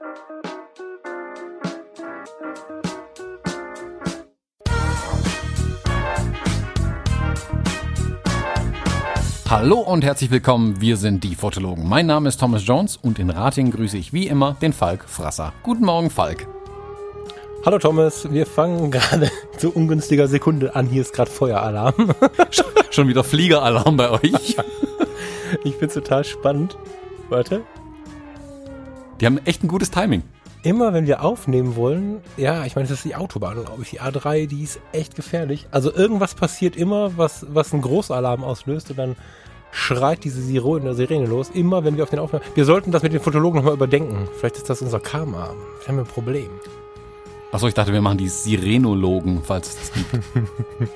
[0.00, 0.14] Hallo
[9.80, 11.86] und herzlich willkommen, wir sind die Fotologen.
[11.86, 15.52] Mein Name ist Thomas Jones und in Rating grüße ich wie immer den Falk Frasser.
[15.62, 16.46] Guten Morgen, Falk.
[17.66, 20.86] Hallo Thomas, wir fangen gerade zu ungünstiger Sekunde an.
[20.86, 22.14] Hier ist gerade Feueralarm.
[22.90, 24.56] Schon wieder Fliegeralarm bei euch.
[25.64, 26.78] Ich find's total spannend.
[27.28, 27.62] Warte.
[29.20, 30.22] Die haben echt ein gutes Timing.
[30.62, 34.00] Immer wenn wir aufnehmen wollen, ja, ich meine, das ist die Autobahn, glaube ich, die
[34.00, 35.66] A3, die ist echt gefährlich.
[35.70, 39.16] Also irgendwas passiert immer, was, was einen Großalarm auslöst und dann
[39.72, 42.44] schreit diese Sirene, Sirene los, immer wenn wir auf den Aufnahmen.
[42.54, 44.28] Wir sollten das mit den Fotologen nochmal überdenken.
[44.38, 45.50] Vielleicht ist das unser Karma.
[45.74, 46.50] Vielleicht haben wir ein Problem.
[47.52, 50.24] Achso, ich dachte, wir machen die Sirenologen, falls es das gibt.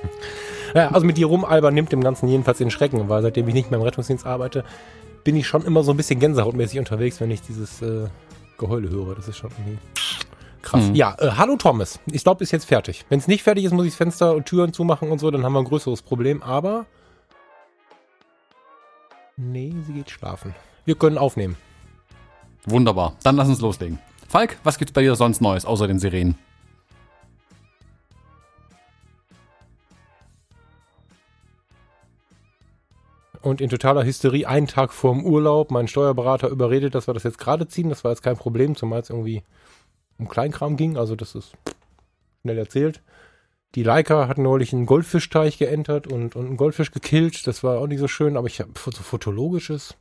[0.75, 3.71] ja, also mit dir rumalbern nimmt dem Ganzen jedenfalls den Schrecken, weil seitdem ich nicht
[3.71, 4.63] mehr im Rettungsdienst arbeite,
[5.25, 8.07] bin ich schon immer so ein bisschen gänsehautmäßig unterwegs, wenn ich dieses äh,
[8.57, 9.15] Geheule höre.
[9.15, 9.79] Das ist schon irgendwie
[10.61, 10.85] krass.
[10.85, 10.95] Mhm.
[10.95, 11.99] Ja, äh, hallo Thomas.
[12.09, 13.05] Ich glaube, ist jetzt fertig.
[13.09, 15.53] Wenn es nicht fertig ist, muss ich Fenster und Türen zumachen und so, dann haben
[15.53, 16.43] wir ein größeres Problem.
[16.43, 16.85] Aber
[19.35, 20.55] nee, sie geht schlafen.
[20.85, 21.57] Wir können aufnehmen.
[22.67, 23.15] Wunderbar.
[23.23, 23.99] Dann lass uns loslegen.
[24.29, 26.37] Falk, was gibt's bei dir sonst Neues außer den Sirenen?
[33.45, 37.37] Und in totaler Hysterie einen Tag vorm Urlaub meinen Steuerberater überredet, dass wir das jetzt
[37.37, 37.89] gerade ziehen.
[37.89, 39.43] Das war jetzt kein Problem, zumal es irgendwie
[40.17, 40.97] um Kleinkram ging.
[40.97, 41.53] Also das ist
[42.41, 43.01] schnell erzählt.
[43.75, 47.45] Die Leica hat neulich einen Goldfischteich geentert und, und einen Goldfisch gekillt.
[47.45, 49.95] Das war auch nicht so schön, aber ich habe so fotologisches.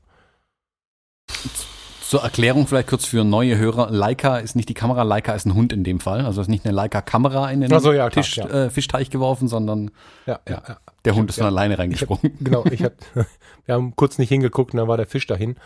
[2.07, 3.91] Zur Erklärung vielleicht kurz für neue Hörer.
[3.91, 6.27] Leica ist nicht die Kamera, Leica ist ein Hund in dem Fall.
[6.27, 8.65] Also ist nicht eine Leica-Kamera in den so, ja, Tisch, klar, ja.
[8.65, 9.91] äh, Fischteich geworfen, sondern
[10.27, 10.77] ja, ja, ja.
[11.05, 12.25] der Hund ist von alleine reingesprungen.
[12.25, 12.93] Ich hab, genau, ich hab,
[13.67, 15.57] wir haben kurz nicht hingeguckt und dann war der Fisch dahin.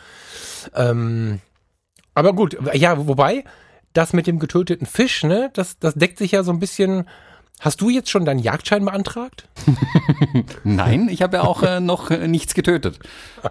[0.74, 1.40] Ähm,
[2.14, 3.44] aber gut, ja, wobei,
[3.92, 7.08] das mit dem getöteten Fisch, ne, das, das deckt sich ja so ein bisschen
[7.60, 9.48] Hast du jetzt schon deinen Jagdschein beantragt?
[10.64, 13.00] Nein, ich habe ja auch äh, noch äh, nichts getötet.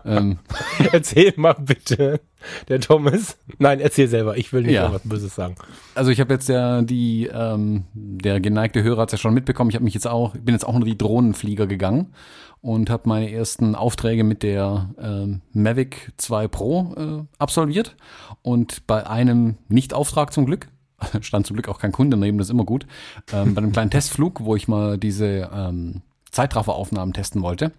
[0.05, 0.39] ähm.
[0.91, 2.21] Erzähl mal bitte,
[2.69, 3.37] der Thomas.
[3.57, 4.37] Nein, erzähl selber.
[4.37, 4.93] Ich will nicht ja.
[4.93, 5.55] was Böses sagen.
[5.95, 9.69] Also ich habe jetzt ja die, ähm, der geneigte Hörer hat es ja schon mitbekommen.
[9.69, 12.13] Ich habe mich jetzt auch, bin jetzt auch nur die Drohnenflieger gegangen
[12.61, 17.95] und habe meine ersten Aufträge mit der ähm, Mavic 2 Pro äh, absolviert
[18.41, 20.67] und bei einem Nicht-Auftrag zum Glück
[21.21, 22.87] stand zum Glück auch kein Kunde daneben, das ist immer gut,
[23.31, 27.71] ähm, bei einem kleinen Testflug, wo ich mal diese ähm, Zeitrafferaufnahmen testen wollte,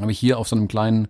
[0.00, 1.08] habe ich hier auf so einem kleinen,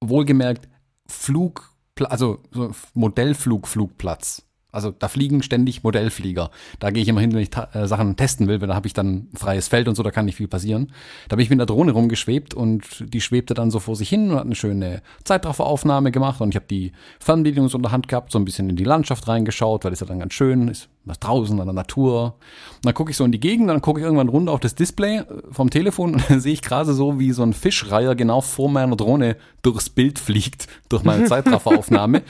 [0.00, 0.68] wohlgemerkt,
[1.06, 6.50] Flug, also so Modellflugflugplatz also da fliegen ständig Modellflieger.
[6.80, 8.94] Da gehe ich immer hin, wenn ich äh, Sachen testen will, weil da habe ich
[8.94, 10.90] dann freies Feld und so, da kann nicht viel passieren.
[11.28, 14.30] Da bin ich mit der Drohne rumgeschwebt und die schwebte dann so vor sich hin
[14.30, 18.08] und hat eine schöne Zeitrafferaufnahme gemacht und ich habe die Fernbedienung so in der Hand
[18.08, 20.88] gehabt, so ein bisschen in die Landschaft reingeschaut, weil das ja dann ganz schön ist,
[21.04, 22.36] was draußen an der Natur.
[22.76, 24.74] Und dann gucke ich so in die Gegend, dann gucke ich irgendwann runter auf das
[24.74, 28.70] Display vom Telefon und dann sehe ich gerade so, wie so ein Fischreiher genau vor
[28.70, 32.22] meiner Drohne durchs Bild fliegt, durch meine Zeitrafferaufnahme.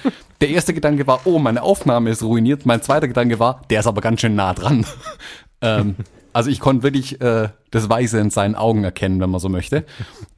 [0.43, 2.67] Der erste Gedanke war, oh, meine Aufnahme ist ruiniert.
[2.67, 4.85] Mein zweiter Gedanke war, der ist aber ganz schön nah dran.
[5.61, 5.95] ähm,
[6.33, 9.85] also ich konnte wirklich äh, das Weiße in seinen Augen erkennen, wenn man so möchte.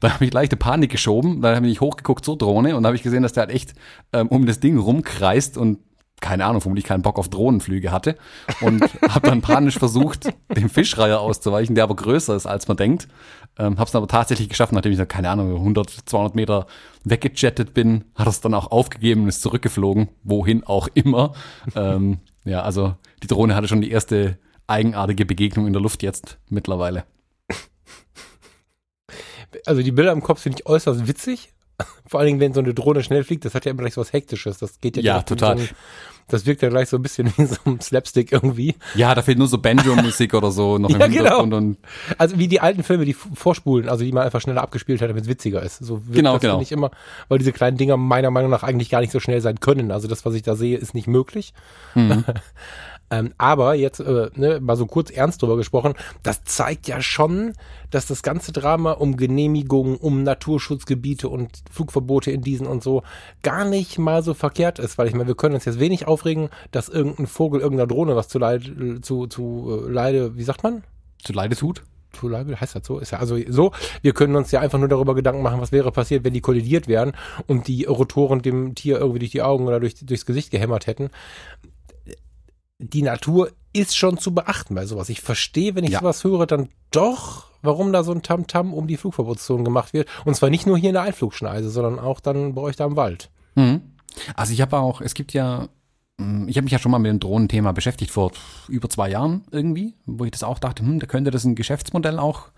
[0.01, 1.41] Da habe ich leichte Panik geschoben.
[1.41, 3.73] Dann habe ich hochgeguckt zur Drohne und habe ich gesehen, dass der halt echt
[4.13, 5.79] ähm, um das Ding rumkreist und
[6.21, 8.17] keine Ahnung, vermutlich keinen Bock auf Drohnenflüge hatte
[8.61, 13.09] und habe dann panisch versucht, dem Fischreiher auszuweichen, der aber größer ist, als man denkt.
[13.59, 16.67] Ähm, habe es aber tatsächlich geschafft, nachdem ich, keine Ahnung, 100, 200 Meter
[17.05, 21.35] weggejettet bin, hat es dann auch aufgegeben und ist zurückgeflogen, wohin auch immer.
[21.77, 26.39] ähm, ja, also die Drohne hatte schon die erste eigenartige Begegnung in der Luft jetzt
[26.49, 27.05] mittlerweile.
[29.67, 31.53] Also die Bilder im Kopf finde ich äußerst witzig.
[32.07, 34.01] Vor allen Dingen, wenn so eine Drohne schnell fliegt, das hat ja immer gleich so
[34.01, 34.59] was Hektisches.
[34.59, 35.59] Das geht ja, ja total.
[35.59, 35.67] So
[36.29, 38.75] das wirkt ja gleich so ein bisschen wie so ein Slapstick irgendwie.
[38.95, 41.43] Ja, da fehlt nur so Banjo-Musik oder so noch im ja, genau.
[41.43, 41.79] Und
[42.19, 45.25] also wie die alten Filme, die vorspulen, also die man einfach schneller abgespielt hat, damit
[45.25, 45.79] es witziger ist.
[45.79, 46.59] So wirkt genau, das genau.
[46.59, 46.91] nicht immer,
[47.29, 49.91] weil diese kleinen Dinger meiner Meinung nach eigentlich gar nicht so schnell sein können.
[49.91, 51.53] Also das, was ich da sehe, ist nicht möglich.
[51.95, 52.25] Mhm.
[53.15, 55.95] Ähm, aber jetzt äh, ne, mal so kurz ernst drüber gesprochen,
[56.25, 57.53] das zeigt ja schon,
[57.91, 63.05] dass das ganze Drama um Genehmigungen, um Naturschutzgebiete und Flugverbote in diesen und so
[63.45, 66.49] gar nicht mal so verkehrt ist, weil ich meine, wir können uns jetzt wenig aufregen,
[66.73, 70.83] dass irgendein Vogel irgendeiner Drohne was zu Leide, zu, zu äh, Leide, wie sagt man?
[71.23, 71.85] Zu Leide tut?
[72.13, 72.99] Zu Leide heißt das so?
[72.99, 73.71] Ist ja also so.
[74.03, 76.89] Wir können uns ja einfach nur darüber Gedanken machen, was wäre passiert, wenn die kollidiert
[76.89, 77.13] wären
[77.47, 81.11] und die Rotoren dem Tier irgendwie durch die Augen oder durch, durchs Gesicht gehämmert hätten
[82.93, 85.09] die Natur ist schon zu beachten bei sowas.
[85.09, 86.01] Ich verstehe, wenn ich ja.
[86.01, 90.09] sowas höre, dann doch, warum da so ein Tamtam -Tam um die Flugverbotszone gemacht wird.
[90.25, 92.97] Und zwar nicht nur hier in der Einflugschneise, sondern auch dann bei euch da im
[92.97, 93.31] Wald.
[93.57, 93.83] Mhm.
[94.37, 95.69] Also ich habe auch, es gibt ja
[96.19, 98.31] mm, ich habe mich ja schon mal mit dem Drohnenthema beschäftigt vor
[98.69, 102.19] über zwei Jahren irgendwie, wo ich das auch dachte, hm, da könnte das ein Geschäftsmodell
[102.21, 102.51] auch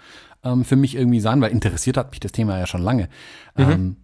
[0.44, 3.08] ähm, für mich irgendwie sein, weil interessiert hat mich das Thema ja schon lange.
[3.56, 3.70] Mhm.
[3.70, 3.96] Ähm,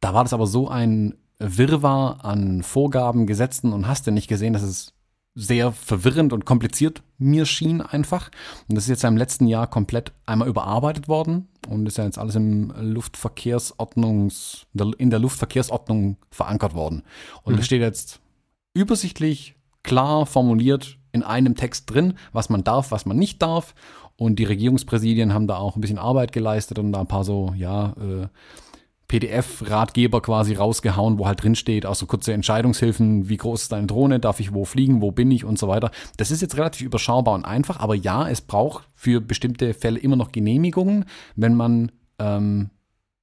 [0.00, 4.52] da war das aber so ein Wirrwarr an Vorgaben, Gesetzen und hast du nicht gesehen,
[4.52, 4.92] dass es
[5.38, 8.30] sehr verwirrend und kompliziert mir schien einfach.
[8.68, 12.18] Und das ist jetzt im letzten Jahr komplett einmal überarbeitet worden und ist ja jetzt
[12.18, 14.66] alles im Luftverkehrsordnungs,
[14.98, 17.04] in der Luftverkehrsordnung verankert worden.
[17.42, 17.56] Und mhm.
[17.58, 18.20] das steht jetzt
[18.74, 19.54] übersichtlich,
[19.84, 23.74] klar formuliert in einem Text drin, was man darf, was man nicht darf.
[24.16, 27.54] Und die Regierungspräsidien haben da auch ein bisschen Arbeit geleistet und da ein paar so,
[27.56, 28.26] ja, äh,
[29.08, 34.20] PDF-Ratgeber quasi rausgehauen, wo halt drin steht, so kurze Entscheidungshilfen, wie groß ist deine Drohne,
[34.20, 35.90] darf ich wo fliegen, wo bin ich und so weiter.
[36.18, 40.16] Das ist jetzt relativ überschaubar und einfach, aber ja, es braucht für bestimmte Fälle immer
[40.16, 41.06] noch Genehmigungen,
[41.36, 42.70] wenn man ähm,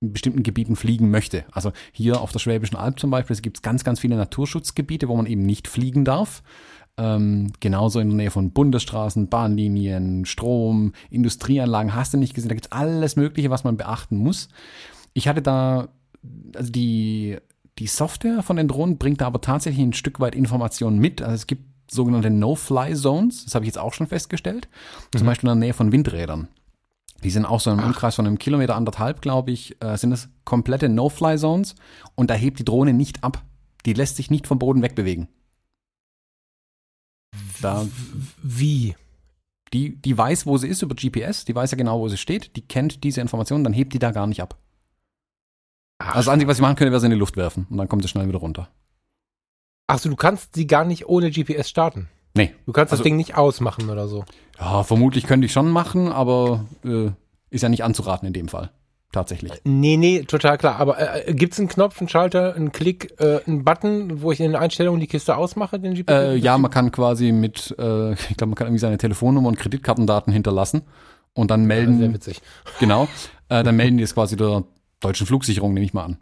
[0.02, 1.46] in bestimmten Gebieten fliegen möchte.
[1.52, 5.16] Also hier auf der Schwäbischen Alb zum Beispiel, es gibt ganz, ganz viele Naturschutzgebiete, wo
[5.16, 6.44] man eben nicht fliegen darf.
[6.98, 12.50] Ähm, genauso in der Nähe von Bundesstraßen, Bahnlinien, Strom, Industrieanlagen, hast du nicht gesehen.
[12.50, 14.50] Da gibt es alles Mögliche, was man beachten muss.
[15.16, 15.88] Ich hatte da,
[16.54, 17.38] also die,
[17.80, 21.22] die Software von den Drohnen bringt da aber tatsächlich ein Stück weit Informationen mit.
[21.22, 24.68] Also es gibt sogenannte No-Fly-Zones, das habe ich jetzt auch schon festgestellt.
[25.14, 25.18] Mhm.
[25.18, 26.50] Zum Beispiel in der Nähe von Windrädern.
[27.24, 27.80] Die sind auch so im.
[27.80, 31.76] Umkreis von einem Kilometer, anderthalb, glaube ich, äh, sind das komplette No-Fly-Zones
[32.16, 33.42] und da hebt die Drohne nicht ab.
[33.86, 35.30] Die lässt sich nicht vom Boden wegbewegen.
[37.62, 37.88] Da,
[38.44, 38.96] Wie?
[39.74, 42.56] Die, die weiß, wo sie ist über GPS, die weiß ja genau, wo sie steht,
[42.56, 44.58] die kennt diese Informationen, dann hebt die da gar nicht ab.
[46.00, 47.78] Ach, also das Einzige, was ich machen könnte, wäre sie in die Luft werfen und
[47.78, 48.70] dann kommt sie schnell wieder runter.
[49.88, 52.10] Achso, du kannst sie gar nicht ohne GPS starten.
[52.34, 52.54] Nee.
[52.66, 54.26] Du kannst also, das Ding nicht ausmachen oder so.
[54.60, 57.12] Ja, vermutlich könnte ich schon machen, aber äh,
[57.50, 58.72] ist ja nicht anzuraten in dem Fall.
[59.12, 59.54] Tatsächlich.
[59.64, 60.76] Nee, nee, total klar.
[60.78, 64.42] Aber äh, gibt es einen Knopf, einen Schalter, einen Klick, äh, einen Button, wo ich
[64.42, 66.12] in den Einstellungen die Kiste ausmache, den GPS?
[66.12, 69.58] Äh, ja, man kann quasi mit, äh, ich glaube, man kann irgendwie seine Telefonnummer und
[69.58, 70.82] Kreditkartendaten hinterlassen
[71.34, 71.94] und dann melden.
[71.94, 72.42] Ja, sehr witzig.
[72.82, 73.08] Genau.
[73.48, 74.66] Äh, dann melden die es quasi der
[75.06, 76.18] deutschen Flugsicherung, nehme ich mal an.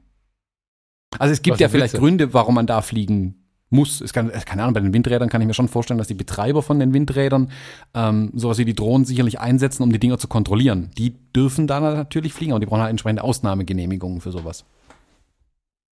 [1.20, 2.02] Also es gibt ja vielleicht Witze.
[2.02, 4.02] Gründe, warum man da fliegen muss.
[4.02, 6.62] Es kann, keine Ahnung, bei den Windrädern kann ich mir schon vorstellen, dass die Betreiber
[6.62, 7.52] von den Windrädern
[7.94, 10.92] ähm, sowas wie die Drohnen sicherlich einsetzen, um die Dinger zu kontrollieren.
[10.98, 14.66] Die dürfen da natürlich fliegen, aber die brauchen halt entsprechende Ausnahmegenehmigungen für sowas.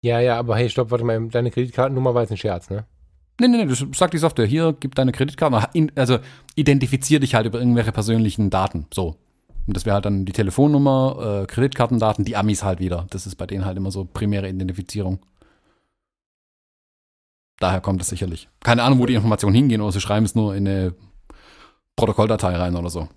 [0.04, 2.86] Ja, ja, aber hey, stopp, warte mal, deine Kreditkartennummer war jetzt ein Scherz, ne?
[3.40, 4.46] Nee, nee, nee, das sagt die Software.
[4.46, 5.70] Hier, gib deine Kreditkarte.
[5.96, 6.20] Also
[6.56, 8.86] identifizier dich halt über irgendwelche persönlichen Daten.
[8.94, 9.16] So.
[9.68, 13.06] Und das wäre halt dann die Telefonnummer, äh, Kreditkartendaten, die Amis halt wieder.
[13.10, 15.20] Das ist bei denen halt immer so primäre Identifizierung.
[17.60, 18.50] Daher kommt es sicherlich.
[18.64, 20.96] Keine Ahnung, wo die Informationen hingehen, oder sie schreiben es nur in eine
[21.96, 23.08] Protokolldatei rein oder so.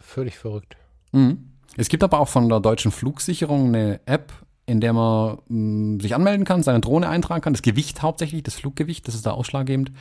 [0.00, 0.76] Völlig verrückt.
[1.12, 1.50] Mhm.
[1.76, 4.32] Es gibt aber auch von der deutschen Flugsicherung eine App,
[4.66, 8.42] in der man mh, mm, sich anmelden kann, seine Drohne eintragen kann, das Gewicht hauptsächlich,
[8.42, 9.92] das Fluggewicht, das ist da ausschlaggebend.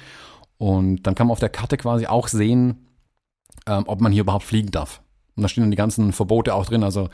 [0.58, 2.89] Und dann kann man auf der Karte quasi auch sehen,
[3.68, 5.02] ähm, ob man hier überhaupt fliegen darf.
[5.36, 6.84] Und da stehen dann die ganzen Verbote auch drin.
[6.84, 7.08] Also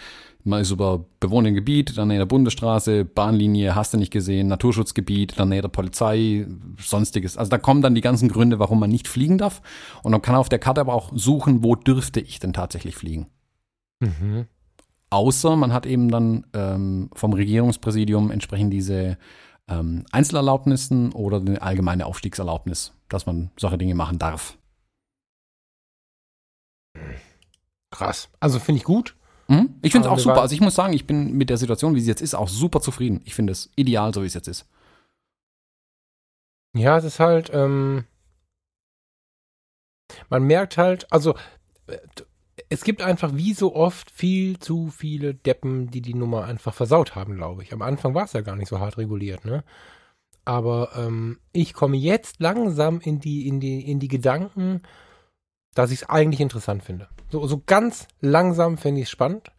[0.43, 5.39] man ist über bewohnten Gebiet, dann in der Bundesstraße, Bahnlinie, hast du nicht gesehen, Naturschutzgebiet,
[5.39, 6.47] dann der Polizei,
[6.79, 7.37] sonstiges.
[7.37, 9.61] Also da kommen dann die ganzen Gründe, warum man nicht fliegen darf.
[10.01, 13.27] Und man kann auf der Karte aber auch suchen, wo dürfte ich denn tatsächlich fliegen.
[13.99, 14.45] Mhm.
[15.11, 19.17] Außer man hat eben dann ähm, vom Regierungspräsidium entsprechend diese
[19.67, 24.57] ähm, Einzelerlaubnissen oder eine allgemeine Aufstiegserlaubnis, dass man solche Dinge machen darf.
[27.95, 28.29] Krass.
[28.39, 29.15] Also finde ich gut.
[29.47, 29.75] Mhm.
[29.81, 30.41] Ich finde es auch super.
[30.41, 32.81] Also ich muss sagen, ich bin mit der Situation, wie sie jetzt ist, auch super
[32.81, 33.21] zufrieden.
[33.25, 34.65] Ich finde es ideal, so wie es jetzt ist.
[36.75, 38.03] Ja, es ist halt, ähm,
[40.29, 41.35] man merkt halt, also
[41.87, 41.97] äh,
[42.69, 47.15] es gibt einfach wie so oft viel zu viele Deppen, die die Nummer einfach versaut
[47.15, 47.71] haben, glaube ich.
[47.71, 49.63] Am Anfang war es ja gar nicht so hart reguliert, ne?
[50.43, 54.81] Aber ähm, ich komme jetzt langsam in die, in die, in die Gedanken,
[55.75, 57.07] dass ich es eigentlich interessant finde.
[57.29, 59.51] So, so ganz langsam finde ich es spannend.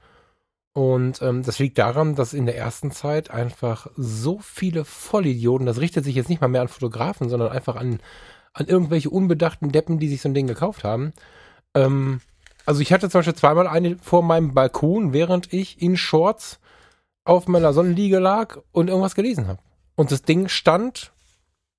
[0.73, 5.81] Und ähm, das liegt daran, dass in der ersten Zeit einfach so viele Vollidioten, das
[5.81, 8.01] richtet sich jetzt nicht mal mehr an Fotografen, sondern einfach an,
[8.53, 11.13] an irgendwelche unbedachten Deppen, die sich so ein Ding gekauft haben.
[11.75, 12.21] Ähm,
[12.67, 16.61] also ich hatte zum Beispiel zweimal eine vor meinem Balkon, während ich in Shorts
[17.25, 19.61] auf meiner Sonnenliege lag und irgendwas gelesen habe.
[19.95, 21.13] Und das Ding stand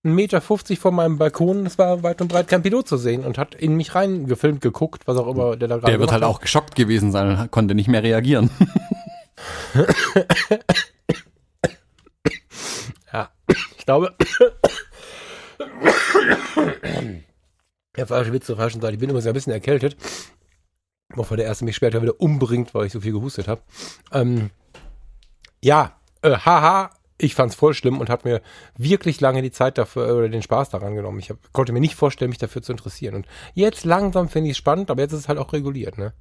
[0.09, 3.37] 1,50 Meter vor meinem Balkon, es war weit und breit kein Pilot zu sehen und
[3.37, 6.29] hat in mich reingefilmt, geguckt, was auch immer der da gerade Der wird halt hat.
[6.29, 8.49] auch geschockt gewesen sein und konnte nicht mehr reagieren.
[13.13, 14.15] ja, ich glaube.
[17.95, 18.93] Der falsche Witz zur falschen Seite.
[18.93, 19.97] Ich bin immer so ein bisschen erkältet.
[21.15, 23.61] Bevor der erste mich später wieder umbringt, weil ich so viel gehustet habe.
[24.11, 24.51] Ähm,
[25.63, 28.41] ja, äh, haha, ich fand es voll schlimm und habe mir
[28.77, 31.19] wirklich lange die Zeit dafür oder den Spaß daran genommen.
[31.19, 33.15] Ich hab, konnte mir nicht vorstellen, mich dafür zu interessieren.
[33.15, 36.13] Und jetzt langsam finde ich es spannend, aber jetzt ist es halt auch reguliert, ne?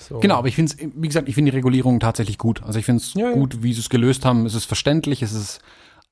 [0.00, 0.18] So.
[0.18, 2.62] Genau, aber ich finde es, wie gesagt, ich finde die Regulierung tatsächlich gut.
[2.62, 3.62] Also ich finde es ja, gut, ja.
[3.62, 4.44] wie sie es gelöst haben.
[4.44, 5.60] Es ist verständlich, es ist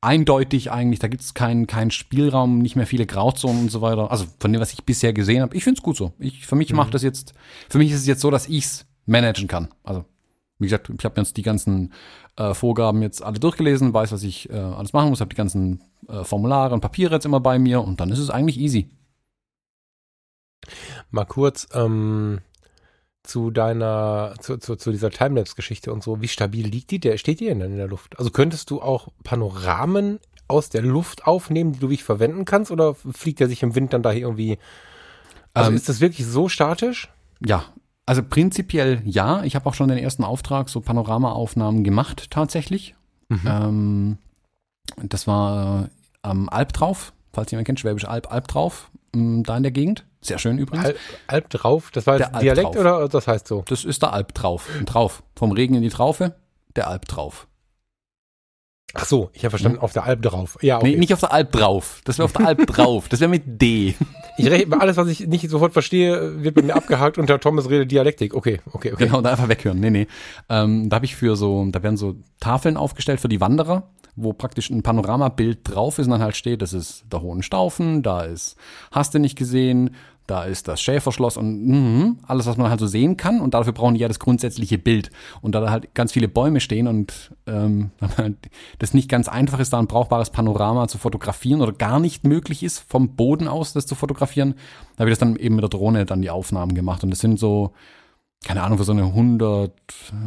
[0.00, 4.10] eindeutig eigentlich, da gibt es keinen keinen Spielraum, nicht mehr viele Grauzonen und so weiter.
[4.10, 6.12] Also von dem, was ich bisher gesehen habe, ich finde es gut so.
[6.18, 6.76] Ich, für mich mhm.
[6.76, 7.34] macht das jetzt,
[7.68, 9.68] für mich ist es jetzt so, dass ich es managen kann.
[9.84, 10.04] Also
[10.62, 11.92] wie gesagt, ich habe jetzt die ganzen
[12.36, 15.82] äh, Vorgaben jetzt alle durchgelesen, weiß, was ich äh, alles machen muss, habe die ganzen
[16.08, 18.90] äh, Formulare und Papiere jetzt immer bei mir und dann ist es eigentlich easy.
[21.10, 22.40] Mal kurz ähm,
[23.22, 26.20] zu deiner, zu, zu, zu dieser Timelapse-Geschichte und so.
[26.20, 26.98] Wie stabil liegt die?
[26.98, 28.18] Der steht die denn in der Luft?
[28.18, 32.94] Also könntest du auch Panoramen aus der Luft aufnehmen, die du wirklich verwenden kannst, oder
[32.94, 34.58] fliegt er sich im Wind dann da irgendwie?
[35.54, 37.10] Also ähm, ist das wirklich so statisch?
[37.44, 37.64] Ja,
[38.12, 39.42] also prinzipiell ja.
[39.44, 42.94] Ich habe auch schon den ersten Auftrag, so Panoramaaufnahmen gemacht tatsächlich.
[43.30, 43.40] Mhm.
[43.46, 44.18] Ähm,
[44.96, 45.88] das war äh,
[46.20, 50.04] am Alp drauf, falls jemand kennt, Schwäbisch Alb, Alp drauf, ähm, da in der Gegend.
[50.20, 50.84] Sehr schön übrigens.
[50.84, 50.94] Al
[51.26, 53.64] Alp drauf, das war jetzt Dialekt oder das heißt so?
[53.66, 54.68] Das ist der Alp drauf.
[54.84, 55.22] Drauf.
[55.34, 56.34] Vom Regen in die Traufe,
[56.76, 57.48] der Alp drauf.
[58.94, 59.84] Ach so, ich habe verstanden, hm?
[59.84, 60.58] auf der Alp drauf.
[60.60, 60.90] Ja, okay.
[60.90, 62.00] Nee, nicht auf der Alp drauf.
[62.04, 63.08] Das wäre auf der Alp drauf.
[63.08, 63.94] Das wäre mit D.
[64.36, 67.86] Ich rechne, alles, was ich nicht sofort verstehe, wird bei mir abgehakt unter Thomas Rede
[67.86, 68.34] Dialektik.
[68.34, 69.06] Okay, okay, okay.
[69.06, 69.80] Genau, da einfach weghören.
[69.80, 70.06] Nee, nee.
[70.48, 74.32] Ähm, da habe ich für so, da werden so Tafeln aufgestellt für die Wanderer, wo
[74.32, 78.56] praktisch ein Panoramabild drauf ist und dann halt steht, das ist der Hohenstaufen, da ist,
[78.90, 79.94] hast du nicht gesehen,
[80.26, 83.40] da ist das Schäferschloss und mh, alles, was man halt so sehen kann.
[83.40, 85.10] Und dafür brauchen die ja das grundsätzliche Bild.
[85.40, 87.90] Und da da halt ganz viele Bäume stehen und ähm,
[88.78, 92.62] das nicht ganz einfach ist, da ein brauchbares Panorama zu fotografieren oder gar nicht möglich
[92.62, 94.54] ist, vom Boden aus das zu fotografieren,
[94.98, 97.02] habe ich das dann eben mit der Drohne dann die Aufnahmen gemacht.
[97.02, 97.72] Und das sind so,
[98.44, 99.72] keine Ahnung, für so eine 100,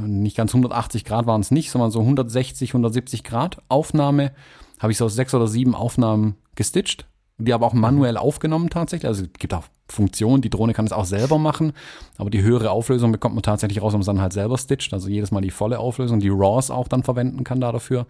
[0.05, 4.33] nicht ganz 180 Grad waren es nicht, sondern so 160, 170 Grad Aufnahme,
[4.79, 9.07] habe ich so sechs oder sieben Aufnahmen gestitcht die aber auch manuell aufgenommen tatsächlich.
[9.07, 11.73] Also es gibt auch Funktionen, die Drohne kann es auch selber machen,
[12.17, 14.93] aber die höhere Auflösung bekommt man tatsächlich raus, wenn man es dann halt selber stitcht.
[14.93, 18.07] Also jedes Mal die volle Auflösung, die RAWs auch dann verwenden kann da dafür.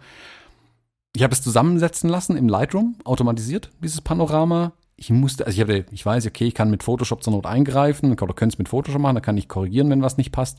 [1.14, 4.72] Ich habe es zusammensetzen lassen im Lightroom, automatisiert, dieses Panorama.
[4.96, 8.12] Ich musste, also ich, habe, ich weiß, okay, ich kann mit Photoshop zur Not eingreifen
[8.12, 10.58] oder könnte es mit Photoshop machen, da kann ich korrigieren, wenn was nicht passt.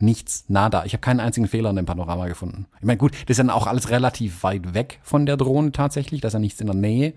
[0.00, 0.84] Nichts, nada.
[0.84, 2.66] Ich habe keinen einzigen Fehler in dem Panorama gefunden.
[2.78, 6.20] Ich meine, gut, das ist dann auch alles relativ weit weg von der Drohne tatsächlich,
[6.20, 7.14] da ist ja nichts in der Nähe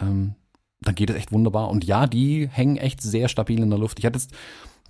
[0.00, 0.34] ähm,
[0.80, 1.70] dann geht es echt wunderbar.
[1.70, 3.98] Und ja, die hängen echt sehr stabil in der Luft.
[3.98, 4.32] Ich hatte jetzt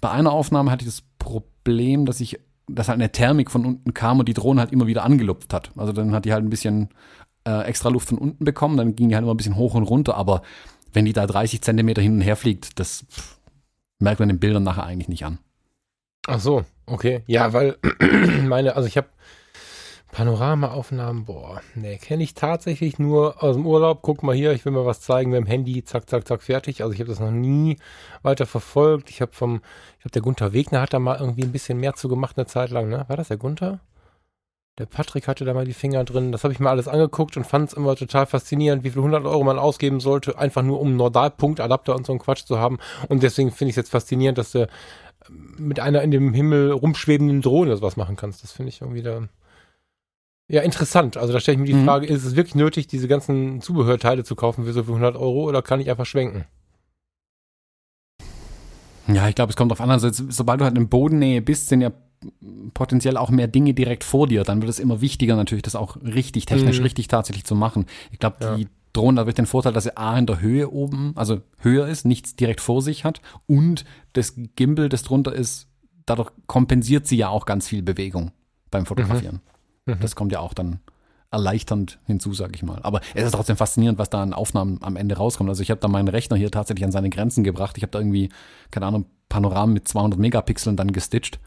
[0.00, 2.38] bei einer Aufnahme hatte ich das Problem, dass ich,
[2.68, 5.72] dass halt eine Thermik von unten kam und die Drohne halt immer wieder angelupft hat.
[5.76, 6.90] Also dann hat die halt ein bisschen
[7.44, 9.84] äh, extra Luft von unten bekommen, dann ging die halt immer ein bisschen hoch und
[9.84, 10.16] runter.
[10.16, 10.42] Aber
[10.92, 13.38] wenn die da 30 Zentimeter hin und her fliegt, das pff,
[13.98, 15.38] merkt man den Bildern nachher eigentlich nicht an.
[16.26, 17.22] Ach so, okay.
[17.26, 17.76] Ja, weil
[18.46, 19.08] meine, also ich habe
[20.12, 24.00] Panoramaaufnahmen, boah, nee, kenne ich tatsächlich nur aus dem Urlaub.
[24.02, 26.82] Guck mal hier, ich will mal was zeigen mit dem Handy, zack, zack, zack, fertig.
[26.82, 27.76] Also ich habe das noch nie
[28.22, 29.10] weiter verfolgt.
[29.10, 29.60] Ich habe vom,
[29.96, 32.46] ich glaube, der Gunther Wegner hat da mal irgendwie ein bisschen mehr zu gemacht eine
[32.46, 33.04] Zeit lang, ne?
[33.08, 33.80] War das der Gunther?
[34.78, 36.32] Der Patrick hatte da mal die Finger drin.
[36.32, 39.24] Das habe ich mir alles angeguckt und fand es immer total faszinierend, wie viel 100
[39.24, 42.78] Euro man ausgeben sollte, einfach nur um einen Nordalpunktadapter und so einen Quatsch zu haben.
[43.08, 44.68] Und deswegen finde ich es jetzt faszinierend, dass du
[45.28, 48.42] mit einer in dem Himmel rumschwebenden Drohne sowas machen kannst.
[48.42, 49.28] Das finde ich irgendwie da
[50.48, 51.18] ja, interessant.
[51.18, 51.84] Also da stelle ich mir die mhm.
[51.84, 55.46] Frage, ist es wirklich nötig, diese ganzen Zubehörteile zu kaufen für so viel 100 Euro
[55.46, 56.46] oder kann ich einfach schwenken?
[59.06, 59.90] Ja, ich glaube, es kommt auf an.
[59.90, 61.92] Also sobald du halt in Bodennähe bist, sind ja
[62.74, 64.42] potenziell auch mehr Dinge direkt vor dir.
[64.42, 66.84] Dann wird es immer wichtiger natürlich, das auch richtig, technisch mhm.
[66.84, 67.86] richtig tatsächlich zu machen.
[68.10, 68.68] Ich glaube, die ja.
[68.94, 72.06] Drohne da wird den Vorteil, dass sie A in der Höhe oben, also höher ist,
[72.06, 75.68] nichts direkt vor sich hat und das Gimbal, das drunter ist,
[76.06, 78.32] dadurch kompensiert sie ja auch ganz viel Bewegung
[78.70, 79.36] beim Fotografieren.
[79.36, 79.57] Mhm.
[79.88, 80.00] Mhm.
[80.00, 80.80] Das kommt ja auch dann
[81.30, 82.80] erleichternd hinzu, sage ich mal.
[82.82, 85.50] Aber es ist trotzdem faszinierend, was da an Aufnahmen am Ende rauskommt.
[85.50, 87.76] Also ich habe da meinen Rechner hier tatsächlich an seine Grenzen gebracht.
[87.76, 88.30] Ich habe da irgendwie,
[88.70, 91.38] keine Ahnung, Panoramen mit 200 Megapixeln dann gestitcht.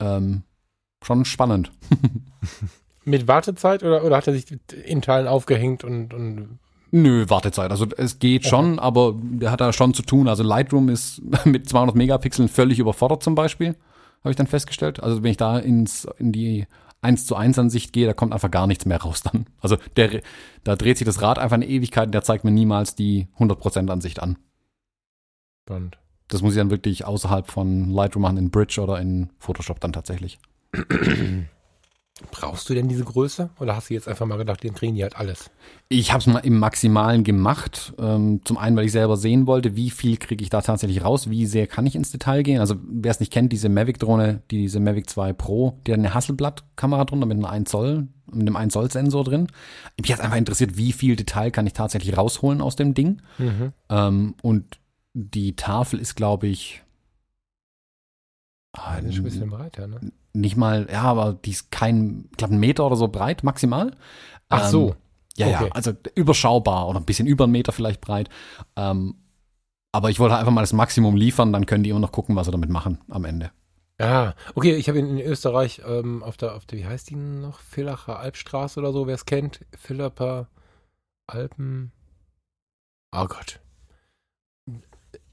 [0.00, 0.42] Ähm,
[1.04, 1.70] schon spannend.
[3.04, 4.46] mit Wartezeit oder, oder hat er sich
[4.84, 6.58] in Teilen aufgehängt und, und
[6.90, 7.70] Nö, Wartezeit.
[7.70, 8.82] Also es geht schon, okay.
[8.82, 10.26] aber der hat da schon zu tun.
[10.26, 13.76] Also Lightroom ist mit 200 Megapixeln völlig überfordert zum Beispiel,
[14.20, 15.02] habe ich dann festgestellt.
[15.02, 16.66] Also wenn ich da ins, in die
[17.00, 19.46] eins zu eins Ansicht gehe, da kommt einfach gar nichts mehr raus dann.
[19.60, 20.20] Also der,
[20.64, 23.90] da dreht sich das Rad einfach eine Ewigkeit und der zeigt mir niemals die 100%
[23.90, 24.38] Ansicht an.
[25.66, 25.98] Spannend.
[26.28, 29.92] Das muss ich dann wirklich außerhalb von Lightroom machen, in Bridge oder in Photoshop dann
[29.92, 30.38] tatsächlich.
[32.30, 33.50] Brauchst du denn diese Größe?
[33.60, 35.50] Oder hast du jetzt einfach mal gedacht, den kriegen die halt alles?
[35.88, 37.94] Ich habe es mal im Maximalen gemacht.
[37.98, 41.30] Ähm, zum einen, weil ich selber sehen wollte, wie viel kriege ich da tatsächlich raus,
[41.30, 42.60] wie sehr kann ich ins Detail gehen.
[42.60, 47.04] Also wer es nicht kennt, diese Mavic-Drohne, diese Mavic 2 Pro, die hat eine Hasselblatt-Kamera
[47.04, 49.46] drunter mit einem 1 Zoll, mit einem 1 Zoll Sensor drin.
[50.00, 53.22] Mich hat einfach interessiert, wie viel Detail kann ich tatsächlich rausholen aus dem Ding.
[53.38, 53.72] Mhm.
[53.88, 54.78] Ähm, und
[55.14, 56.82] die Tafel ist, glaube ich,
[58.72, 60.00] Ah, das ist ein bisschen breiter, ne?
[60.32, 63.96] nicht mal, ja, aber die ist kein, ich glaube, ein Meter oder so breit maximal.
[64.48, 64.96] Ach Ähm, so.
[65.36, 65.64] Ja, Okay.
[65.66, 68.28] ja, also überschaubar oder ein bisschen über einen Meter vielleicht breit.
[68.76, 69.14] Ähm,
[69.92, 72.46] aber ich wollte einfach mal das Maximum liefern, dann können die immer noch gucken, was
[72.46, 73.50] sie damit machen am Ende.
[74.00, 77.16] Ah, okay, ich habe in, in Österreich ähm, auf der, auf der, wie heißt die
[77.16, 77.60] noch?
[77.60, 79.60] Villacher Alpstraße oder so, wer es kennt.
[79.76, 80.48] Villacher
[81.26, 81.92] Alpen.
[83.12, 83.60] Oh Gott.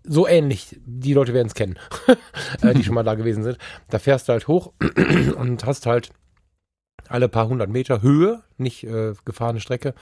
[0.08, 1.78] So ähnlich, die Leute werden es kennen,
[2.62, 3.58] äh, die schon mal da gewesen sind.
[3.90, 4.74] Da fährst du halt hoch
[5.38, 6.12] und hast halt
[7.08, 9.94] alle paar hundert Meter Höhe, nicht äh, gefahrene Strecke,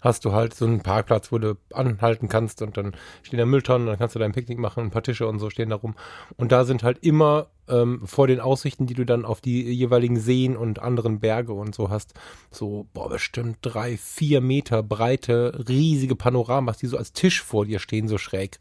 [0.00, 3.86] hast du halt so einen Parkplatz, wo du anhalten kannst und dann stehen da Mülltonnen,
[3.86, 5.94] dann kannst du dein Picknick machen, ein paar Tische und so stehen da rum.
[6.36, 10.18] Und da sind halt immer ähm, vor den Aussichten, die du dann auf die jeweiligen
[10.18, 12.14] Seen und anderen Berge und so hast,
[12.50, 17.78] so, boah, bestimmt drei, vier Meter breite, riesige Panoramas, die so als Tisch vor dir
[17.78, 18.58] stehen, so schräg.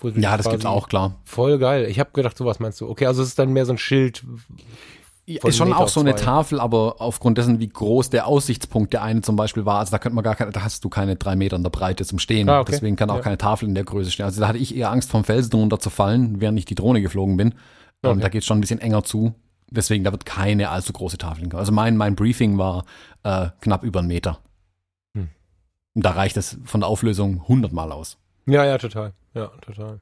[0.00, 1.16] Wo Ja, das gibt's auch, klar.
[1.24, 1.86] Voll geil.
[1.86, 2.88] Ich habe gedacht, sowas meinst du.
[2.88, 4.24] Okay, also es ist dann mehr so ein Schild.
[5.26, 6.24] Ja, ist schon Meter auch so eine zwei.
[6.24, 9.98] Tafel, aber aufgrund dessen, wie groß der Aussichtspunkt der eine zum Beispiel war, also da
[9.98, 12.48] könnte man gar keine, da hast du keine drei Meter in der Breite zum Stehen.
[12.48, 12.72] Ah, okay.
[12.72, 13.20] Deswegen kann auch Ja.
[13.22, 14.24] keine Tafel in der Größe stehen.
[14.24, 17.02] Also da hatte ich eher Angst, vom Felsen drunter zu fallen, während ich die Drohne
[17.02, 17.54] geflogen bin.
[18.00, 18.12] Okay.
[18.12, 19.34] Und da geht schon ein bisschen enger zu.
[19.70, 21.60] Deswegen, da wird keine allzu große Tafel hinkommen.
[21.60, 22.84] Also mein, mein Briefing war
[23.22, 24.38] äh, knapp über einen Meter.
[25.14, 25.28] Hm.
[25.94, 28.16] Und da reicht es von der Auflösung hundertmal aus.
[28.48, 29.12] Ja, ja, total.
[29.34, 30.00] Ja, total.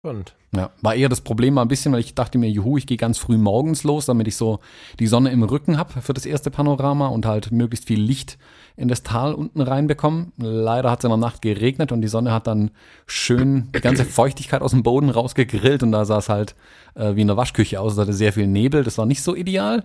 [0.00, 0.34] Spannend.
[0.56, 2.96] Ja, war eher das Problem mal ein bisschen, weil ich dachte mir, juhu, ich gehe
[2.96, 4.60] ganz früh morgens los, damit ich so
[4.98, 8.38] die Sonne im Rücken habe für das erste Panorama und halt möglichst viel Licht
[8.76, 10.32] in das Tal unten reinbekommen.
[10.38, 12.70] Leider hat es in der Nacht geregnet und die Sonne hat dann
[13.06, 16.54] schön die ganze Feuchtigkeit aus dem Boden rausgegrillt und da sah es halt
[16.94, 17.94] äh, wie in der Waschküche aus.
[17.94, 19.84] Es hatte sehr viel Nebel, das war nicht so ideal,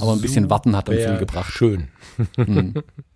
[0.00, 1.52] aber ein bisschen Warten hat dann viel gebracht.
[1.52, 1.88] Schön.
[2.36, 2.74] Mhm.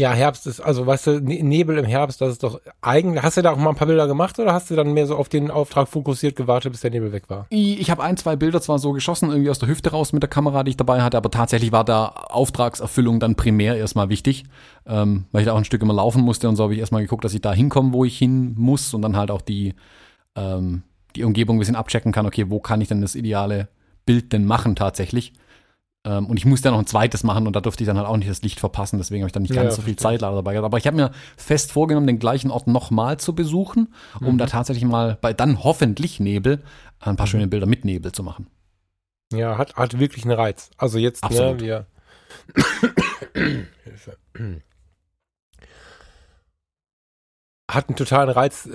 [0.00, 3.22] Ja, Herbst ist, also weißt du, Ne- Nebel im Herbst, das ist doch eigentlich.
[3.22, 5.14] Hast du da auch mal ein paar Bilder gemacht oder hast du dann mehr so
[5.14, 7.46] auf den Auftrag fokussiert gewartet, bis der Nebel weg war?
[7.50, 10.30] Ich habe ein, zwei Bilder zwar so geschossen, irgendwie aus der Hüfte raus mit der
[10.30, 14.44] Kamera, die ich dabei hatte, aber tatsächlich war da Auftragserfüllung dann primär erstmal wichtig,
[14.86, 17.02] ähm, weil ich da auch ein Stück immer laufen musste und so habe ich erstmal
[17.02, 19.74] geguckt, dass ich da hinkomme, wo ich hin muss und dann halt auch die,
[20.34, 20.82] ähm,
[21.14, 23.68] die Umgebung ein bisschen abchecken kann, okay, wo kann ich denn das ideale
[24.06, 25.34] Bild denn machen tatsächlich.
[26.06, 28.06] Ähm, und ich musste ja noch ein zweites machen und da durfte ich dann halt
[28.08, 29.96] auch nicht das Licht verpassen, deswegen habe ich dann nicht Ja, ganz so viel.
[29.96, 30.64] Zeit leider dabei gehabt.
[30.64, 34.38] Aber ich habe mir fest vorgenommen, den gleichen Ort nochmal zu besuchen, um Mhm.
[34.38, 36.62] da tatsächlich mal bei dann hoffentlich Nebel
[37.00, 38.46] ein paar schöne Bilder mit Nebel zu machen.
[39.32, 40.70] Ja, hat, hat wirklich einen Reiz.
[40.78, 41.60] Also jetzt, Absolut.
[41.60, 41.86] ne, wir.
[43.84, 44.16] Hilfe.
[47.74, 48.68] Hat einen totalen Reiz.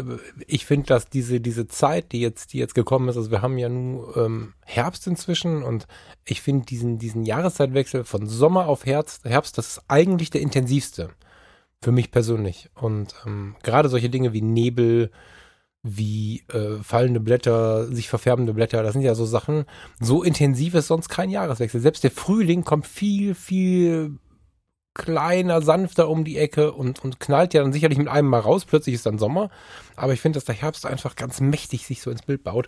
[0.47, 3.57] Ich finde, dass diese, diese Zeit, die jetzt, die jetzt gekommen ist, also wir haben
[3.57, 5.85] ja nun ähm, Herbst inzwischen und
[6.23, 11.09] ich finde diesen, diesen Jahreszeitwechsel von Sommer auf Herbst, Herbst, das ist eigentlich der intensivste.
[11.81, 12.69] Für mich persönlich.
[12.73, 15.11] Und ähm, gerade solche Dinge wie Nebel,
[15.83, 19.65] wie äh, fallende Blätter, sich verfärbende Blätter, das sind ja so Sachen,
[19.99, 21.81] so intensiv ist sonst kein Jahreswechsel.
[21.81, 24.17] Selbst der Frühling kommt viel, viel
[24.95, 28.65] kleiner, sanfter um die Ecke und, und knallt ja dann sicherlich mit einem mal raus.
[28.65, 29.51] Plötzlich ist dann Sommer.
[29.95, 32.67] Aber ich finde, dass der Herbst einfach ganz mächtig sich so ins Bild baut.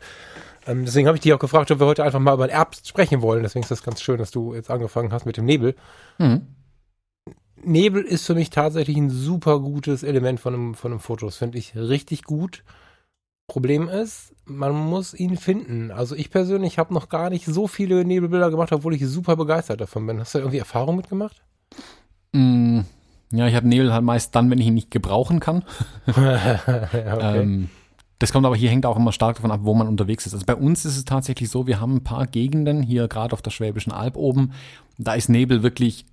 [0.68, 2.88] Ähm, deswegen habe ich dich auch gefragt, ob wir heute einfach mal über den Herbst
[2.88, 3.44] sprechen wollen.
[3.44, 5.76] Deswegen ist das ganz schön, dass du jetzt angefangen hast mit dem Nebel.
[6.18, 6.48] Mhm.
[7.64, 11.26] Nebel ist für mich tatsächlich ein super gutes Element von einem, von einem Foto.
[11.26, 12.64] Das finde ich richtig gut.
[13.48, 15.92] Problem ist, man muss ihn finden.
[15.92, 19.80] Also ich persönlich habe noch gar nicht so viele Nebelbilder gemacht, obwohl ich super begeistert
[19.80, 20.20] davon bin.
[20.20, 21.42] Hast du irgendwie Erfahrung mitgemacht?
[22.34, 22.82] Mm,
[23.32, 25.64] Ja, ich habe Nebel halt meist dann, wenn ich ihn nicht gebrauchen kann.
[26.08, 27.40] okay.
[27.42, 27.70] Ähm,
[28.20, 30.34] das kommt aber hier hängt auch immer stark davon ab, wo man unterwegs ist.
[30.34, 33.42] Also bei uns ist es tatsächlich so, wir haben ein paar Gegenden hier gerade auf
[33.42, 34.54] der Schwäbischen Alb oben,
[34.98, 36.06] da ist Nebel wirklich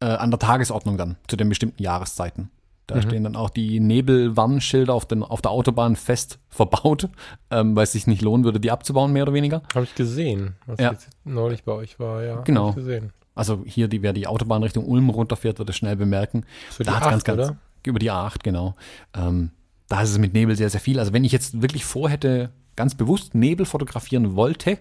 [0.00, 2.50] äh, an der Tagesordnung dann zu den bestimmten Jahreszeiten.
[2.86, 3.02] Da Mhm.
[3.02, 7.08] stehen dann auch die Nebelwarnschilder auf, den, auf der Autobahn fest verbaut,
[7.50, 9.62] ähm, weil es sich nicht lohnen würde, die abzubauen, mehr oder weniger.
[9.74, 10.92] Habe ich gesehen, was Ja.
[10.92, 12.40] jetzt neulich bei euch war, ja.
[12.42, 12.64] Genau.
[12.70, 13.12] Hab ich gesehen.
[13.36, 16.44] Also hier, die, wer die Autobahn Richtung Ulm runterfährt, wird es schnell bemerken.
[16.76, 17.56] Wird Da hat's ganz, ganz, oder?
[17.84, 18.74] über die A8, genau.
[19.14, 19.50] Ähm,
[19.88, 20.98] da ist es mit Nebel sehr, sehr viel.
[20.98, 24.78] Also wenn ich jetzt wirklich vorhätte, ganz bewusst Nebel fotografieren wollte,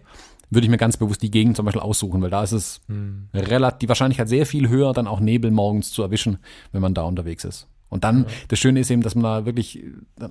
[0.49, 3.29] würde ich mir ganz bewusst die Gegend zum Beispiel aussuchen, weil da ist es Hm.
[3.33, 6.37] relativ, die Wahrscheinlichkeit sehr viel höher, dann auch Nebel morgens zu erwischen,
[6.71, 7.67] wenn man da unterwegs ist.
[7.89, 9.83] Und dann, das Schöne ist eben, dass man da wirklich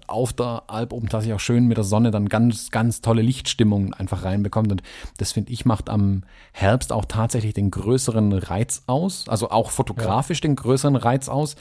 [0.06, 3.94] auf der Alp oben tatsächlich auch schön mit der Sonne dann ganz, ganz tolle Lichtstimmung
[3.94, 4.72] einfach reinbekommt.
[4.72, 4.82] Und
[5.18, 10.38] das finde ich macht am Herbst auch tatsächlich den größeren Reiz aus, also auch fotografisch
[10.38, 10.42] ja.
[10.42, 11.56] den größeren Reiz aus.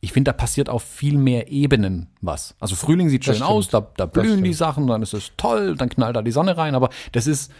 [0.00, 2.56] Ich finde, da passiert auf viel mehr Ebenen was.
[2.58, 5.88] Also Frühling sieht schön aus, da, da blühen die Sachen, dann ist es toll, dann
[5.88, 7.52] knallt da die Sonne rein, aber das ist,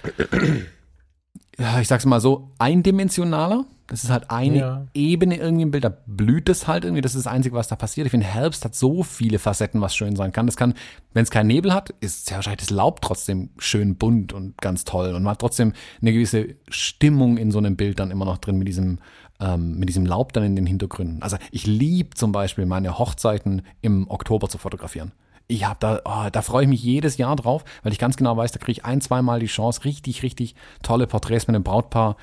[1.81, 4.87] ich sag's mal so, eindimensionaler das ist halt eine ja.
[4.95, 7.77] Ebene irgendwie im Bild, da blüht es halt irgendwie, das ist das Einzige, was da
[7.77, 8.07] passiert.
[8.07, 10.47] Ich finde, Herbst hat so viele Facetten, was schön sein kann.
[10.47, 10.73] Das kann,
[11.13, 14.85] wenn es keinen Nebel hat, ist sehr wahrscheinlich das Laub trotzdem schön bunt und ganz
[14.85, 18.39] toll und man hat trotzdem eine gewisse Stimmung in so einem Bild dann immer noch
[18.39, 18.99] drin mit diesem,
[19.41, 21.23] ähm, mit diesem Laub dann in den Hintergründen.
[21.23, 25.13] Also ich liebe zum Beispiel meine Hochzeiten im Oktober zu fotografieren
[25.53, 28.37] ich habe da, oh, da freue ich mich jedes Jahr drauf, weil ich ganz genau
[28.37, 32.17] weiß, da kriege ich ein, zweimal die Chance, richtig, richtig tolle Porträts mit einem Brautpaar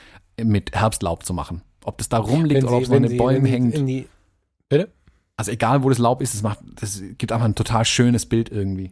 [0.44, 1.62] mit Herbstlaub zu machen.
[1.84, 3.76] Ob das da rumliegt oder ob es an den Bäumen hängt.
[3.76, 4.08] Die,
[4.68, 4.90] bitte?
[5.38, 8.52] Also egal, wo das Laub ist, es macht, das gibt einfach ein total schönes Bild
[8.52, 8.92] irgendwie.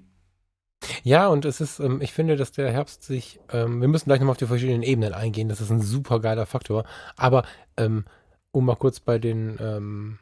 [1.03, 4.19] Ja, und es ist, ähm, ich finde, dass der Herbst sich, ähm, wir müssen gleich
[4.19, 6.85] nochmal auf die verschiedenen Ebenen eingehen, das ist ein super geiler Faktor.
[7.15, 7.43] Aber
[7.77, 8.05] ähm,
[8.51, 10.19] um mal kurz bei den ähm,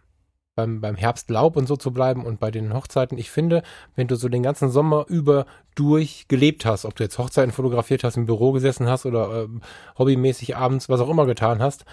[0.56, 3.18] beim, beim Herbstlaub und so zu bleiben und bei den Hochzeiten.
[3.18, 3.62] Ich finde,
[3.96, 8.04] wenn du so den ganzen Sommer über durch gelebt hast, ob du jetzt Hochzeiten fotografiert
[8.04, 9.62] hast, im Büro gesessen hast oder ähm,
[9.98, 11.86] hobbymäßig abends was auch immer getan hast,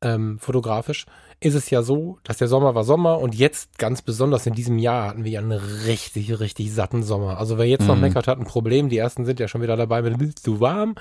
[0.00, 1.06] ähm, fotografisch,
[1.38, 4.78] ist es ja so, dass der Sommer war Sommer und jetzt ganz besonders in diesem
[4.78, 7.38] Jahr hatten wir ja einen richtig, richtig satten Sommer.
[7.38, 7.88] Also wer jetzt mhm.
[7.88, 8.88] noch meckert, hat ein Problem.
[8.88, 10.94] Die ersten sind ja schon wieder dabei mit, bist du warm?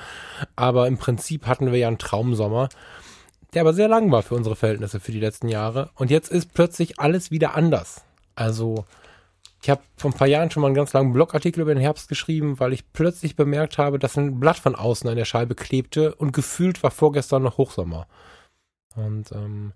[0.55, 2.69] Aber im Prinzip hatten wir ja einen Traumsommer
[3.53, 5.89] der aber sehr lang war für unsere Verhältnisse für die letzten Jahre.
[5.95, 8.03] Und jetzt ist plötzlich alles wieder anders.
[8.35, 8.85] Also,
[9.61, 12.07] ich habe vor ein paar Jahren schon mal einen ganz langen Blogartikel über den Herbst
[12.07, 16.15] geschrieben, weil ich plötzlich bemerkt habe, dass ein Blatt von außen an der Scheibe klebte
[16.15, 18.07] und gefühlt war vorgestern noch Hochsommer.
[18.95, 19.73] Und ähm,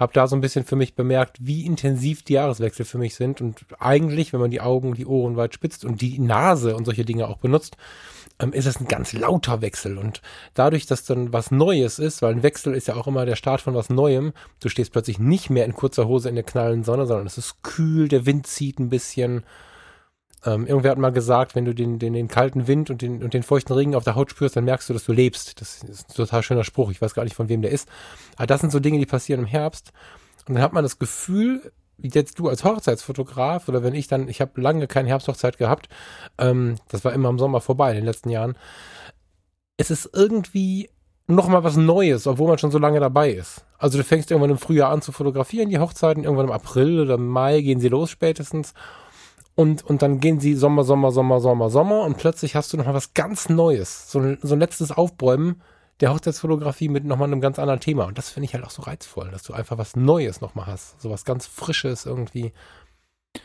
[0.00, 3.42] habe da so ein bisschen für mich bemerkt, wie intensiv die Jahreswechsel für mich sind.
[3.42, 7.04] Und eigentlich, wenn man die Augen, die Ohren weit spitzt und die Nase und solche
[7.04, 7.76] Dinge auch benutzt,
[8.40, 9.98] ähm, ist es ein ganz lauter Wechsel.
[9.98, 10.22] Und
[10.54, 13.60] dadurch, dass dann was Neues ist, weil ein Wechsel ist ja auch immer der Start
[13.60, 17.06] von was Neuem, du stehst plötzlich nicht mehr in kurzer Hose in der knallen Sonne,
[17.06, 19.44] sondern es ist kühl, der Wind zieht ein bisschen.
[20.44, 23.34] Ähm, irgendwer hat mal gesagt, wenn du den, den, den kalten Wind und den, und
[23.34, 25.60] den feuchten Regen auf der Haut spürst, dann merkst du, dass du lebst.
[25.60, 26.90] Das ist ein total schöner Spruch.
[26.90, 27.88] Ich weiß gar nicht, von wem der ist.
[28.36, 29.92] Aber das sind so Dinge, die passieren im Herbst.
[30.48, 31.70] Und dann hat man das Gefühl,
[32.02, 35.88] jetzt du als Hochzeitsfotograf oder wenn ich dann, ich habe lange keine Herbsthochzeit gehabt,
[36.38, 38.56] ähm, das war immer im Sommer vorbei in den letzten Jahren.
[39.76, 40.90] Es ist irgendwie
[41.26, 43.64] noch mal was Neues, obwohl man schon so lange dabei ist.
[43.78, 47.16] Also du fängst irgendwann im Frühjahr an zu fotografieren, die Hochzeiten, irgendwann im April oder
[47.16, 48.74] Mai gehen sie los spätestens.
[49.54, 52.86] Und, und dann gehen sie Sommer, Sommer, Sommer, Sommer, Sommer und plötzlich hast du noch
[52.86, 54.10] mal was ganz Neues.
[54.10, 55.62] So so ein letztes Aufbäumen
[56.00, 58.04] der Hochzeitsfotografie mit nochmal einem ganz anderen Thema.
[58.06, 61.00] Und das finde ich halt auch so reizvoll, dass du einfach was Neues nochmal hast.
[61.00, 62.52] So was ganz Frisches irgendwie.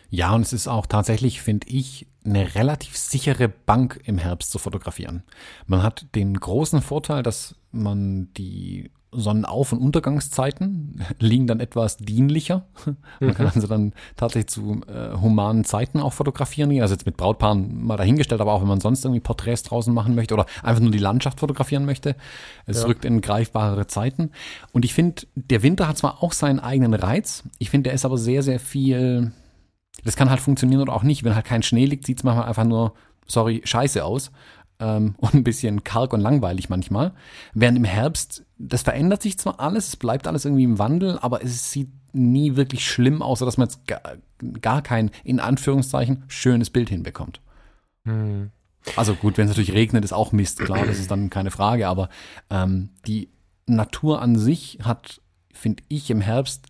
[0.09, 4.57] Ja, und es ist auch tatsächlich, finde ich, eine relativ sichere Bank im Herbst zu
[4.57, 5.23] fotografieren.
[5.67, 12.65] Man hat den großen Vorteil, dass man die Sonnenauf- und Untergangszeiten liegen dann etwas dienlicher.
[13.19, 13.51] Man kann mhm.
[13.55, 16.81] also dann tatsächlich zu äh, humanen Zeiten auch fotografieren gehen.
[16.81, 20.15] Also jetzt mit Brautpaaren mal dahingestellt, aber auch wenn man sonst irgendwie Porträts draußen machen
[20.15, 22.15] möchte oder einfach nur die Landschaft fotografieren möchte.
[22.65, 22.87] Es ja.
[22.87, 24.31] rückt in greifbarere Zeiten.
[24.71, 27.43] Und ich finde, der Winter hat zwar auch seinen eigenen Reiz.
[27.59, 29.31] Ich finde, der ist aber sehr, sehr viel.
[30.03, 31.23] Das kann halt funktionieren oder auch nicht.
[31.23, 32.93] Wenn halt kein Schnee liegt, sieht es manchmal einfach nur,
[33.27, 34.31] sorry, scheiße aus
[34.79, 37.13] ähm, und ein bisschen karg und langweilig manchmal.
[37.53, 41.43] Während im Herbst, das verändert sich zwar alles, es bleibt alles irgendwie im Wandel, aber
[41.43, 44.01] es sieht nie wirklich schlimm aus, dass man jetzt gar,
[44.61, 47.41] gar kein, in Anführungszeichen, schönes Bild hinbekommt.
[48.05, 48.51] Hm.
[48.95, 51.87] Also gut, wenn es natürlich regnet, ist auch Mist, klar, das ist dann keine Frage,
[51.87, 52.09] aber
[52.49, 53.29] ähm, die
[53.65, 56.67] Natur an sich hat, finde ich, im Herbst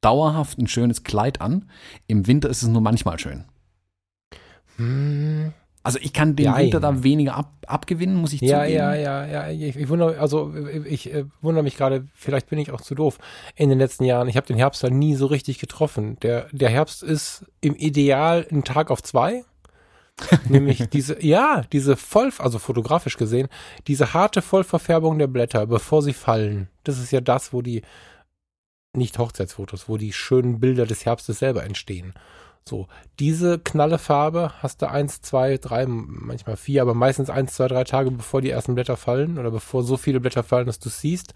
[0.00, 1.68] dauerhaft ein schönes Kleid an.
[2.06, 3.44] Im Winter ist es nur manchmal schön.
[4.76, 5.52] Hm.
[5.82, 8.78] Also ich kann den ja, Winter da weniger ab, abgewinnen, muss ich ja, zugeben.
[8.78, 10.52] Ja, ja, ja, ich, ich wundere, also
[10.84, 13.18] ich äh, wundere mich gerade, vielleicht bin ich auch zu doof
[13.54, 14.28] in den letzten Jahren.
[14.28, 16.18] Ich habe den Herbst da nie so richtig getroffen.
[16.20, 19.44] Der, der Herbst ist im Ideal ein Tag auf zwei.
[20.48, 23.48] Nämlich diese, ja, diese voll, also fotografisch gesehen,
[23.86, 26.68] diese harte Vollverfärbung der Blätter, bevor sie fallen.
[26.82, 27.82] Das ist ja das, wo die,
[28.94, 32.14] nicht Hochzeitsfotos, wo die schönen Bilder des Herbstes selber entstehen.
[32.68, 32.86] So,
[33.18, 37.84] diese knalle Farbe hast du eins, zwei, drei, manchmal vier, aber meistens eins, zwei, drei
[37.84, 41.32] Tage, bevor die ersten Blätter fallen oder bevor so viele Blätter fallen, dass du siehst.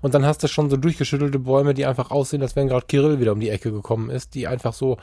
[0.00, 3.18] Und dann hast du schon so durchgeschüttelte Bäume, die einfach aussehen, als wenn gerade Kirill
[3.18, 4.96] wieder um die Ecke gekommen ist, die einfach so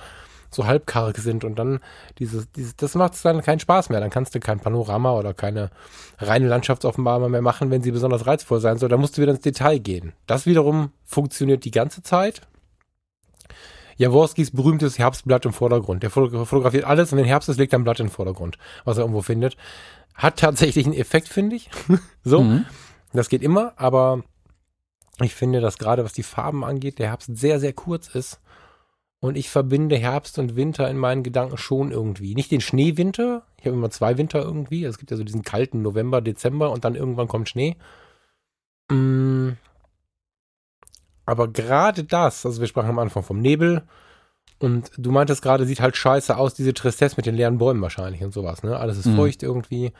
[0.55, 1.79] so halbkarg sind und dann
[2.19, 3.99] dieses, dieses das macht dann keinen Spaß mehr.
[3.99, 5.71] Dann kannst du kein Panorama oder keine
[6.19, 8.89] reine Landschaftsoffenbarung mehr machen, wenn sie besonders reizvoll sein soll.
[8.89, 10.13] Da musst du wieder ins Detail gehen.
[10.27, 12.41] Das wiederum funktioniert die ganze Zeit
[14.03, 16.03] Jaworskis berühmtes Herbstblatt im Vordergrund.
[16.03, 19.01] Der fotografiert alles und wenn Herbst ist, legt er ein Blatt im Vordergrund, was er
[19.01, 19.57] irgendwo findet.
[20.13, 21.69] Hat tatsächlich einen Effekt, finde ich.
[22.23, 22.43] so.
[22.43, 22.65] Mhm.
[23.13, 24.23] Das geht immer, aber
[25.21, 28.39] ich finde, dass gerade was die Farben angeht, der Herbst sehr, sehr kurz ist.
[29.19, 32.35] Und ich verbinde Herbst und Winter in meinen Gedanken schon irgendwie.
[32.35, 33.43] Nicht den Schneewinter.
[33.57, 34.83] Ich habe immer zwei Winter irgendwie.
[34.83, 37.77] Es gibt ja so diesen kalten November, Dezember und dann irgendwann kommt Schnee.
[38.91, 39.51] Mm.
[41.25, 43.83] Aber gerade das, also wir sprachen am Anfang vom Nebel
[44.59, 48.23] und du meintest gerade, sieht halt scheiße aus, diese Tristesse mit den leeren Bäumen wahrscheinlich
[48.23, 48.77] und sowas, ne?
[48.77, 49.15] Alles ist mhm.
[49.15, 49.93] feucht irgendwie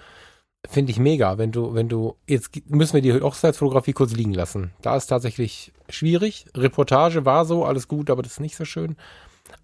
[0.69, 4.71] finde ich mega, wenn du, wenn du, jetzt müssen wir die Hochzeitsfotografie kurz liegen lassen.
[4.81, 6.45] Da ist tatsächlich schwierig.
[6.55, 8.95] Reportage war so, alles gut, aber das ist nicht so schön.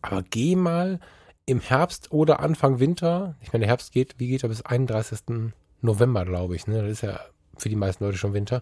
[0.01, 0.99] Aber geh mal
[1.45, 5.51] im Herbst oder Anfang Winter, ich meine, der Herbst geht, wie geht er bis 31.
[5.81, 6.81] November, glaube ich, ne?
[6.81, 7.19] Das ist ja
[7.57, 8.61] für die meisten Leute schon Winter.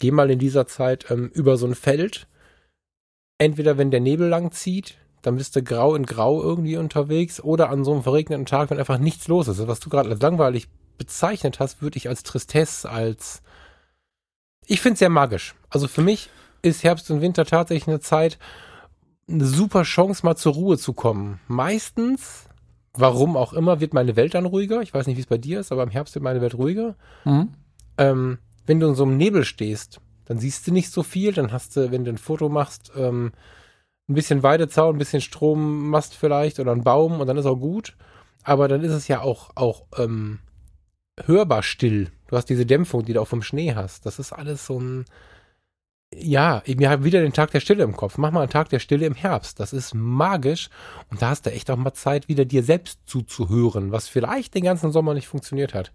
[0.00, 2.26] Geh mal in dieser Zeit ähm, über so ein Feld.
[3.38, 7.70] Entweder wenn der Nebel lang zieht, dann bist du grau in grau irgendwie unterwegs oder
[7.70, 9.66] an so einem verregneten Tag, wenn einfach nichts los ist.
[9.68, 13.42] Was du gerade als langweilig bezeichnet hast, würde ich als Tristesse, als
[14.66, 15.54] ich finde es sehr magisch.
[15.68, 16.30] Also für mich
[16.62, 18.38] ist Herbst und Winter tatsächlich eine Zeit,
[19.28, 21.40] eine super Chance, mal zur Ruhe zu kommen.
[21.46, 22.46] Meistens,
[22.94, 24.80] warum auch immer, wird meine Welt dann ruhiger.
[24.82, 26.96] Ich weiß nicht, wie es bei dir ist, aber im Herbst wird meine Welt ruhiger.
[27.24, 27.54] Mhm.
[27.98, 28.38] Ähm,
[28.70, 31.32] wenn du in so einem Nebel stehst, dann siehst du nicht so viel.
[31.32, 33.32] Dann hast du, wenn du ein Foto machst, ähm,
[34.08, 37.96] ein bisschen Weidezaun, ein bisschen Strommast vielleicht oder ein Baum und dann ist auch gut.
[38.44, 40.38] Aber dann ist es ja auch, auch ähm,
[41.24, 42.12] hörbar still.
[42.28, 44.06] Du hast diese Dämpfung, die du auch vom Schnee hast.
[44.06, 45.04] Das ist alles so ein,
[46.14, 48.18] ja, ich habe wieder den Tag der Stille im Kopf.
[48.18, 49.58] Mach mal einen Tag der Stille im Herbst.
[49.58, 50.70] Das ist magisch.
[51.10, 54.62] Und da hast du echt auch mal Zeit, wieder dir selbst zuzuhören, was vielleicht den
[54.62, 55.90] ganzen Sommer nicht funktioniert hat.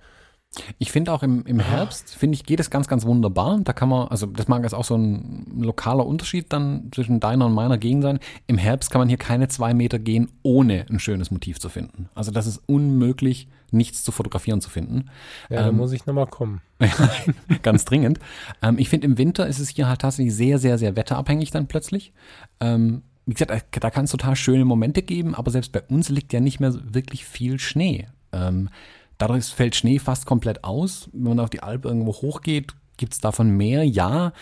[0.77, 3.59] Ich finde auch im, im Herbst, finde ich, geht es ganz, ganz wunderbar.
[3.63, 7.45] Da kann man, also das mag jetzt auch so ein lokaler Unterschied dann zwischen deiner
[7.45, 8.19] und meiner Gegend sein.
[8.47, 12.09] Im Herbst kann man hier keine zwei Meter gehen, ohne ein schönes Motiv zu finden.
[12.15, 15.09] Also das ist unmöglich, nichts zu fotografieren zu finden.
[15.49, 16.61] Ja, ähm, da muss ich nochmal kommen.
[17.61, 18.19] ganz dringend.
[18.61, 21.67] Ähm, ich finde, im Winter ist es hier halt tatsächlich sehr, sehr, sehr wetterabhängig dann
[21.67, 22.13] plötzlich.
[22.59, 26.31] Ähm, wie gesagt, da kann es total schöne Momente geben, aber selbst bei uns liegt
[26.31, 28.07] ja nicht mehr wirklich viel Schnee.
[28.31, 28.69] Ähm,
[29.17, 31.09] Dadurch fällt Schnee fast komplett aus.
[31.13, 34.33] Wenn man auf die Alp irgendwo hochgeht, gibt es davon mehr, ja.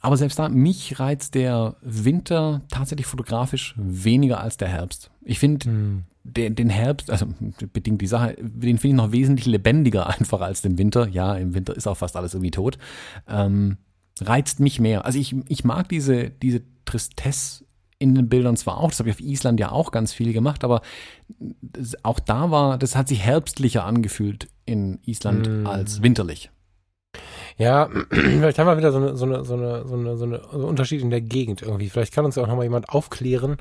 [0.00, 5.10] Aber selbst da, mich reizt der Winter tatsächlich fotografisch weniger als der Herbst.
[5.22, 6.04] Ich finde hm.
[6.24, 7.26] den, den Herbst, also
[7.72, 11.06] bedingt die Sache, den finde ich noch wesentlich lebendiger einfach als den Winter.
[11.08, 12.78] Ja, im Winter ist auch fast alles irgendwie tot.
[13.28, 13.76] Ähm,
[14.20, 15.04] reizt mich mehr.
[15.04, 17.64] Also ich, ich mag diese, diese Tristesse
[18.00, 20.64] in den Bildern zwar auch, das habe ich auf Island ja auch ganz viel gemacht,
[20.64, 20.80] aber
[22.02, 25.66] auch da war, das hat sich herbstlicher angefühlt in Island mm.
[25.66, 26.50] als winterlich.
[27.58, 30.40] Ja, vielleicht haben wir wieder so eine, so eine, so eine, so eine, so eine
[30.66, 31.90] Unterschied in der Gegend irgendwie.
[31.90, 33.58] Vielleicht kann uns ja auch nochmal jemand aufklären,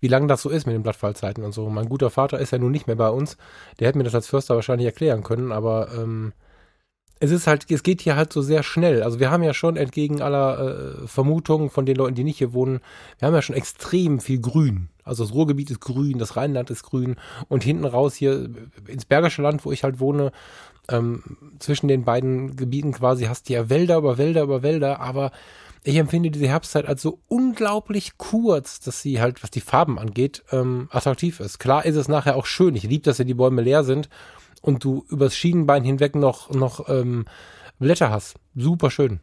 [0.00, 1.68] wie lange das so ist mit den Blattfallzeiten und so.
[1.68, 3.36] Mein guter Vater ist ja nun nicht mehr bei uns.
[3.78, 6.32] Der hätte mir das als Förster wahrscheinlich erklären können, aber ähm,
[7.24, 9.02] es ist halt, es geht hier halt so sehr schnell.
[9.02, 12.52] Also wir haben ja schon entgegen aller äh, Vermutungen von den Leuten, die nicht hier
[12.52, 12.80] wohnen,
[13.18, 14.88] wir haben ja schon extrem viel Grün.
[15.04, 17.16] Also das Ruhrgebiet ist grün, das Rheinland ist grün
[17.48, 18.48] und hinten raus hier
[18.88, 20.32] ins Bergische Land, wo ich halt wohne,
[20.88, 21.22] ähm,
[21.58, 25.30] zwischen den beiden Gebieten quasi hast du ja Wälder über Wälder über Wälder, aber
[25.82, 30.42] ich empfinde diese Herbstzeit als so unglaublich kurz, dass sie halt, was die Farben angeht,
[30.50, 31.58] ähm, attraktiv ist.
[31.58, 32.74] Klar ist es nachher auch schön.
[32.74, 34.08] Ich liebe, dass ja die Bäume leer sind
[34.64, 37.26] und du übers Schienenbein hinweg noch, noch ähm,
[37.78, 38.36] Blätter hast.
[38.54, 39.20] Super schön.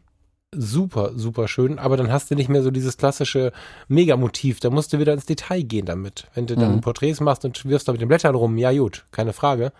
[0.54, 1.80] Super, super schön.
[1.80, 3.52] Aber dann hast du nicht mehr so dieses klassische
[3.88, 4.60] Megamotiv.
[4.60, 6.28] Da musst du wieder ins Detail gehen damit.
[6.34, 6.80] Wenn du dann mhm.
[6.80, 9.72] Porträts machst und wirfst da mit den Blättern rum, ja gut, keine Frage.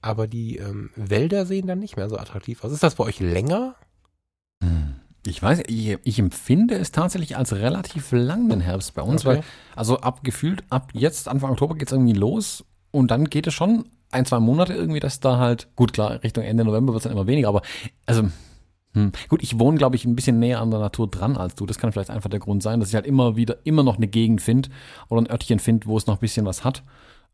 [0.00, 2.72] Aber die ähm, Wälder sehen dann nicht mehr so attraktiv aus.
[2.72, 3.76] Ist das bei euch länger?
[4.64, 4.96] Hm.
[5.24, 9.36] Ich weiß, ich, ich, empfinde es tatsächlich als relativ langen Herbst bei uns, okay.
[9.36, 9.44] weil,
[9.76, 13.54] also ab gefühlt, ab jetzt, Anfang Oktober geht es irgendwie los und dann geht es
[13.54, 17.04] schon ein, zwei Monate irgendwie, dass da halt, gut, klar, Richtung Ende November wird es
[17.04, 17.62] dann immer weniger, aber
[18.06, 18.24] also,
[18.94, 21.64] hm, gut, ich wohne, glaube ich, ein bisschen näher an der Natur dran als du.
[21.64, 24.06] Das kann vielleicht einfach der Grund sein, dass ich halt immer wieder, immer noch eine
[24.06, 24.68] Gegend finde
[25.08, 26.82] oder ein Örtchen finde, wo es noch ein bisschen was hat.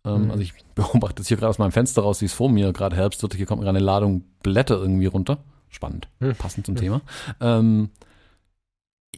[0.04, 0.30] Ähm, mhm.
[0.30, 2.96] Also ich beobachte das hier gerade aus meinem Fenster raus, wie es vor mir gerade
[2.96, 3.34] Herbst wird.
[3.34, 5.38] Hier kommt gerade eine Ladung Blätter irgendwie runter.
[5.68, 6.34] Spannend, mhm.
[6.36, 6.78] passend zum mhm.
[6.78, 7.00] Thema.
[7.40, 7.90] Ähm,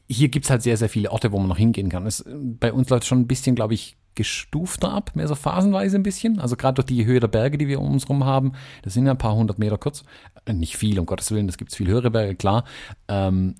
[0.08, 2.06] hier gibt's halt sehr, sehr viele Orte, wo man noch hingehen kann.
[2.06, 6.02] Es, bei uns läuft schon ein bisschen, glaube ich, gestufter ab, mehr so phasenweise ein
[6.02, 6.40] bisschen.
[6.40, 9.06] Also gerade durch die Höhe der Berge, die wir um uns rum haben, das sind
[9.06, 10.02] ja ein paar hundert Meter kurz.
[10.44, 12.64] Äh, nicht viel, um Gottes Willen, es gibt viel höhere Berge, klar.
[13.08, 13.54] Ähm,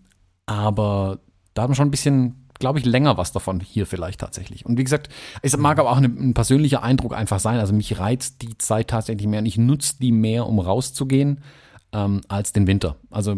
[0.47, 1.21] aber
[1.55, 4.67] da haben wir schon ein bisschen, glaube ich, länger was davon hier vielleicht tatsächlich.
[4.67, 5.09] Und wie gesagt,
[5.43, 7.59] es mag aber auch eine, ein persönlicher Eindruck einfach sein.
[7.59, 11.41] Also mich reizt die Zeit tatsächlich mehr und ich nutze die mehr, um rauszugehen.
[11.93, 12.95] Ähm, als den Winter.
[13.11, 13.35] Also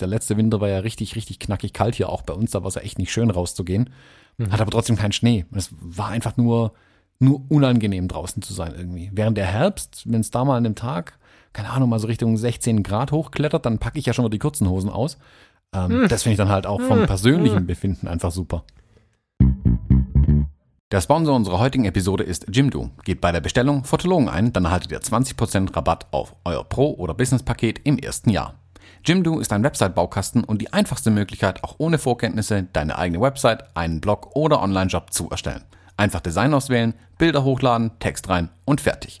[0.00, 2.50] der letzte Winter war ja richtig, richtig knackig kalt hier auch bei uns.
[2.50, 3.90] Da war es ja echt nicht schön rauszugehen.
[4.50, 5.44] Hat aber trotzdem keinen Schnee.
[5.52, 6.72] Es war einfach nur,
[7.18, 9.10] nur unangenehm draußen zu sein irgendwie.
[9.12, 11.18] Während der Herbst, wenn es da mal an dem Tag,
[11.52, 14.38] keine Ahnung, mal so Richtung 16 Grad hochklettert, dann packe ich ja schon mal die
[14.38, 15.18] kurzen Hosen aus.
[15.74, 18.64] Ähm, Das finde ich dann halt auch vom persönlichen Befinden einfach super.
[20.90, 22.90] Der Sponsor unserer heutigen Episode ist Jimdo.
[23.04, 27.14] Gebt bei der Bestellung Fotologen ein, dann erhaltet ihr 20% Rabatt auf euer Pro- oder
[27.14, 28.56] Business-Paket im ersten Jahr.
[29.04, 34.00] Jimdo ist ein Website-Baukasten und die einfachste Möglichkeit, auch ohne Vorkenntnisse deine eigene Website, einen
[34.00, 35.64] Blog oder Online-Job zu erstellen.
[35.96, 39.20] Einfach Design auswählen, Bilder hochladen, Text rein und fertig.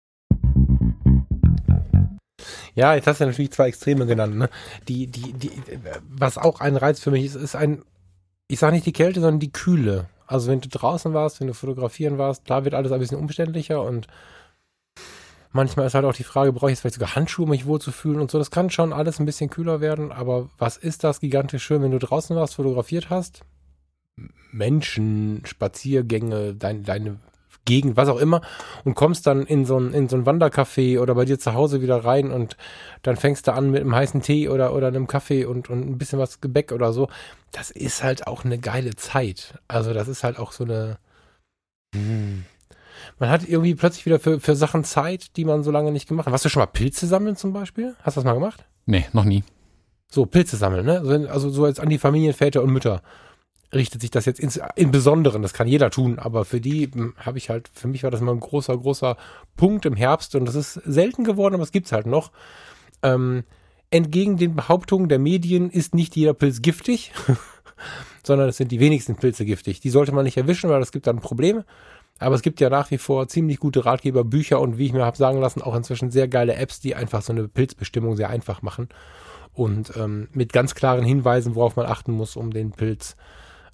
[2.75, 4.35] Ja, jetzt hast du natürlich zwei Extreme genannt.
[4.35, 4.49] Ne?
[4.87, 5.51] Die, die, die,
[6.09, 7.83] was auch ein Reiz für mich ist, ist ein,
[8.47, 10.07] ich sage nicht die Kälte, sondern die Kühle.
[10.25, 13.83] Also wenn du draußen warst, wenn du fotografieren warst, da wird alles ein bisschen umständlicher
[13.83, 14.07] und
[15.51, 18.21] manchmal ist halt auch die Frage, brauche ich jetzt vielleicht sogar Handschuhe, um mich wohlzufühlen
[18.21, 18.37] und so.
[18.37, 21.91] Das kann schon alles ein bisschen kühler werden, aber was ist das gigantisch schön, wenn
[21.91, 23.41] du draußen warst, fotografiert hast?
[24.51, 27.19] Menschen, Spaziergänge, dein, deine
[27.65, 28.41] Gegend, was auch immer,
[28.83, 31.81] und kommst dann in so ein, in so ein Wandercafé oder bei dir zu Hause
[31.81, 32.57] wieder rein und
[33.03, 35.97] dann fängst du an mit einem heißen Tee oder, oder einem Kaffee und, und ein
[35.97, 37.07] bisschen was Gebäck oder so.
[37.51, 39.59] Das ist halt auch eine geile Zeit.
[39.67, 40.97] Also das ist halt auch so eine,
[41.95, 42.45] hm.
[43.19, 46.25] man hat irgendwie plötzlich wieder für, für Sachen Zeit, die man so lange nicht gemacht
[46.25, 46.31] hat.
[46.31, 47.95] Warst du schon mal Pilze sammeln zum Beispiel?
[48.01, 48.65] Hast du das mal gemacht?
[48.85, 49.43] Nee, noch nie.
[50.09, 51.29] So, Pilze sammeln, ne?
[51.29, 53.01] Also so jetzt an die Familienväter und Mütter
[53.73, 55.41] richtet sich das jetzt ins, im Besonderen.
[55.41, 58.33] Das kann jeder tun, aber für die habe ich halt, für mich war das immer
[58.33, 59.17] ein großer, großer
[59.55, 62.31] Punkt im Herbst und das ist selten geworden, aber es gibt's halt noch.
[63.01, 63.43] Ähm,
[63.89, 67.11] entgegen den Behauptungen der Medien ist nicht jeder Pilz giftig,
[68.23, 69.79] sondern es sind die wenigsten Pilze giftig.
[69.79, 71.65] Die sollte man nicht erwischen, weil es gibt dann Probleme.
[72.19, 75.03] Aber es gibt ja nach wie vor ziemlich gute Ratgeber, Bücher und wie ich mir
[75.03, 78.61] habe sagen lassen, auch inzwischen sehr geile Apps, die einfach so eine Pilzbestimmung sehr einfach
[78.61, 78.89] machen.
[79.53, 83.15] Und ähm, mit ganz klaren Hinweisen, worauf man achten muss, um den Pilz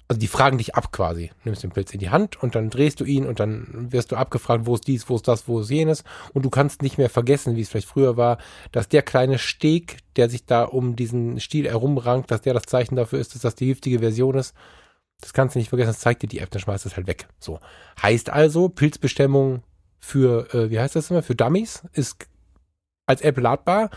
[0.08, 1.30] also die fragen dich ab quasi.
[1.44, 4.16] Nimmst den Pilz in die Hand und dann drehst du ihn und dann wirst du
[4.16, 6.02] abgefragt, wo ist dies, wo ist das, wo ist jenes.
[6.32, 8.38] Und du kannst nicht mehr vergessen, wie es vielleicht früher war,
[8.72, 12.96] dass der kleine Steg, der sich da um diesen Stiel herumrankt, dass der das Zeichen
[12.96, 14.54] dafür ist, dass das die giftige Version ist.
[15.20, 17.28] Das kannst du nicht vergessen, das zeigt dir die App, dann schmeißt es halt weg.
[17.38, 17.60] So.
[18.00, 19.62] Heißt also, Pilzbestimmung
[20.00, 22.26] für, äh, wie heißt das immer, für Dummies ist
[23.04, 23.90] als App ladbar.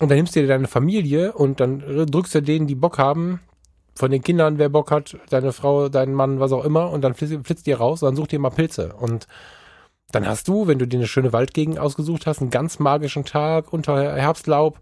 [0.00, 3.40] Und dann nimmst du dir deine Familie und dann drückst du denen, die Bock haben,
[4.00, 7.14] von den Kindern, wer Bock hat, deine Frau, dein Mann, was auch immer, und dann
[7.14, 8.94] flitzt, flitzt ihr raus und dann sucht ihr mal Pilze.
[8.94, 9.26] Und
[10.10, 13.72] dann hast du, wenn du dir eine schöne Waldgegend ausgesucht hast, einen ganz magischen Tag
[13.72, 14.80] unter Herbstlaub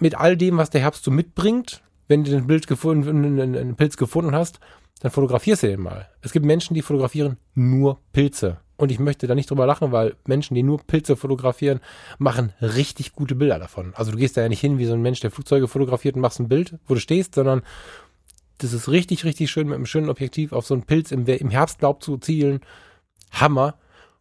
[0.00, 1.82] mit all dem, was der Herbst so mitbringt.
[2.08, 4.58] Wenn du den Bild gefunden, einen Pilz gefunden hast,
[5.00, 6.08] dann fotografierst du den mal.
[6.22, 8.58] Es gibt Menschen, die fotografieren nur Pilze.
[8.76, 11.80] Und ich möchte da nicht drüber lachen, weil Menschen, die nur Pilze fotografieren,
[12.18, 13.92] machen richtig gute Bilder davon.
[13.94, 16.22] Also du gehst da ja nicht hin wie so ein Mensch, der Flugzeuge fotografiert und
[16.22, 17.62] machst ein Bild, wo du stehst, sondern
[18.64, 21.50] das ist richtig, richtig schön mit einem schönen Objektiv auf so einen Pilz im, im
[21.50, 22.60] Herbstlaub zu zielen.
[23.30, 23.74] Hammer.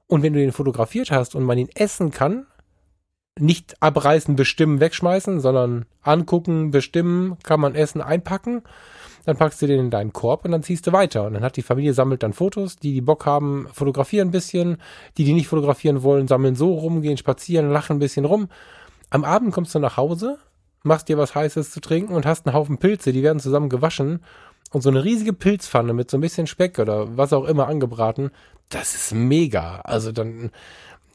[0.08, 2.46] Und wenn du den fotografiert hast und man ihn essen kann,
[3.40, 8.62] nicht abreißen, bestimmen, wegschmeißen, sondern angucken, bestimmen, kann man essen, einpacken.
[9.26, 11.26] Dann packst du den in deinen Korb und dann ziehst du weiter.
[11.26, 14.78] Und dann hat die Familie sammelt dann Fotos, die die Bock haben, fotografieren ein bisschen.
[15.18, 18.50] Die, die nicht fotografieren wollen, sammeln so rum, gehen spazieren, lachen ein bisschen rum.
[19.10, 20.38] Am Abend kommst du nach Hause,
[20.84, 24.24] machst dir was Heißes zu trinken und hast einen Haufen Pilze, die werden zusammen gewaschen.
[24.72, 28.32] Und so eine riesige Pilzpfanne mit so ein bisschen Speck oder was auch immer angebraten,
[28.70, 29.82] das ist mega.
[29.82, 30.52] Also dann,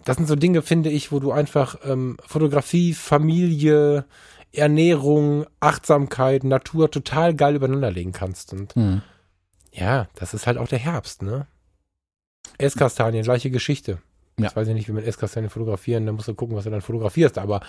[0.05, 4.05] das sind so Dinge, finde ich, wo du einfach ähm, Fotografie, Familie,
[4.53, 8.53] Ernährung, Achtsamkeit, Natur total geil übereinander legen kannst.
[8.53, 9.03] Und Hm.
[9.73, 11.47] ja, das ist halt auch der Herbst, ne?
[12.59, 13.99] Esskastanien, gleiche Geschichte.
[14.39, 14.49] Ja.
[14.49, 16.81] Ich weiß ja nicht, wie man Esskastanien fotografieren, dann musst du gucken, was du dann
[16.81, 17.61] fotografierst, aber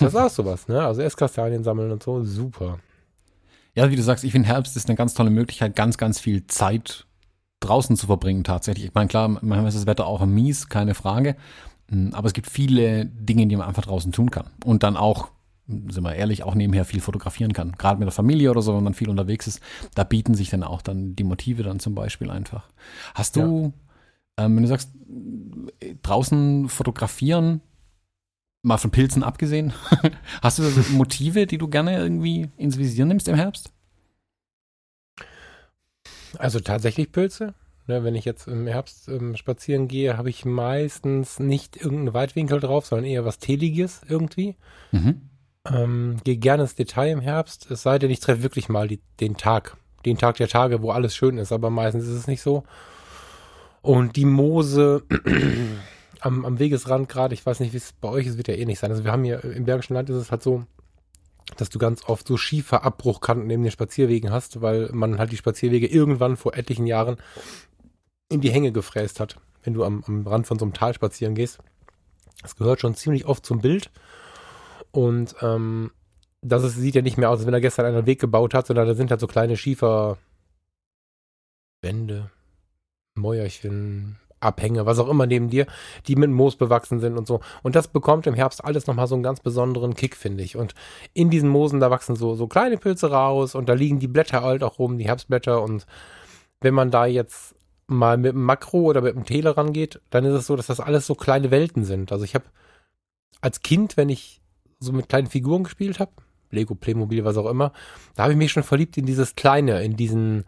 [0.00, 0.84] das ist auch sowas, ne?
[0.84, 2.78] Also Esskastanien sammeln und so, super.
[3.74, 6.46] Ja, wie du sagst, ich finde Herbst ist eine ganz tolle Möglichkeit, ganz, ganz viel
[6.46, 7.06] Zeit
[7.60, 8.86] draußen zu verbringen tatsächlich.
[8.86, 11.36] Ich meine, klar, manchmal ist das Wetter auch mies, keine Frage.
[11.88, 14.50] Mm, Aber es gibt viele Dinge, die man einfach draußen tun kann.
[14.64, 15.28] Und dann auch
[15.66, 17.72] sind wir ehrlich, auch nebenher viel fotografieren kann.
[17.72, 19.60] Gerade mit der Familie oder so, wenn man viel unterwegs ist,
[19.94, 22.68] da bieten sich dann auch dann die Motive dann zum Beispiel einfach.
[23.14, 23.83] Hast du, ja.
[24.36, 24.90] Ähm, wenn du sagst,
[26.02, 27.60] draußen fotografieren,
[28.62, 29.72] mal von Pilzen abgesehen,
[30.42, 30.62] hast du
[30.92, 33.72] Motive, die du gerne irgendwie ins Visier nimmst im Herbst?
[36.38, 37.54] Also tatsächlich Pilze.
[37.86, 42.58] Ne, wenn ich jetzt im Herbst ähm, spazieren gehe, habe ich meistens nicht irgendeinen Weitwinkel
[42.58, 44.56] drauf, sondern eher was Teliges irgendwie.
[44.90, 45.28] Mhm.
[45.70, 49.00] Ähm, gehe gerne ins Detail im Herbst, es sei denn, ich treffe wirklich mal die,
[49.20, 49.76] den Tag,
[50.06, 52.64] den Tag der Tage, wo alles schön ist, aber meistens ist es nicht so.
[53.84, 55.02] Und die Moose
[56.20, 58.64] am, am Wegesrand gerade, ich weiß nicht, wie es bei euch ist, wird ja eh
[58.64, 58.90] nicht sein.
[58.90, 60.64] Also wir haben hier im Bergischen Land ist es halt so,
[61.58, 65.86] dass du ganz oft so Schieferabbruchkanten neben den Spazierwegen hast, weil man halt die Spazierwege
[65.86, 67.18] irgendwann vor etlichen Jahren
[68.30, 71.34] in die Hänge gefräst hat, wenn du am, am Rand von so einem Tal spazieren
[71.34, 71.58] gehst.
[72.40, 73.90] Das gehört schon ziemlich oft zum Bild.
[74.92, 75.90] Und ähm,
[76.40, 78.66] das ist, sieht ja nicht mehr aus, als wenn er gestern einen Weg gebaut hat,
[78.66, 80.16] sondern da sind halt so kleine Schieferwände,
[83.16, 85.66] Mäuerchen, Abhänge, was auch immer neben dir,
[86.06, 87.40] die mit Moos bewachsen sind und so.
[87.62, 90.56] Und das bekommt im Herbst alles nochmal so einen ganz besonderen Kick, finde ich.
[90.56, 90.74] Und
[91.14, 94.42] in diesen Moosen, da wachsen so, so kleine Pilze raus und da liegen die Blätter
[94.42, 95.62] halt auch rum, die Herbstblätter.
[95.62, 95.86] Und
[96.60, 97.54] wenn man da jetzt
[97.86, 100.80] mal mit dem Makro oder mit dem Tele rangeht, dann ist es so, dass das
[100.80, 102.12] alles so kleine Welten sind.
[102.12, 102.44] Also ich habe
[103.40, 104.40] als Kind, wenn ich
[104.80, 106.12] so mit kleinen Figuren gespielt habe,
[106.50, 107.72] Lego, Playmobil, was auch immer,
[108.14, 110.44] da habe ich mich schon verliebt in dieses Kleine, in diesen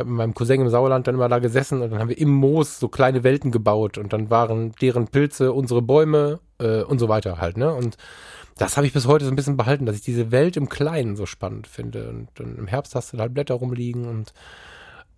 [0.00, 2.30] habe mit meinem Cousin im Sauerland dann immer da gesessen und dann haben wir im
[2.30, 7.08] Moos so kleine Welten gebaut und dann waren deren Pilze unsere Bäume äh, und so
[7.08, 7.72] weiter halt, ne?
[7.72, 7.96] Und
[8.60, 11.16] das habe ich bis heute so ein bisschen behalten, dass ich diese Welt im Kleinen
[11.16, 12.10] so spannend finde.
[12.10, 14.34] Und dann im Herbst hast du halt Blätter rumliegen und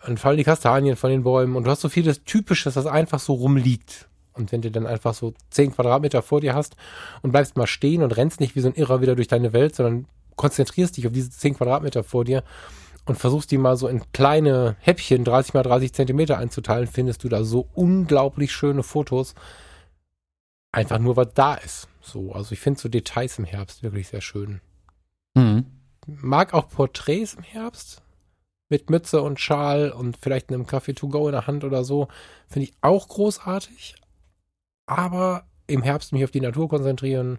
[0.05, 3.18] dann fallen die Kastanien von den Bäumen und du hast so vieles Typisches, das einfach
[3.18, 4.09] so rumliegt.
[4.35, 6.76] Und wenn du dann einfach so zehn Quadratmeter vor dir hast
[7.22, 9.74] und bleibst mal stehen und rennst nicht wie so ein Irrer wieder durch deine Welt,
[9.74, 10.07] sondern
[10.37, 12.43] konzentrierst dich auf diese zehn Quadratmeter vor dir
[13.05, 17.28] und versuchst die mal so in kleine Häppchen, 30 mal 30 Zentimeter einzuteilen, findest du
[17.28, 19.34] da so unglaublich schöne Fotos.
[20.70, 21.88] Einfach nur, was da ist.
[22.00, 24.61] So, also ich finde so Details im Herbst wirklich sehr schön.
[25.34, 25.66] Mhm.
[26.07, 28.03] Mag auch Porträts im Herbst.
[28.68, 32.09] Mit Mütze und Schal und vielleicht einem Kaffee to go in der Hand oder so.
[32.48, 33.96] Finde ich auch großartig.
[34.86, 37.38] Aber im Herbst mich auf die Natur konzentrieren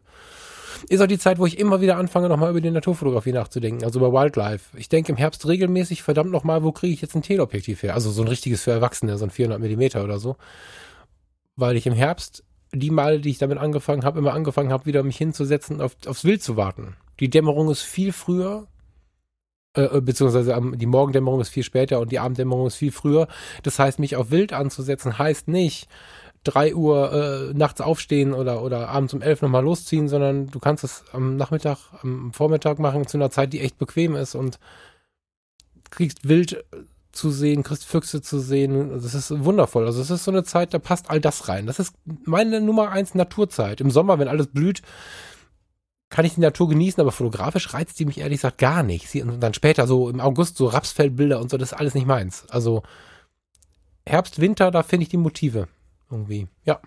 [0.90, 4.00] ist auch die Zeit, wo ich immer wieder anfange, nochmal über die Naturfotografie nachzudenken, also
[4.00, 4.78] über Wildlife.
[4.78, 7.94] Ich denke im Herbst regelmäßig, verdammt nochmal, wo kriege ich jetzt ein Teleobjektiv her?
[7.94, 10.38] Also so ein richtiges für Erwachsene, so ein 400 Millimeter oder so.
[11.56, 12.44] Weil ich im Herbst
[12.74, 16.26] die Male, die ich damit angefangen habe, immer angefangen habe, wieder mich hinzusetzen, auf, aufs
[16.26, 16.96] Wild zu warten.
[17.20, 18.68] Die Dämmerung ist viel früher,
[19.76, 23.28] äh, äh beziehungsweise die Morgendämmerung ist viel später und die Abenddämmerung ist viel früher.
[23.62, 25.88] Das heißt, mich auf Wild anzusetzen, heißt nicht,
[26.44, 30.84] drei Uhr äh, nachts aufstehen oder, oder abends um elf nochmal losziehen, sondern du kannst
[30.84, 34.60] es am Nachmittag, am Vormittag machen, zu einer Zeit, die echt bequem ist und
[35.90, 36.66] kriegst Wild
[37.12, 38.90] zu sehen, kriegst Füchse zu sehen.
[39.02, 39.86] Das ist wundervoll.
[39.86, 41.68] Also es ist so eine Zeit, da passt all das rein.
[41.68, 41.94] Das ist
[42.26, 43.80] meine Nummer eins Naturzeit.
[43.80, 44.82] Im Sommer, wenn alles blüht,
[46.10, 49.16] kann ich die Natur genießen, aber fotografisch reizt die mich ehrlich gesagt gar nicht.
[49.16, 52.46] und dann später so im August so Rapsfeldbilder und so, das ist alles nicht meins.
[52.50, 52.84] Also
[54.06, 55.68] Herbst, Winter, da finde ich die Motive
[56.14, 56.48] irgendwie.
[56.64, 56.80] Ja.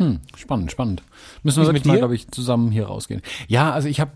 [0.00, 1.02] Hm, spannend, spannend.
[1.42, 3.20] Müssen wir mit mal, glaube ich, zusammen hier rausgehen.
[3.48, 4.12] Ja, also ich habe,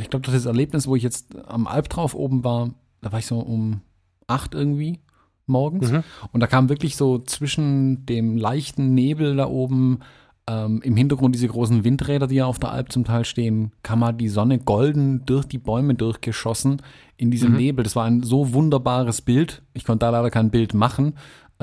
[0.00, 2.70] ich glaube, das ist das Erlebnis, wo ich jetzt am Alp drauf oben war,
[3.02, 3.82] da war ich so um
[4.26, 4.98] acht irgendwie
[5.46, 5.92] morgens.
[5.92, 6.02] Mhm.
[6.32, 10.00] Und da kam wirklich so zwischen dem leichten Nebel da oben,
[10.48, 14.00] ähm, im Hintergrund diese großen Windräder, die ja auf der Alp zum Teil stehen, kam
[14.00, 16.82] mal die Sonne golden durch die Bäume durchgeschossen
[17.16, 17.58] in diesem mhm.
[17.58, 17.84] Nebel.
[17.84, 19.62] Das war ein so wunderbares Bild.
[19.72, 21.14] Ich konnte da leider kein Bild machen,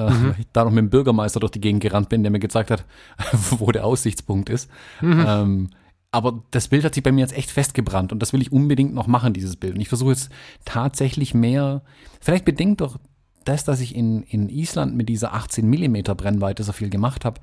[0.08, 0.36] mhm.
[0.38, 2.86] ich da noch mit dem Bürgermeister durch die Gegend gerannt bin, der mir gezeigt hat,
[3.32, 4.70] wo der Aussichtspunkt ist.
[5.02, 5.26] Mhm.
[5.28, 5.70] Ähm,
[6.12, 8.94] aber das Bild hat sich bei mir jetzt echt festgebrannt und das will ich unbedingt
[8.94, 9.76] noch machen, dieses Bild.
[9.76, 10.30] Und ich versuche jetzt
[10.66, 11.84] tatsächlich mehr,
[12.20, 13.00] vielleicht bedingt doch
[13.46, 17.40] das, dass ich in, in Island mit dieser 18 Millimeter Brennweite so viel gemacht habe,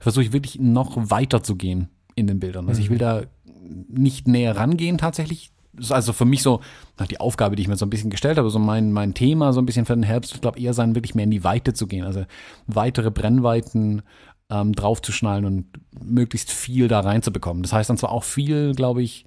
[0.00, 2.68] versuche ich wirklich noch weiter zu gehen in den Bildern.
[2.68, 2.84] Also mhm.
[2.84, 3.22] ich will da
[3.88, 6.60] nicht näher rangehen tatsächlich, ist also für mich so
[7.10, 9.60] die Aufgabe, die ich mir so ein bisschen gestellt habe, so mein, mein Thema so
[9.60, 11.86] ein bisschen für den Herbst, ich glaube eher sein, wirklich mehr in die Weite zu
[11.86, 12.24] gehen, also
[12.66, 14.02] weitere Brennweiten
[14.50, 15.66] ähm, draufzuschnallen und
[16.02, 17.62] möglichst viel da reinzubekommen.
[17.62, 19.24] Das heißt dann zwar auch viel, glaube ich,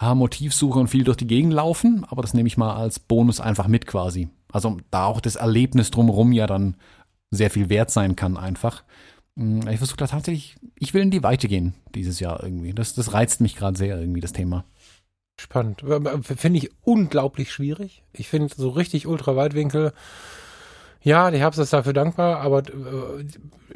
[0.00, 3.66] Motivsuche und viel durch die Gegend laufen, aber das nehme ich mal als Bonus einfach
[3.66, 4.28] mit quasi.
[4.52, 6.76] Also da auch das Erlebnis drumherum ja dann
[7.30, 8.84] sehr viel wert sein kann einfach.
[9.36, 12.72] Hm, ich versuche da tatsächlich, ich will in die Weite gehen dieses Jahr irgendwie.
[12.72, 14.64] Das, das reizt mich gerade sehr irgendwie, das Thema.
[15.40, 15.84] Spannend.
[16.22, 18.02] Finde ich unglaublich schwierig.
[18.12, 19.92] Ich finde so richtig Ultraweitwinkel
[21.00, 23.24] Ja, der Herbst ist dafür dankbar, aber äh,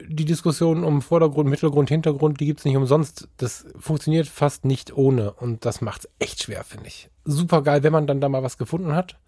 [0.09, 3.29] die Diskussion um Vordergrund, Mittelgrund, Hintergrund, die gibt's nicht umsonst.
[3.37, 7.09] Das funktioniert fast nicht ohne und das macht's echt schwer, finde ich.
[7.25, 9.19] Super geil, wenn man dann da mal was gefunden hat.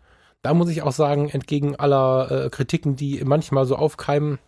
[0.42, 4.40] Da muss ich auch sagen, entgegen aller äh, Kritiken, die manchmal so aufkeimen,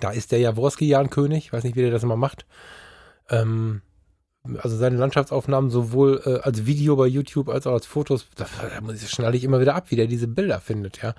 [0.00, 1.46] da ist der Jaworski ja ein König.
[1.46, 2.46] Ich weiß nicht, wie der das immer macht.
[3.28, 3.82] Ähm,
[4.58, 8.80] also seine Landschaftsaufnahmen sowohl äh, als Video bei YouTube als auch als Fotos, da, da
[8.80, 11.14] muss ich, schnalle ich immer wieder ab, wie der diese Bilder findet, ja.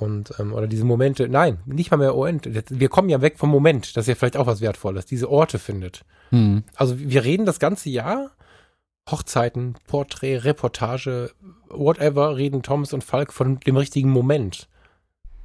[0.00, 2.48] Und, ähm, oder diese Momente, nein, nicht mal mehr Moment.
[2.68, 5.58] Wir kommen ja weg vom Moment, das ist ja vielleicht auch was Wertvolles, diese Orte
[5.58, 6.04] findet.
[6.30, 6.64] Hm.
[6.74, 8.32] Also wir reden das ganze Jahr,
[9.08, 11.30] Hochzeiten, Porträt, Reportage,
[11.68, 14.68] whatever, reden Thomas und Falk von dem richtigen Moment.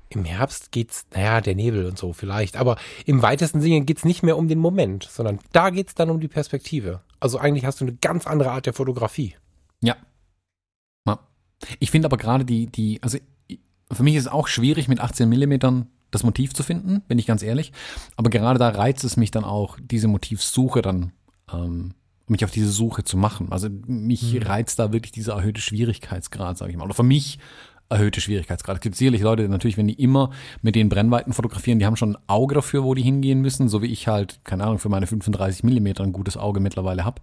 [0.10, 4.24] Im Herbst geht's, naja, der Nebel und so vielleicht, aber im weitesten Sinne geht's nicht
[4.24, 7.01] mehr um den Moment, sondern da geht's dann um die Perspektive.
[7.20, 9.36] Also eigentlich hast du eine ganz andere Art der Fotografie.
[9.82, 9.95] Ja.
[11.05, 11.20] ja.
[11.80, 13.20] Ich finde aber gerade die, die, also
[13.91, 17.28] für mich ist es auch schwierig, mit 18 Millimetern das Motiv zu finden, bin ich
[17.28, 17.72] ganz ehrlich.
[18.16, 21.12] Aber gerade da reizt es mich dann auch, diese Motivsuche dann,
[21.51, 21.93] ähm,
[22.28, 23.51] mich auf diese Suche zu machen.
[23.51, 24.43] Also mich mhm.
[24.43, 26.86] reizt da wirklich dieser erhöhte Schwierigkeitsgrad, sage ich mal.
[26.86, 27.39] Oder für mich
[27.89, 28.77] erhöhte Schwierigkeitsgrad.
[28.77, 30.29] Es gibt sicherlich Leute, natürlich, wenn die immer
[30.61, 33.81] mit den Brennweiten fotografieren, die haben schon ein Auge dafür, wo die hingehen müssen, so
[33.81, 37.21] wie ich halt, keine Ahnung, für meine 35 Millimeter ein gutes Auge mittlerweile habe.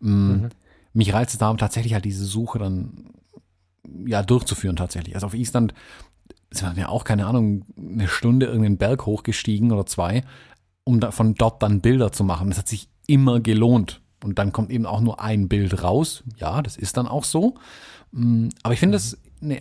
[0.00, 0.48] Mm, mhm.
[0.92, 3.10] Mich reizt es darum, tatsächlich halt diese Suche dann
[4.06, 5.14] ja durchzuführen tatsächlich.
[5.14, 5.72] Also auf Island
[6.50, 10.24] sind wir ja auch, keine Ahnung, eine Stunde irgendeinen Berg hochgestiegen oder zwei,
[10.82, 12.48] um da, von dort dann Bilder zu machen.
[12.48, 14.00] Das hat sich immer gelohnt.
[14.24, 16.24] Und dann kommt eben auch nur ein Bild raus.
[16.38, 17.54] Ja, das ist dann auch so.
[18.10, 19.60] Mm, aber ich finde das eine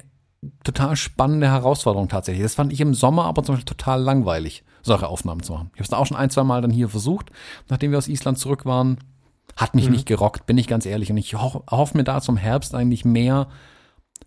[0.63, 2.43] total spannende Herausforderung tatsächlich.
[2.43, 5.71] Das fand ich im Sommer aber zum Beispiel total langweilig, solche Aufnahmen zu machen.
[5.73, 7.31] Ich habe es auch schon ein, zwei Mal dann hier versucht,
[7.69, 8.97] nachdem wir aus Island zurück waren.
[9.55, 9.93] Hat mich mhm.
[9.93, 11.09] nicht gerockt, bin ich ganz ehrlich.
[11.09, 13.47] Und ich ho hoffe mir da zum Herbst eigentlich mehr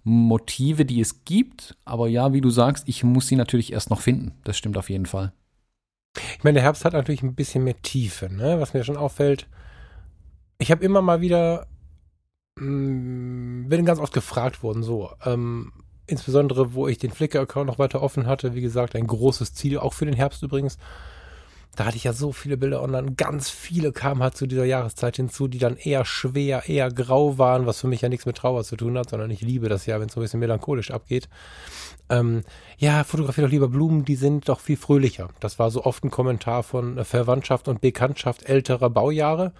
[0.02, 1.76] Motive, die es gibt.
[1.84, 4.32] Aber ja, wie du sagst, ich muss sie natürlich erst noch finden.
[4.44, 5.32] Das stimmt auf jeden Fall.
[6.36, 8.58] Ich meine, der Herbst hat natürlich ein bisschen mehr Tiefe, ne?
[8.58, 9.46] was mir schon auffällt.
[10.58, 11.68] Ich habe immer mal wieder,
[12.56, 15.72] mh, mm, bin ganz oft gefragt worden, so, ähm,
[16.10, 19.94] insbesondere wo ich den Flickr-Account noch weiter offen hatte, wie gesagt, ein großes Ziel, auch
[19.94, 20.78] für den Herbst übrigens.
[21.76, 23.12] Da hatte ich ja so viele Bilder online.
[23.12, 27.64] Ganz viele kamen halt zu dieser Jahreszeit hinzu, die dann eher schwer, eher grau waren,
[27.64, 30.00] was für mich ja nichts mit Trauer zu tun hat, sondern ich liebe das ja,
[30.00, 31.28] wenn es so ein bisschen melancholisch abgeht.
[32.08, 32.42] Ähm,
[32.76, 35.28] ja, fotografiere doch lieber Blumen, die sind doch viel fröhlicher.
[35.38, 39.52] Das war so oft ein Kommentar von Verwandtschaft und Bekanntschaft älterer Baujahre,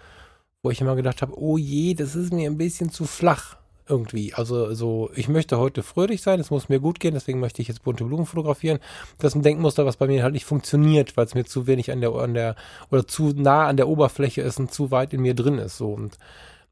[0.65, 3.60] wo ich immer gedacht habe, oh je, das ist mir ein bisschen zu flach
[3.91, 4.33] irgendwie.
[4.33, 7.69] Also so, ich möchte heute fröhlich sein, es muss mir gut gehen, deswegen möchte ich
[7.69, 8.79] jetzt bunte Blumen fotografieren.
[9.19, 11.91] Das ist ein Denkmuster, was bei mir halt nicht funktioniert, weil es mir zu wenig
[11.91, 12.55] an der, an der,
[12.91, 15.77] oder zu nah an der Oberfläche ist und zu weit in mir drin ist.
[15.77, 16.17] So und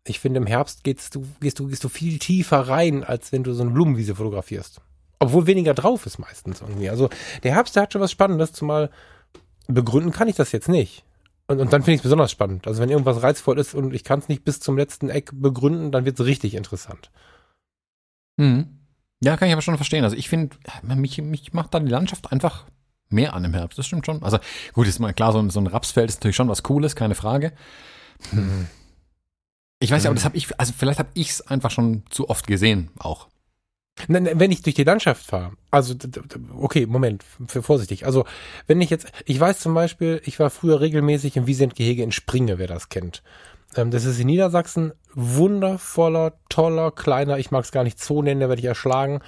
[0.07, 3.43] ich finde, im Herbst gehst du, gehst du, gehst du viel tiefer rein, als wenn
[3.43, 4.81] du so eine Blumenwiese fotografierst.
[5.19, 6.89] Obwohl weniger drauf ist meistens irgendwie.
[6.89, 7.11] Also
[7.43, 8.91] der Herbst, der hat schon was Spannendes, zumal
[9.67, 11.05] begründen kann ich das jetzt nicht.
[11.49, 12.67] Und, und dann finde ich es besonders spannend.
[12.67, 15.91] Also wenn irgendwas reizvoll ist und ich kann es nicht bis zum letzten Eck begründen,
[15.91, 17.11] dann wird es richtig interessant.
[18.37, 18.79] Mhm.
[19.23, 20.05] Ja, kann ich aber schon verstehen.
[20.05, 22.67] Also ich finde, mich, mich macht da die Landschaft einfach
[23.09, 23.79] mehr an im Herbst.
[23.79, 24.23] Das stimmt schon.
[24.23, 24.39] Also
[24.75, 27.15] gut, ist mal klar, so ein, so ein Rapsfeld ist natürlich schon was Cooles, keine
[27.15, 27.53] Frage.
[28.31, 28.69] Hm.
[29.81, 32.29] Ich weiß ja, aber das habe ich, also vielleicht habe ich es einfach schon zu
[32.29, 33.29] oft gesehen auch.
[34.09, 35.95] Wenn ich durch die Landschaft fahre, also
[36.59, 38.07] okay, Moment, vorsichtig.
[38.07, 38.25] Also
[38.67, 42.59] wenn ich jetzt, ich weiß zum Beispiel, ich war früher regelmäßig im Wiesentgehege in Springe,
[42.59, 43.23] wer das kennt.
[43.77, 48.41] Ähm, das ist in Niedersachsen wundervoller, toller, kleiner, ich mag es gar nicht Zoo nennen,
[48.41, 49.21] der werde ich erschlagen.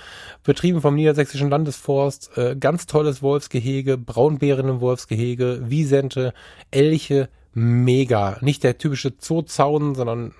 [0.44, 6.32] Betrieben vom Niedersächsischen Landesforst, äh, ganz tolles Wolfsgehege, Braunbären im Wolfsgehege, Wiesente,
[6.70, 8.38] Elche, mega.
[8.40, 10.34] Nicht der typische Zoozaun, sondern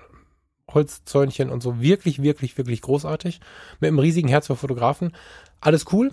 [0.73, 1.81] Holzzäunchen und so.
[1.81, 3.39] Wirklich, wirklich, wirklich großartig.
[3.79, 5.13] Mit einem riesigen Herz für Fotografen.
[5.59, 6.11] Alles cool.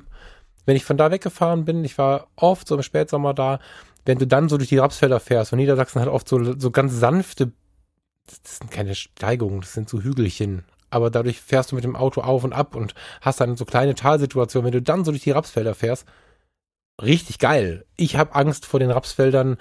[0.66, 3.58] Wenn ich von da weggefahren bin, ich war oft so im Spätsommer da,
[4.04, 6.94] wenn du dann so durch die Rapsfelder fährst, und Niedersachsen hat oft so, so ganz
[6.94, 7.52] sanfte,
[8.26, 10.64] das sind keine Steigungen, das sind so Hügelchen.
[10.90, 13.94] Aber dadurch fährst du mit dem Auto auf und ab und hast dann so kleine
[13.94, 14.66] Talsituationen.
[14.66, 16.06] Wenn du dann so durch die Rapsfelder fährst,
[17.00, 17.84] richtig geil.
[17.96, 19.58] Ich habe Angst vor den Rapsfeldern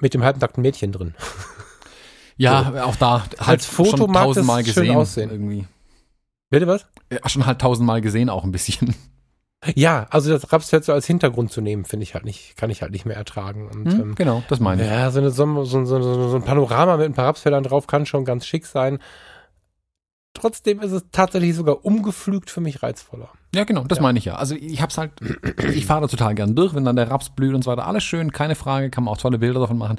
[0.00, 1.14] mit dem halbnackten Mädchen drin.
[2.36, 2.78] Ja, so.
[2.80, 5.30] auch da halt als Foto schon tausendmal gesehen aussehen.
[5.30, 5.66] irgendwie.
[6.50, 6.86] Bitte was?
[7.12, 8.94] Ja, schon halt tausendmal gesehen auch ein bisschen.
[9.74, 12.82] Ja, also das Rapsfeld so als Hintergrund zu nehmen, finde ich halt nicht, kann ich
[12.82, 13.68] halt nicht mehr ertragen.
[13.68, 14.88] Und, hm, ähm, genau, das meine ich.
[14.88, 18.24] Ja, so, eine, so, so, so ein Panorama mit ein paar Rapsfeldern drauf kann schon
[18.24, 18.98] ganz schick sein.
[20.34, 23.30] Trotzdem ist es tatsächlich sogar umgepflügt für mich reizvoller.
[23.54, 24.02] Ja, genau, das ja.
[24.02, 24.34] meine ich ja.
[24.34, 25.12] Also ich hab's halt,
[25.72, 27.86] ich fahre da total gern durch, wenn dann der Raps blüht und so weiter.
[27.86, 29.98] Alles schön, keine Frage, kann man auch tolle Bilder davon machen.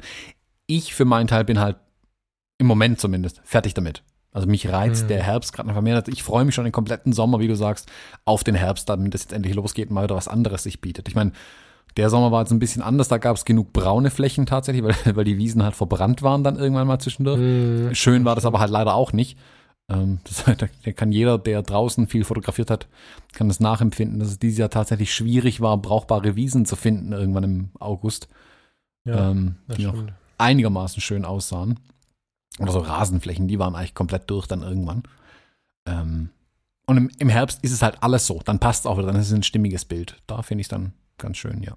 [0.66, 1.76] Ich für meinen Teil bin halt
[2.58, 4.02] im Moment zumindest fertig damit.
[4.32, 5.08] Also mich reizt mhm.
[5.08, 6.02] der Herbst gerade einfach mehr.
[6.08, 7.90] Ich freue mich schon den kompletten Sommer, wie du sagst,
[8.24, 11.08] auf den Herbst, damit es jetzt endlich losgeht und mal wieder was anderes sich bietet.
[11.08, 11.32] Ich meine,
[11.96, 14.94] der Sommer war jetzt ein bisschen anders, da gab es genug braune Flächen tatsächlich, weil,
[15.16, 17.38] weil die Wiesen halt verbrannt waren dann irgendwann mal zwischendurch.
[17.38, 17.94] Mhm.
[17.94, 19.38] Schön war das aber halt leider auch nicht.
[19.88, 22.88] Ähm, das, da kann jeder, der draußen viel fotografiert hat,
[23.32, 27.44] kann das nachempfinden, dass es dieses Jahr tatsächlich schwierig war, brauchbare Wiesen zu finden irgendwann
[27.44, 28.28] im August.
[29.04, 30.02] Ja, ähm, die noch
[30.36, 31.78] einigermaßen schön aussahen.
[32.58, 35.02] Oder so Rasenflächen, die waren eigentlich komplett durch dann irgendwann.
[35.86, 36.30] Ähm,
[36.86, 38.40] und im, im, Herbst ist es halt alles so.
[38.44, 40.22] Dann passt es auch wieder, dann ist es ein stimmiges Bild.
[40.26, 41.76] Da finde ich es dann ganz schön, ja.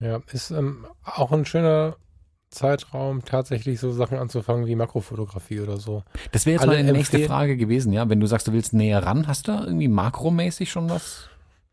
[0.00, 1.96] Ja, ist ähm, auch ein schöner
[2.50, 6.04] Zeitraum, tatsächlich so Sachen anzufangen wie Makrofotografie oder so.
[6.32, 8.08] Das wäre jetzt Alle meine nächste Frage gewesen, ja.
[8.08, 11.28] Wenn du sagst, du willst näher ran, hast du da irgendwie makromäßig schon was?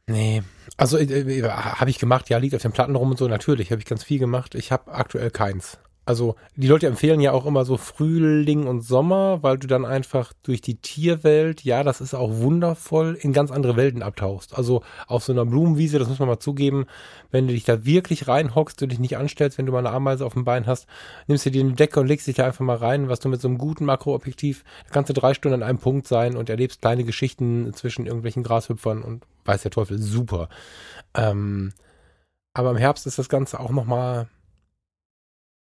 [0.07, 0.41] Nee,
[0.78, 3.72] also äh, äh habe ich gemacht, ja, liegt auf den Platten rum und so, natürlich,
[3.72, 4.55] habe ich ganz viel gemacht.
[4.55, 5.78] Ich habe aktuell keins
[6.10, 10.34] also die Leute empfehlen ja auch immer so Frühling und Sommer, weil du dann einfach
[10.41, 14.57] durch die Tierwelt, ja, das ist auch wundervoll, in ganz andere Welten abtauchst.
[14.57, 16.88] Also auf so einer Blumenwiese, das muss man mal zugeben,
[17.30, 20.26] wenn du dich da wirklich reinhockst, du dich nicht anstellst, wenn du mal eine Ameise
[20.26, 20.88] auf dem Bein hast,
[21.28, 23.39] nimmst du dir eine Decke und legst dich da einfach mal rein, was du mit
[23.39, 26.82] so einem guten Makroobjektiv, da kannst du drei Stunden an einem Punkt sein und erlebst
[26.82, 30.49] kleine Geschichten zwischen irgendwelchen Grashüpfern und weiß der Teufel, super.
[31.14, 31.72] Ähm,
[32.55, 34.28] aber im Herbst ist das Ganze auch nochmal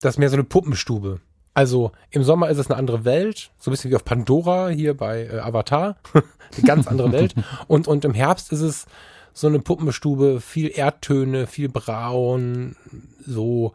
[0.01, 1.21] das ist mehr so eine Puppenstube.
[1.55, 4.95] Also im Sommer ist es eine andere Welt, so ein bisschen wie auf Pandora hier
[4.95, 7.35] bei äh, Avatar, eine ganz andere Welt.
[7.67, 8.87] Und, und im Herbst ist es
[9.33, 12.77] so eine Puppenstube, viel Erdtöne, viel Braun,
[13.25, 13.73] so.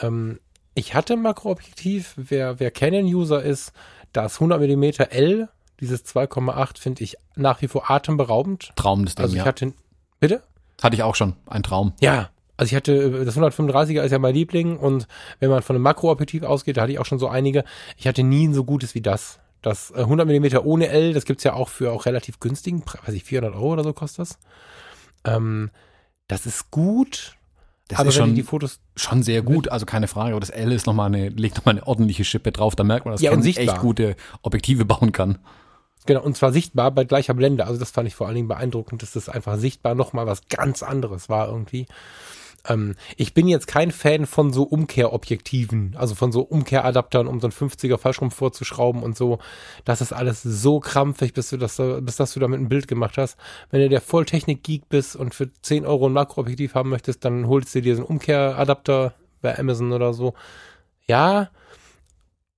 [0.00, 0.40] Ähm,
[0.74, 3.72] ich hatte ein Makroobjektiv, wer, wer Canon-User ist,
[4.12, 5.48] das 100 mm L,
[5.78, 8.72] dieses 2,8 finde ich nach wie vor atemberaubend.
[8.74, 9.72] Traum des Ding, also ich hatte,
[10.18, 10.42] bitte?
[10.82, 11.92] Hatte ich auch schon, ein Traum.
[12.00, 15.06] Ja, also ich hatte, das 135er ist ja mein Liebling und
[15.40, 17.64] wenn man von einem Makroobjektiv ausgeht, da hatte ich auch schon so einige,
[17.96, 19.40] ich hatte nie ein so gutes wie das.
[19.62, 23.14] Das 100 äh, mm ohne L, das gibt's ja auch für auch relativ günstigen, weiß
[23.14, 24.38] ich, 400 Euro oder so kostet das.
[25.24, 25.70] Ähm,
[26.26, 27.36] das ist gut,
[27.88, 30.32] das aber ist schon, die Fotos schon sehr gut, also keine Frage.
[30.32, 32.74] Aber das L ist noch mal eine, legt nochmal eine ordentliche Schippe drauf.
[32.74, 35.38] Da merkt man, dass ja, man echt gute Objektive bauen kann.
[36.06, 37.66] Genau, und zwar sichtbar bei gleicher Blende.
[37.66, 40.82] Also das fand ich vor allen Dingen beeindruckend, dass das einfach sichtbar nochmal was ganz
[40.82, 41.86] anderes war irgendwie.
[42.68, 47.46] Ähm, ich bin jetzt kein Fan von so Umkehrobjektiven, also von so Umkehradaptern, um so
[47.46, 49.38] einen 50er Fallschirm vorzuschrauben und so.
[49.84, 53.18] Das ist alles so krampfig, bis du das, bis das du damit ein Bild gemacht
[53.18, 53.36] hast.
[53.70, 57.74] Wenn du der Volltechnik-Geek bist und für 10 Euro ein Makroobjektiv haben möchtest, dann holst
[57.74, 60.34] du dir so einen Umkehradapter bei Amazon oder so.
[61.06, 61.50] Ja,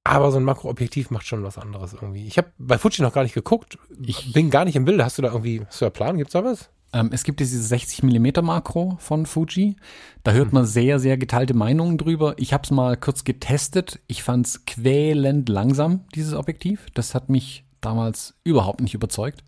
[0.04, 2.26] aber so ein Makroobjektiv macht schon was anderes irgendwie.
[2.26, 3.78] Ich habe bei Fuji noch gar nicht geguckt.
[4.04, 5.02] Ich bin gar nicht im Bilde.
[5.02, 6.18] Hast du da irgendwie, hast du da Plan?
[6.18, 6.68] Gibt's da was?
[6.94, 9.76] Ähm, es gibt diese 60 mm Makro von Fuji.
[10.22, 12.34] Da hört man sehr, sehr geteilte Meinungen drüber.
[12.38, 14.00] Ich habe es mal kurz getestet.
[14.06, 16.86] Ich fand es quälend langsam, dieses Objektiv.
[16.94, 19.42] Das hat mich damals überhaupt nicht überzeugt.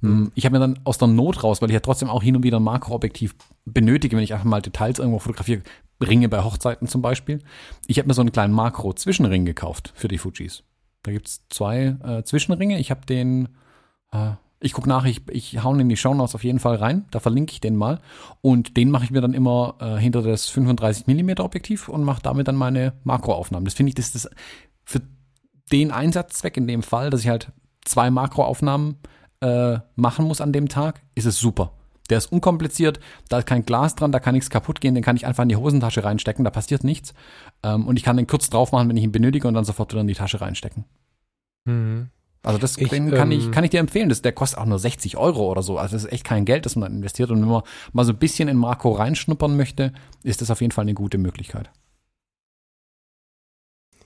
[0.00, 0.32] Mhm.
[0.34, 2.42] Ich habe mir dann aus der Not raus, weil ich ja trotzdem auch hin und
[2.42, 3.34] wieder ein Makroobjektiv
[3.66, 5.62] benötige, wenn ich einfach mal Details irgendwo fotografiere,
[6.02, 7.40] Ringe bei Hochzeiten zum Beispiel.
[7.86, 10.62] Ich habe mir so einen kleinen Makro-Zwischenring gekauft für die Fujis.
[11.02, 12.78] Da gibt es zwei äh, Zwischenringe.
[12.78, 13.48] Ich habe den,
[14.12, 14.32] äh,
[14.66, 17.06] ich gucke nach, ich, ich hau ihn in die Shownotes auf jeden Fall rein.
[17.10, 18.00] Da verlinke ich den mal.
[18.42, 22.48] Und den mache ich mir dann immer äh, hinter das 35mm Objektiv und mache damit
[22.48, 23.64] dann meine Makroaufnahmen.
[23.64, 24.30] Das finde ich, das ist
[24.84, 25.00] für
[25.72, 27.52] den Einsatzzweck in dem Fall, dass ich halt
[27.84, 28.96] zwei Makroaufnahmen
[29.40, 31.72] äh, machen muss an dem Tag, ist es super.
[32.10, 35.16] Der ist unkompliziert, da ist kein Glas dran, da kann nichts kaputt gehen, den kann
[35.16, 37.14] ich einfach in die Hosentasche reinstecken, da passiert nichts.
[37.62, 39.92] Ähm, und ich kann den kurz drauf machen, wenn ich ihn benötige und dann sofort
[39.92, 40.84] wieder in die Tasche reinstecken.
[41.64, 42.10] Mhm.
[42.46, 44.08] Also das ich, kann, ähm, ich, kann ich dir empfehlen.
[44.08, 45.78] Das, der kostet auch nur 60 Euro oder so.
[45.78, 47.32] Also das ist echt kein Geld, das man investiert.
[47.32, 49.92] Und wenn man mal so ein bisschen in Marco reinschnuppern möchte,
[50.22, 51.70] ist das auf jeden Fall eine gute Möglichkeit.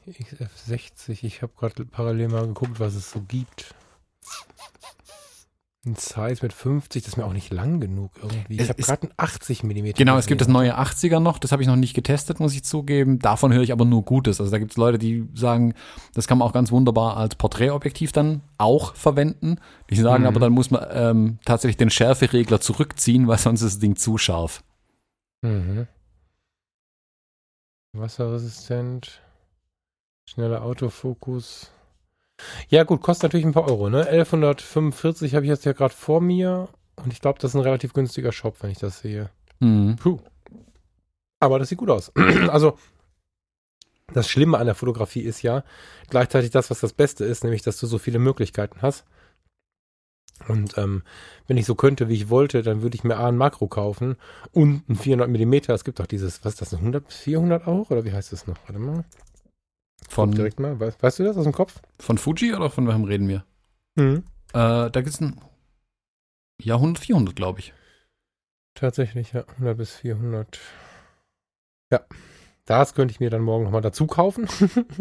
[0.09, 3.75] XF60, ich habe gerade parallel mal geguckt, was es so gibt.
[5.87, 8.61] Ein Size mit 50, das ist mir auch nicht lang genug irgendwie.
[8.61, 9.93] Ich habe gerade ein 80 mm.
[9.97, 12.65] Genau, es gibt das neue 80er noch, das habe ich noch nicht getestet, muss ich
[12.65, 13.19] zugeben.
[13.19, 14.41] Davon höre ich aber nur Gutes.
[14.41, 15.73] Also da gibt es Leute, die sagen,
[16.13, 19.57] das kann man auch ganz wunderbar als Porträtobjektiv dann auch verwenden.
[19.89, 20.29] Die sagen mhm.
[20.29, 24.19] aber, dann muss man ähm, tatsächlich den Schärferegler zurückziehen, weil sonst ist das Ding zu
[24.19, 24.63] scharf.
[25.41, 25.87] Mhm.
[27.95, 29.23] Wasserresistent,
[30.29, 31.73] schneller Autofokus.
[32.69, 34.07] Ja, gut, kostet natürlich ein paar Euro, ne?
[34.07, 37.93] 1145 habe ich jetzt ja gerade vor mir und ich glaube, das ist ein relativ
[37.93, 39.31] günstiger Shop, wenn ich das sehe.
[39.61, 39.97] Mhm.
[39.97, 40.19] Puh.
[41.41, 42.13] Aber das sieht gut aus.
[42.49, 42.77] also,
[44.13, 45.65] das Schlimme an der Fotografie ist ja
[46.09, 49.05] gleichzeitig das, was das Beste ist, nämlich, dass du so viele Möglichkeiten hast.
[50.49, 51.03] Und ähm,
[51.47, 54.17] wenn ich so könnte, wie ich wollte, dann würde ich mir A ein Makro kaufen
[54.53, 55.75] und ein 400 Millimeter.
[55.75, 57.91] Es gibt auch dieses, was ist das, 100 400 auch?
[57.91, 58.57] Oder wie heißt das noch?
[58.67, 59.05] Warte mal.
[60.09, 60.79] Von, direkt mal.
[60.81, 61.81] Weißt, weißt, du das aus dem Kopf?
[61.99, 63.45] Von Fuji oder von wem reden wir?
[63.97, 64.25] Mhm.
[64.53, 65.41] Äh, da gibt es ein
[66.63, 67.73] ja, 100, 400, glaube ich.
[68.75, 69.45] Tatsächlich, ja.
[69.57, 70.59] 100 bis 400.
[71.91, 72.01] Ja.
[72.67, 74.47] Das könnte ich mir dann morgen nochmal dazu kaufen.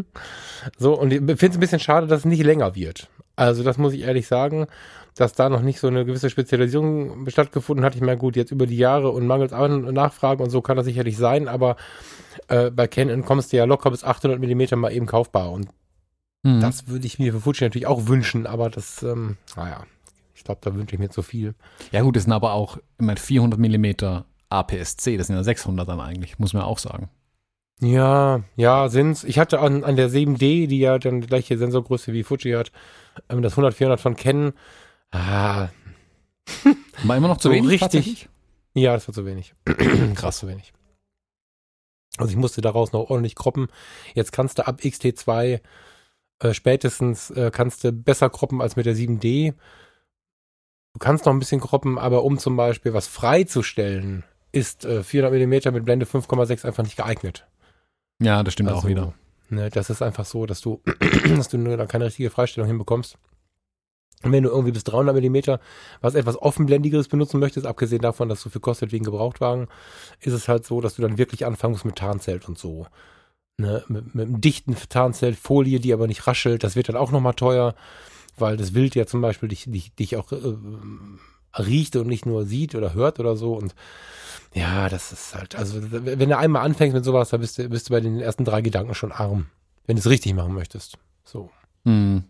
[0.77, 3.09] so, und ich finde es ein bisschen schade, dass es nicht länger wird.
[3.39, 4.67] Also, das muss ich ehrlich sagen,
[5.15, 7.95] dass da noch nicht so eine gewisse Spezialisierung stattgefunden hat.
[7.95, 11.15] Ich meine, gut, jetzt über die Jahre und mangels Nachfrage und so kann das sicherlich
[11.15, 11.77] sein, aber
[12.49, 15.69] äh, bei Canon kommst du ja locker bis 800 Millimeter mal eben kaufbar und
[16.43, 16.59] mhm.
[16.59, 19.85] das würde ich mir für Fuji natürlich auch wünschen, aber das, ähm, naja,
[20.35, 21.55] ich glaube, da wünsche ich mir zu viel.
[21.91, 26.01] Ja gut, das sind aber auch immer 400 Millimeter APS-C, das sind ja 600 dann
[26.01, 27.09] eigentlich, muss man auch sagen.
[27.81, 29.23] Ja, ja, sind's.
[29.23, 32.71] Ich hatte an, an der 7D, die ja dann die gleiche Sensorgröße wie Fuji hat,
[33.29, 34.53] ähm, das 100-400 von Canon.
[35.11, 35.69] Ah.
[37.03, 37.81] War immer noch zu so wenig?
[37.81, 38.29] Richtig.
[38.73, 39.53] Ja, das war zu wenig.
[40.15, 40.73] Krass zu wenig.
[42.17, 43.67] Also ich musste daraus noch ordentlich kroppen.
[44.13, 45.61] Jetzt kannst du ab XT2
[46.39, 49.53] äh, spätestens äh, kannst du besser kroppen als mit der 7D.
[50.93, 55.47] Du kannst noch ein bisschen kroppen, aber um zum Beispiel was freizustellen, ist äh, 400
[55.47, 57.47] mm mit Blende 5,6 einfach nicht geeignet.
[58.19, 59.13] Ja, das stimmt also, auch wieder.
[59.49, 60.81] Ne, das ist einfach so, dass du,
[61.35, 63.17] dass du nur da keine richtige Freistellung hinbekommst.
[64.21, 65.61] Und wenn du irgendwie bis 300 Millimeter
[66.01, 69.67] was etwas offenblendigeres benutzen möchtest, abgesehen davon, dass so viel kostet wie ein Gebrauchtwagen,
[70.19, 72.87] ist es halt so, dass du dann wirklich anfangen musst mit Tarnzelt und so.
[73.57, 77.11] Ne, mit, mit einem dichten Tarnzelt, Folie, die aber nicht raschelt, das wird dann auch
[77.11, 77.75] nochmal teuer,
[78.37, 80.55] weil das Wild ja zum Beispiel dich, dich, dich auch äh,
[81.59, 83.53] riecht und nicht nur sieht oder hört oder so.
[83.53, 83.75] Und
[84.53, 87.89] ja, das ist halt, also wenn du einmal anfängst mit sowas, dann bist du, bist
[87.89, 89.47] du bei den ersten drei Gedanken schon arm,
[89.85, 90.97] wenn du es richtig machen möchtest.
[91.23, 91.49] So.
[91.85, 92.23] Hm.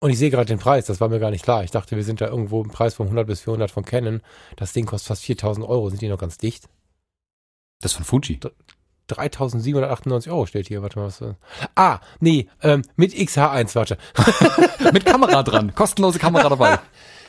[0.00, 1.64] Und ich sehe gerade den Preis, das war mir gar nicht klar.
[1.64, 4.20] Ich dachte, wir sind da irgendwo im Preis von 100 bis 400 von Canon.
[4.54, 5.90] Das Ding kostet fast 4000 Euro.
[5.90, 6.68] Sind die noch ganz dicht?
[7.80, 8.38] Das von Fuji?
[9.08, 10.82] 3798 Euro steht hier.
[10.82, 11.24] Warte mal, was.
[11.74, 13.98] Ah, nee, ähm, mit XH1, warte.
[14.92, 15.74] mit Kamera dran.
[15.74, 16.78] Kostenlose Kamera dabei.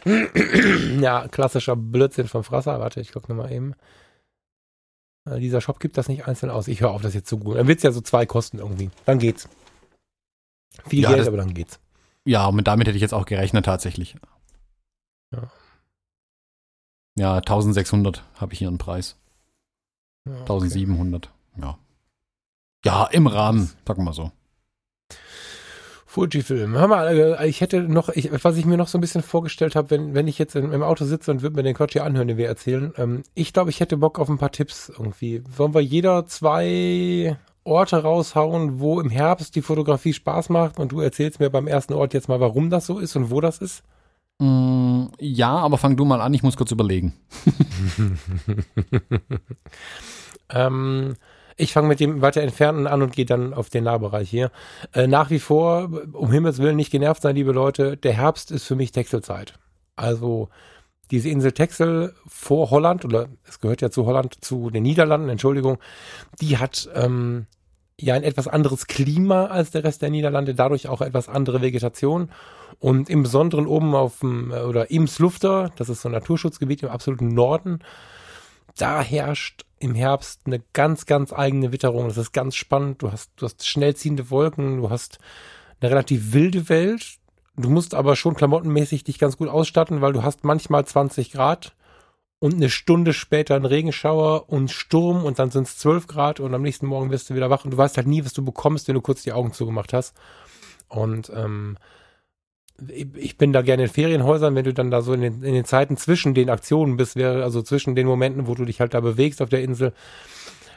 [0.06, 2.80] Ja, klassischer Blödsinn vom Frasser.
[2.80, 3.74] Warte, ich gucke nochmal eben.
[5.26, 6.68] Äh, dieser Shop gibt das nicht einzeln aus.
[6.68, 7.58] Ich höre auf, das jetzt zu gut.
[7.58, 8.90] Dann wird es ja so zwei kosten irgendwie.
[9.06, 9.50] Dann geht's.
[10.88, 11.80] Viel ja, Geld, aber dann geht's.
[12.26, 14.16] Ja, und damit hätte ich jetzt auch gerechnet tatsächlich.
[15.32, 15.52] Ja.
[17.18, 19.18] Ja, 1600 habe ich hier einen Preis.
[20.26, 20.42] Ja, okay.
[20.42, 21.78] 1700, ja.
[22.86, 24.32] Ja, im Rahmen, sagen wir mal so.
[26.10, 26.76] Fujifilm.
[26.76, 29.76] Hör mal, äh, ich hätte noch, ich, was ich mir noch so ein bisschen vorgestellt
[29.76, 32.04] habe, wenn, wenn ich jetzt in, im Auto sitze und würde mir den Quatsch hier
[32.04, 32.92] anhören, den wir erzählen.
[32.98, 35.44] Ähm, ich glaube, ich hätte Bock auf ein paar Tipps irgendwie.
[35.56, 41.00] Wollen wir jeder zwei Orte raushauen, wo im Herbst die Fotografie Spaß macht und du
[41.00, 43.84] erzählst mir beim ersten Ort jetzt mal, warum das so ist und wo das ist?
[44.40, 47.14] Mm, ja, aber fang du mal an, ich muss kurz überlegen.
[50.50, 51.14] ähm,
[51.60, 54.52] ich fange mit dem weiter entfernten an und gehe dann auf den Nahbereich hier.
[54.94, 58.66] Äh, nach wie vor, um Himmels Willen, nicht genervt sein, liebe Leute, der Herbst ist
[58.66, 59.54] für mich Texelzeit.
[59.96, 60.50] Also
[61.12, 65.80] diese Insel Texel vor Holland, oder es gehört ja zu Holland, zu den Niederlanden, Entschuldigung,
[66.40, 67.48] die hat ähm,
[68.00, 72.30] ja ein etwas anderes Klima als der Rest der Niederlande, dadurch auch etwas andere Vegetation.
[72.80, 76.84] Und im Besonderen oben auf dem, äh, oder im Slufter, das ist so ein Naturschutzgebiet
[76.84, 77.80] im absoluten Norden,
[78.82, 82.08] da herrscht im Herbst eine ganz, ganz eigene Witterung.
[82.08, 83.02] Das ist ganz spannend.
[83.02, 85.20] Du hast, du hast schnell ziehende Wolken, du hast
[85.80, 87.18] eine relativ wilde Welt.
[87.56, 91.76] Du musst aber schon klamottenmäßig dich ganz gut ausstatten, weil du hast manchmal 20 Grad
[92.40, 96.54] und eine Stunde später ein Regenschauer und Sturm und dann sind es 12 Grad und
[96.54, 98.88] am nächsten Morgen wirst du wieder wach und du weißt halt nie, was du bekommst,
[98.88, 100.16] wenn du kurz die Augen zugemacht hast.
[100.88, 101.78] Und ähm,
[103.16, 105.66] ich bin da gerne in Ferienhäusern, wenn du dann da so in den, in den
[105.66, 109.00] Zeiten zwischen den Aktionen bist, wäre also zwischen den Momenten, wo du dich halt da
[109.00, 109.94] bewegst auf der Insel,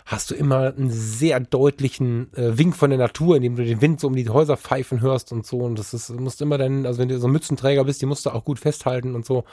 [0.05, 3.81] hast du immer einen sehr deutlichen äh, Wink von der Natur, in dem du den
[3.81, 5.59] Wind so um die Häuser pfeifen hörst und so.
[5.59, 8.31] Und das ist, musst immer dann, also wenn du so Mützenträger bist, die musst du
[8.31, 9.45] auch gut festhalten und so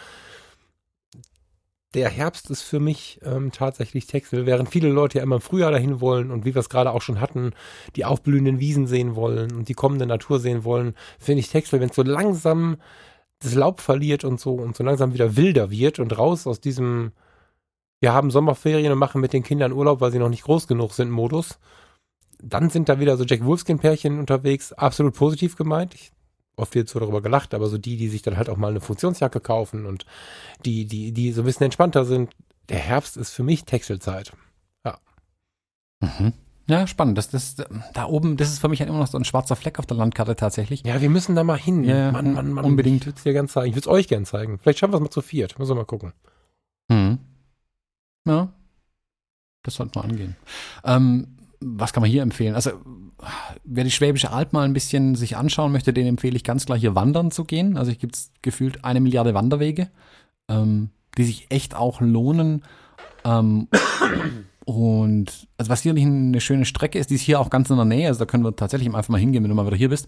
[1.93, 5.71] der Herbst ist für mich ähm, tatsächlich Texel, während viele Leute ja immer im Frühjahr
[5.71, 7.51] dahin wollen und wie wir es gerade auch schon hatten,
[7.95, 11.89] die aufblühenden Wiesen sehen wollen und die kommende Natur sehen wollen, finde ich Texel, wenn
[11.89, 12.77] es so langsam
[13.39, 17.11] das Laub verliert und so und so langsam wieder wilder wird und raus aus diesem
[17.99, 20.93] wir haben Sommerferien und machen mit den Kindern Urlaub, weil sie noch nicht groß genug
[20.93, 21.59] sind, Modus.
[22.41, 25.93] Dann sind da wieder so Jack Wolfskin-Pärchen unterwegs, absolut positiv gemeint.
[25.93, 26.11] Ich
[26.59, 28.81] oft wird so darüber gelacht, aber so die, die sich dann halt auch mal eine
[28.81, 30.05] Funktionsjacke kaufen und
[30.65, 32.31] die, die, die so ein bisschen entspannter sind,
[32.69, 34.33] der Herbst ist für mich Texelzeit.
[34.85, 34.99] Ja.
[36.01, 36.33] Mhm.
[36.67, 37.17] Ja, spannend.
[37.17, 37.55] Das, das,
[37.93, 40.35] da oben, das ist für mich immer noch so ein schwarzer Fleck auf der Landkarte
[40.35, 40.83] tatsächlich.
[40.85, 41.83] Ja, wir müssen da mal hin.
[41.83, 42.63] Ja, Mann, Mann, Mann.
[42.63, 43.01] Unbedingt.
[43.01, 43.69] Ich würde es dir gerne zeigen.
[43.69, 44.59] Ich würde es euch gerne zeigen.
[44.59, 45.57] Vielleicht schaffen wir es mal zu viert.
[45.57, 46.13] Müssen wir mal gucken.
[46.89, 47.17] Mhm.
[48.27, 48.53] Ja.
[49.63, 50.35] Das sollte mal angehen.
[50.83, 52.53] Ähm, was kann man hier empfehlen?
[52.53, 52.71] Also
[53.63, 56.77] wer die Schwäbische Alb mal ein bisschen sich anschauen möchte, den empfehle ich ganz klar
[56.77, 57.77] hier wandern zu gehen.
[57.77, 59.89] Also hier gibt es gefühlt eine Milliarde Wanderwege,
[60.47, 62.63] ähm, die sich echt auch lohnen.
[63.25, 63.67] Ähm,
[64.65, 67.85] und also was sicherlich eine schöne Strecke ist, die ist hier auch ganz in der
[67.85, 70.07] Nähe, also da können wir tatsächlich einfach mal hingehen, wenn du mal wieder hier bist,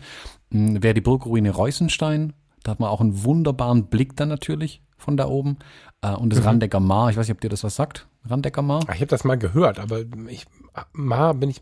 [0.51, 2.34] hm, wäre die Burgruine Reusenstein.
[2.64, 5.57] Da hat man auch einen wunderbaren Blick dann natürlich von da oben.
[6.01, 6.45] Äh, und das mhm.
[6.45, 8.07] Randecker Mar, ich weiß nicht, ob dir das was sagt.
[8.26, 8.82] Randecker Mar?
[8.88, 10.45] Ach, ich habe das mal gehört, aber ich,
[10.93, 11.62] Mar bin ich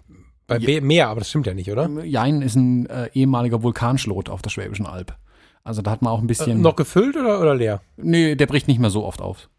[0.50, 0.82] bei ja.
[0.82, 1.89] Meer, aber das stimmt ja nicht, oder?
[2.04, 5.16] Jein ist ein äh, ehemaliger Vulkanschlot auf der Schwäbischen Alb.
[5.64, 6.60] Also da hat man auch ein bisschen.
[6.60, 7.82] Äh, noch gefüllt oder, oder leer?
[7.97, 9.50] Nee, der bricht nicht mehr so oft auf.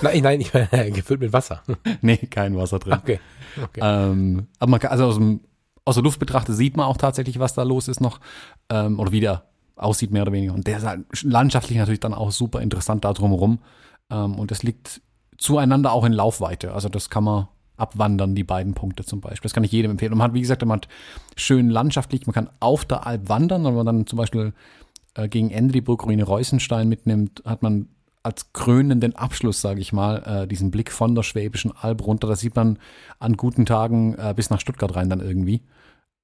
[0.00, 1.62] Nein, nein, ich meine, gefüllt mit Wasser.
[2.00, 2.94] nee, kein Wasser drin.
[2.94, 3.20] Okay.
[3.62, 3.80] okay.
[3.82, 5.40] Ähm, aber man kann, also aus, dem,
[5.84, 8.20] aus der Luft betrachtet sieht man auch tatsächlich, was da los ist noch.
[8.70, 9.44] Ähm, oder wie der
[9.76, 10.54] aussieht, mehr oder weniger.
[10.54, 13.58] Und der ist halt landschaftlich natürlich dann auch super interessant da drumherum.
[14.10, 15.02] Ähm, und das liegt
[15.38, 16.72] zueinander auch in Laufweite.
[16.72, 19.48] Also das kann man abwandern, die beiden Punkte zum Beispiel.
[19.48, 20.12] Das kann ich jedem empfehlen.
[20.12, 20.88] Und man hat, wie gesagt, man hat
[21.36, 24.52] schön landschaftlich, man kann auf der Alp wandern, wenn man dann zum Beispiel
[25.14, 27.88] äh, gegen Ende die Burgruine Reusenstein mitnimmt, hat man
[28.22, 32.28] als krönenden Abschluss, sage ich mal, äh, diesen Blick von der Schwäbischen Alb runter.
[32.28, 32.78] Das sieht man
[33.18, 35.62] an guten Tagen äh, bis nach Stuttgart rein dann irgendwie.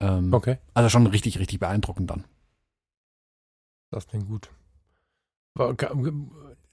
[0.00, 0.58] Ähm, okay.
[0.74, 2.24] Also schon richtig, richtig beeindruckend dann.
[3.90, 4.50] Das klingt gut.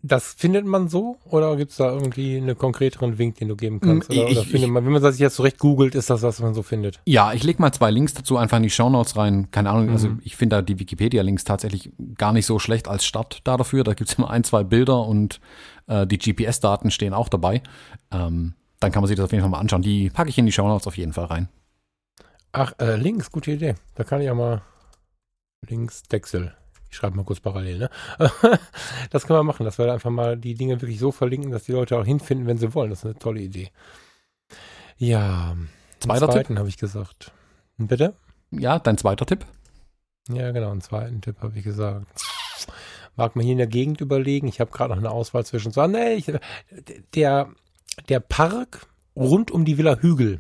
[0.08, 3.80] Das findet man so oder gibt es da irgendwie einen konkreteren Wink, den du geben
[3.80, 4.10] kannst?
[4.12, 6.54] Oder, ich, oder findet man, wenn man sich jetzt zurecht googelt, ist das, was man
[6.54, 7.00] so findet?
[7.06, 9.50] Ja, ich lege mal zwei Links dazu einfach in die Shownotes rein.
[9.50, 10.14] Keine Ahnung, also mhm.
[10.16, 13.84] also ich finde da die Wikipedia-Links tatsächlich gar nicht so schlecht als Start da dafür.
[13.84, 15.40] Da gibt es immer ein, zwei Bilder und
[15.88, 17.64] äh, die GPS-Daten stehen auch dabei.
[18.12, 19.82] Ähm, dann kann man sich das auf jeden Fall mal anschauen.
[19.82, 21.50] Die packe ich in die Shownotes auf jeden Fall rein.
[22.52, 23.76] Ach, äh, Links, gute Idee.
[23.96, 24.62] Da kann ich ja mal
[25.68, 26.54] Links Dexel.
[26.96, 27.90] Ich schreibe mal kurz parallel, ne?
[29.10, 31.74] das können wir machen, dass wir einfach mal die Dinge wirklich so verlinken, dass die
[31.74, 32.90] Leute auch hinfinden, wenn sie wollen.
[32.90, 33.70] Das ist eine tolle Idee.
[34.96, 35.58] Ja,
[36.00, 37.34] zweiter zweiten habe ich gesagt.
[37.78, 38.14] Bitte?
[38.50, 39.46] Ja, dein zweiter Tipp?
[40.30, 42.08] Ja, genau, einen zweiten Tipp habe ich gesagt.
[43.18, 44.48] Mag man hier in der Gegend überlegen.
[44.48, 46.32] Ich habe gerade noch eine Auswahl zwischen so, nee, ich,
[47.14, 47.50] der,
[48.08, 48.88] der Park
[49.18, 50.40] rund um die Villa Hügel,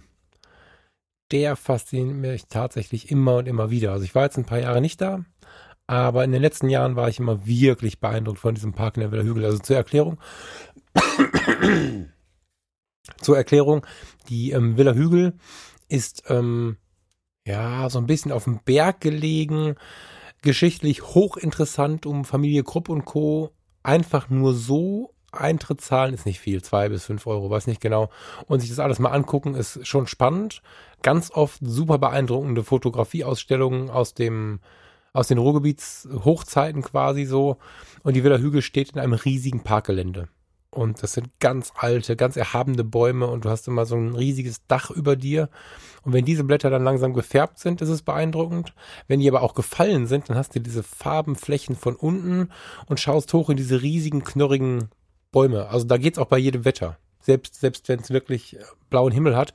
[1.33, 3.91] der fasziniert mich tatsächlich immer und immer wieder.
[3.91, 5.25] Also ich war jetzt ein paar Jahre nicht da,
[5.87, 9.11] aber in den letzten Jahren war ich immer wirklich beeindruckt von diesem Park in der
[9.11, 9.45] Villa Hügel.
[9.45, 10.17] Also zur Erklärung.
[13.21, 13.85] zur Erklärung,
[14.29, 15.33] die ähm, Villa Hügel
[15.87, 16.77] ist ähm,
[17.45, 19.75] ja so ein bisschen auf dem Berg gelegen,
[20.41, 23.51] geschichtlich hochinteressant um Familie Krupp und Co.
[23.83, 28.09] Einfach nur so Eintritt zahlen ist nicht viel, zwei bis fünf Euro, weiß nicht genau.
[28.47, 30.61] Und sich das alles mal angucken, ist schon spannend.
[31.03, 34.59] Ganz oft super beeindruckende Fotografieausstellungen aus dem
[35.15, 37.57] aus den Ruhrgebietshochzeiten quasi so.
[38.03, 40.27] Und die Villa Hügel steht in einem riesigen Parkgelände.
[40.75, 44.67] Und das sind ganz alte, ganz erhabene Bäume und du hast immer so ein riesiges
[44.67, 45.49] Dach über dir.
[46.03, 48.73] Und wenn diese Blätter dann langsam gefärbt sind, ist es beeindruckend.
[49.07, 52.49] Wenn die aber auch gefallen sind, dann hast du diese Farbenflächen von unten
[52.87, 54.89] und schaust hoch in diese riesigen, knurrigen
[55.31, 55.69] Bäume.
[55.69, 56.97] Also da geht's auch bei jedem Wetter.
[57.21, 58.57] Selbst, selbst wenn es wirklich
[58.89, 59.53] blauen Himmel hat,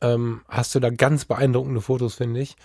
[0.00, 2.56] ähm, hast du da ganz beeindruckende Fotos, finde ich.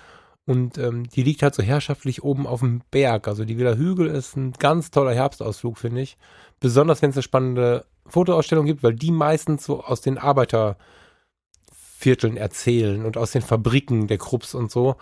[0.48, 3.28] Und ähm, die liegt halt so herrschaftlich oben auf dem Berg.
[3.28, 6.18] Also die Villa Hügel ist ein ganz toller Herbstausflug, finde ich.
[6.62, 13.06] Besonders wenn es eine spannende Fotoausstellung gibt, weil die meistens so aus den Arbeitervierteln erzählen
[13.06, 14.96] und aus den Fabriken der Krupps und so.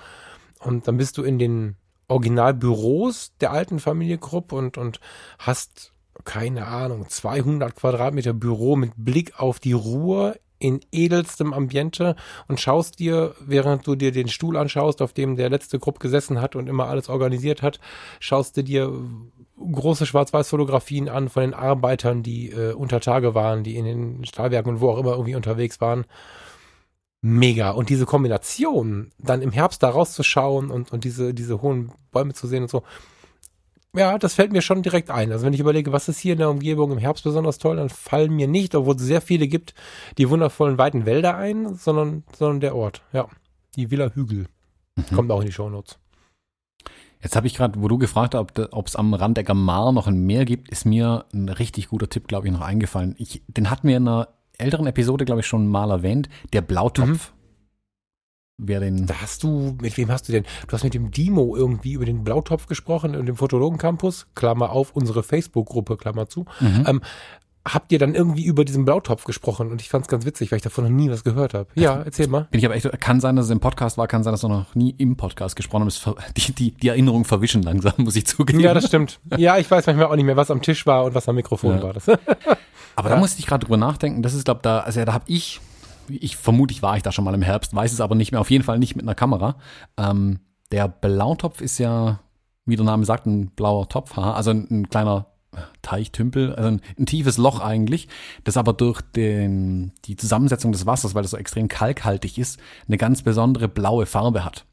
[0.60, 1.76] Und dann bist du in den
[2.08, 5.00] Originalbüros der alten Familie Krupp und, und
[5.38, 5.94] hast,
[6.24, 12.16] keine Ahnung, 200 Quadratmeter Büro mit Blick auf die Ruhr in edelstem Ambiente
[12.48, 16.42] und schaust dir, während du dir den Stuhl anschaust, auf dem der letzte Grupp gesessen
[16.42, 17.80] hat und immer alles organisiert hat,
[18.20, 18.92] schaust du dir
[19.58, 24.74] große Schwarz-Weiß-Fotografien an von den Arbeitern, die äh, unter Tage waren, die in den Stahlwerken
[24.74, 26.06] und wo auch immer irgendwie unterwegs waren.
[27.22, 27.72] Mega.
[27.72, 32.48] Und diese Kombination, dann im Herbst da rauszuschauen und, und diese, diese hohen Bäume zu
[32.48, 32.84] sehen und so,
[33.96, 35.32] ja, das fällt mir schon direkt ein.
[35.32, 37.90] Also wenn ich überlege, was ist hier in der Umgebung im Herbst besonders toll, dann
[37.90, 39.74] fallen mir nicht, obwohl es sehr viele gibt,
[40.18, 43.02] die wundervollen weiten Wälder ein, sondern, sondern der Ort.
[43.14, 43.28] Ja,
[43.76, 44.48] die Villa Hügel.
[44.96, 45.16] Mhm.
[45.16, 46.00] Kommt auch in die Shownotes.
[47.22, 50.08] Jetzt habe ich gerade, wo du gefragt hast, ob es am Rand der Gamar noch
[50.08, 53.16] ein Meer gibt, ist mir ein richtig guter Tipp, glaube ich, noch eingefallen.
[53.18, 54.28] Ich, den hatten wir in einer
[54.58, 56.30] älteren Episode, glaube ich, schon mal erwähnt.
[56.54, 57.32] Der Blautopf.
[57.32, 57.35] Mhm.
[58.58, 59.06] Wer den.
[59.06, 60.46] Da hast du, mit wem hast du denn?
[60.68, 64.92] Du hast mit dem Dimo irgendwie über den Blautopf gesprochen in dem Fotologen-Campus, Klammer auf,
[64.96, 66.46] unsere Facebook-Gruppe, Klammer zu.
[66.62, 66.84] Mhm.
[66.88, 67.02] Ähm,
[67.68, 70.58] habt ihr dann irgendwie über diesen Blautopf gesprochen und ich fand es ganz witzig, weil
[70.58, 71.68] ich davon noch nie was gehört habe.
[71.74, 72.48] Ja, erzähl mal.
[72.52, 74.50] Bin ich aber echt, kann sein, dass es im Podcast war, kann sein, dass wir
[74.50, 76.16] noch nie im Podcast gesprochen haben.
[76.38, 78.60] Die, die, die Erinnerungen verwischen langsam, muss ich zugeben.
[78.60, 79.20] Ja, das stimmt.
[79.36, 81.78] Ja, ich weiß manchmal auch nicht mehr, was am Tisch war und was am Mikrofon
[81.78, 81.84] ja.
[81.84, 81.94] war.
[81.94, 82.08] Das.
[82.96, 83.16] aber ja.
[83.16, 84.22] da musste ich gerade drüber nachdenken.
[84.22, 85.60] Das ist, glaube da, also ja, da habe ich
[86.10, 88.42] ich vermute, ich war ich da schon mal im Herbst, weiß es aber nicht mehr,
[88.42, 89.56] auf jeden Fall nicht mit einer Kamera.
[89.98, 90.40] Ähm,
[90.72, 92.20] der Blautopf ist ja,
[92.66, 95.28] wie der Name sagt, ein blauer Topf, also ein, ein kleiner
[95.82, 98.08] Teichtümpel, also ein, ein, tiefes Loch eigentlich,
[98.44, 102.98] das aber durch den, die Zusammensetzung des Wassers, weil es so extrem kalkhaltig ist, eine
[102.98, 104.66] ganz besondere blaue Farbe hat.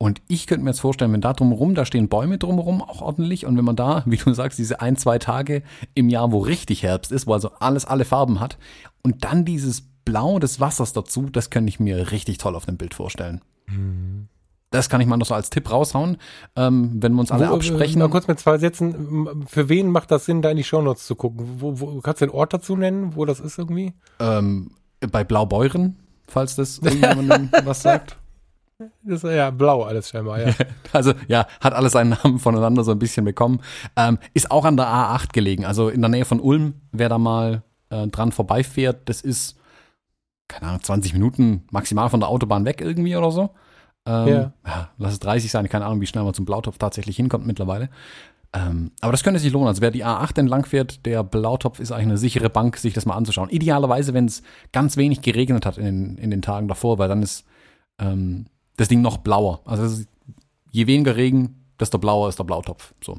[0.00, 3.44] Und ich könnte mir jetzt vorstellen, wenn da drumherum, da stehen Bäume drumherum auch ordentlich
[3.44, 5.62] und wenn man da, wie du sagst, diese ein, zwei Tage
[5.94, 8.58] im Jahr, wo richtig Herbst ist, wo also alles alle Farben hat
[9.02, 12.78] und dann dieses Blau des Wassers dazu, das könnte ich mir richtig toll auf dem
[12.78, 13.42] Bild vorstellen.
[13.66, 14.28] Mhm.
[14.70, 16.16] Das kann ich mal noch so als Tipp raushauen,
[16.56, 17.98] ähm, wenn wir uns alle wo, absprechen.
[17.98, 19.44] Mal kurz mit zwei Sätzen.
[19.46, 21.56] Für wen macht das Sinn, da in die Shownotes zu gucken?
[21.58, 23.92] Wo, wo, kannst du den Ort dazu nennen, wo das ist irgendwie?
[24.18, 24.70] Ähm,
[25.10, 25.96] bei Blaubeuren,
[26.26, 28.16] falls das irgendjemandem was sagt.
[29.02, 30.54] Das ist ja blau alles scheinbar, ja.
[30.92, 33.60] also ja, hat alles seinen Namen voneinander so ein bisschen bekommen.
[33.96, 37.18] Ähm, ist auch an der A8 gelegen, also in der Nähe von Ulm, wer da
[37.18, 39.57] mal äh, dran vorbeifährt, das ist,
[40.48, 43.50] keine Ahnung, 20 Minuten maximal von der Autobahn weg irgendwie oder so.
[44.06, 44.52] Ähm, ja.
[44.66, 44.90] ja.
[44.98, 47.90] Lass es 30 sein, keine Ahnung, wie schnell man zum Blautopf tatsächlich hinkommt mittlerweile.
[48.54, 49.68] Ähm, aber das könnte sich lohnen.
[49.68, 53.04] Also wer die A8 entlang fährt, der Blautopf ist eigentlich eine sichere Bank, sich das
[53.04, 53.50] mal anzuschauen.
[53.50, 54.42] Idealerweise, wenn es
[54.72, 57.44] ganz wenig geregnet hat in den, in den Tagen davor, weil dann ist
[57.98, 58.46] ähm,
[58.78, 59.60] das Ding noch blauer.
[59.66, 60.08] Also ist,
[60.70, 62.94] je weniger Regen, desto blauer ist der Blautopf.
[63.04, 63.18] So.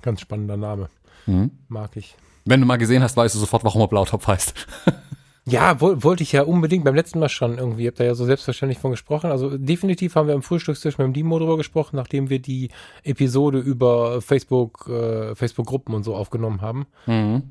[0.00, 0.88] Ganz spannender Name.
[1.26, 1.50] Mhm.
[1.66, 2.14] Mag ich.
[2.44, 4.54] Wenn du mal gesehen hast, weißt du sofort, warum er Blautopf heißt.
[5.48, 7.86] ja, wo, wollte ich ja unbedingt beim letzten Mal schon irgendwie.
[7.86, 9.30] Habt da ja so selbstverständlich von gesprochen.
[9.30, 12.70] Also definitiv haben wir im Frühstückstisch mit dem Dimo drüber gesprochen, nachdem wir die
[13.04, 16.86] Episode über Facebook, äh, Facebook-Gruppen und so aufgenommen haben.
[17.06, 17.42] Mhm.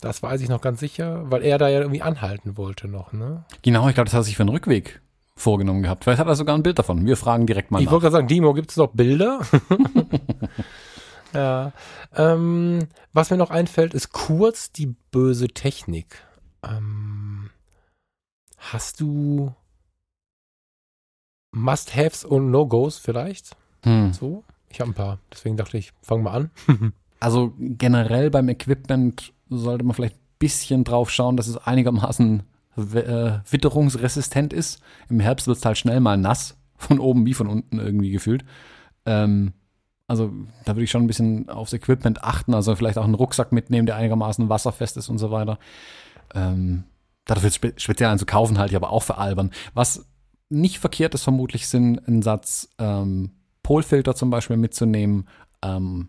[0.00, 3.44] Das weiß ich noch ganz sicher, weil er da ja irgendwie anhalten wollte noch, ne?
[3.62, 5.00] Genau, ich glaube, das hat sich für einen Rückweg
[5.36, 6.04] vorgenommen gehabt.
[6.04, 7.06] Vielleicht hat er sogar ein Bild davon.
[7.06, 9.40] Wir fragen direkt mal Ich wollte gerade sagen, Dimo, gibt es noch Bilder?
[11.34, 11.72] ja.
[12.14, 12.80] Ähm,
[13.12, 16.22] was mir noch einfällt, ist kurz die böse Technik.
[16.62, 17.25] Ähm,
[18.72, 19.54] hast du
[21.52, 23.56] Must-Haves und No-Gos vielleicht?
[23.82, 24.12] Hm.
[24.12, 24.44] So?
[24.68, 25.18] Ich habe ein paar.
[25.32, 26.50] Deswegen dachte ich, fangen wir an.
[27.20, 32.42] also generell beim Equipment sollte man vielleicht ein bisschen drauf schauen, dass es einigermaßen
[32.76, 34.80] äh, witterungsresistent ist.
[35.08, 38.44] Im Herbst wird es halt schnell mal nass, von oben wie von unten irgendwie gefühlt.
[39.06, 39.52] Ähm,
[40.08, 40.32] also
[40.64, 43.86] da würde ich schon ein bisschen aufs Equipment achten, also vielleicht auch einen Rucksack mitnehmen,
[43.86, 45.58] der einigermaßen wasserfest ist und so weiter.
[46.34, 46.84] Ähm,
[47.26, 49.50] dafür spe speziell einen zu kaufen halte ich aber auch veralbern.
[49.74, 50.06] Was
[50.48, 55.28] nicht verkehrt ist vermutlich, sind ein Satz ähm, Polfilter zum Beispiel mitzunehmen,
[55.62, 56.08] ähm,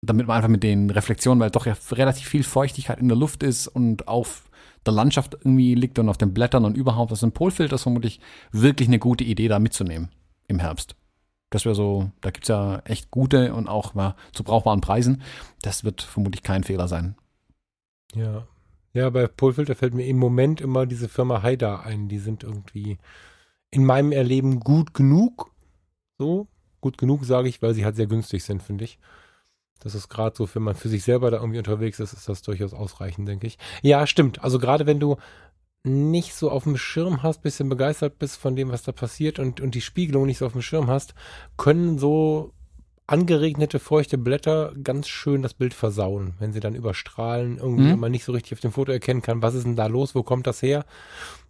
[0.00, 3.42] damit man einfach mit den Reflexionen, weil doch ja relativ viel Feuchtigkeit in der Luft
[3.42, 4.48] ist und auf
[4.86, 8.20] der Landschaft irgendwie liegt und auf den Blättern und überhaupt, das sind Polfilter, ist vermutlich
[8.52, 10.10] wirklich eine gute Idee, da mitzunehmen
[10.46, 10.94] im Herbst.
[11.50, 15.22] Das wäre so, da gibt es ja echt gute und auch ja, zu brauchbaren Preisen.
[15.62, 17.16] Das wird vermutlich kein Fehler sein.
[18.14, 18.46] Ja.
[18.96, 22.08] Ja, bei Polfilter fällt mir im Moment immer diese Firma Haida ein.
[22.08, 22.96] Die sind irgendwie
[23.70, 25.52] in meinem Erleben gut genug.
[26.16, 26.48] So,
[26.80, 28.98] gut genug sage ich, weil sie halt sehr günstig sind, finde ich.
[29.80, 32.40] Das ist gerade so, wenn man für sich selber da irgendwie unterwegs ist, ist das
[32.40, 33.58] durchaus ausreichend, denke ich.
[33.82, 34.42] Ja, stimmt.
[34.42, 35.18] Also gerade wenn du
[35.84, 39.60] nicht so auf dem Schirm hast, bisschen begeistert bist von dem, was da passiert und,
[39.60, 41.12] und die Spiegelung nicht so auf dem Schirm hast,
[41.58, 42.54] können so
[43.06, 48.00] angeregnete, feuchte Blätter ganz schön das Bild versauen, wenn sie dann überstrahlen, irgendwie mhm.
[48.00, 50.22] man nicht so richtig auf dem Foto erkennen kann, was ist denn da los, wo
[50.22, 50.84] kommt das her.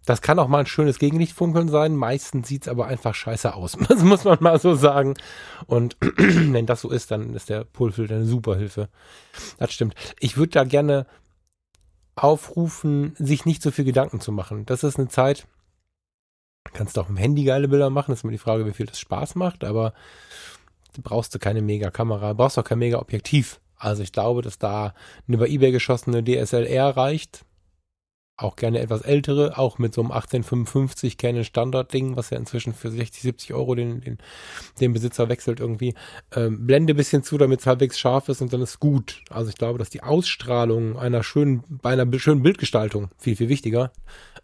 [0.05, 4.03] Das kann auch mal ein schönes Gegenlichtfunkeln sein, meistens sieht's aber einfach scheiße aus, das
[4.03, 5.15] muss man mal so sagen.
[5.65, 8.89] Und wenn das so ist, dann ist der Polfilter eine super Hilfe.
[9.57, 9.95] Das stimmt.
[10.19, 11.07] Ich würde da gerne
[12.15, 14.65] aufrufen, sich nicht so viel Gedanken zu machen.
[14.65, 15.47] Das ist eine Zeit,
[16.73, 18.85] kannst du auch im Handy geile Bilder machen, das ist immer die Frage, wie viel
[18.85, 19.93] das Spaß macht, aber
[21.03, 23.59] brauchst du keine Mega-Kamera, brauchst auch kein Mega-Objektiv.
[23.77, 24.93] Also ich glaube, dass da
[25.27, 27.45] eine über Ebay geschossene DSLR reicht.
[28.39, 32.91] Auch gerne etwas ältere, auch mit so einem 1855 Canon Standard-Ding, was ja inzwischen für
[32.91, 34.19] 60, 70 Euro den, den,
[34.79, 35.95] den Besitzer wechselt irgendwie.
[36.35, 39.23] Ähm, blende bisschen zu, damit es halbwegs scharf ist und dann ist gut.
[39.31, 43.91] Also ich glaube, dass die Ausstrahlung einer schönen, bei einer schönen Bildgestaltung, viel, viel wichtiger,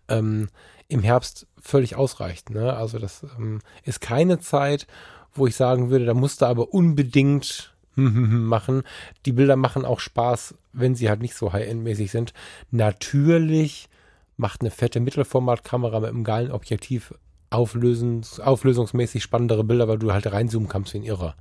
[0.07, 0.49] ähm,
[0.87, 2.49] im Herbst völlig ausreicht.
[2.49, 2.73] Ne?
[2.73, 4.87] Also das ähm, ist keine Zeit,
[5.33, 8.83] wo ich sagen würde, da musst du aber unbedingt machen.
[9.25, 12.33] Die Bilder machen auch Spaß, wenn sie halt nicht so high-end-mäßig sind.
[12.71, 13.89] Natürlich
[14.37, 17.13] macht eine fette Mittelformatkamera mit einem geilen Objektiv
[17.49, 21.35] auflösens, auflösungsmäßig spannendere Bilder, weil du halt reinzoomen kannst wie ein Irrer.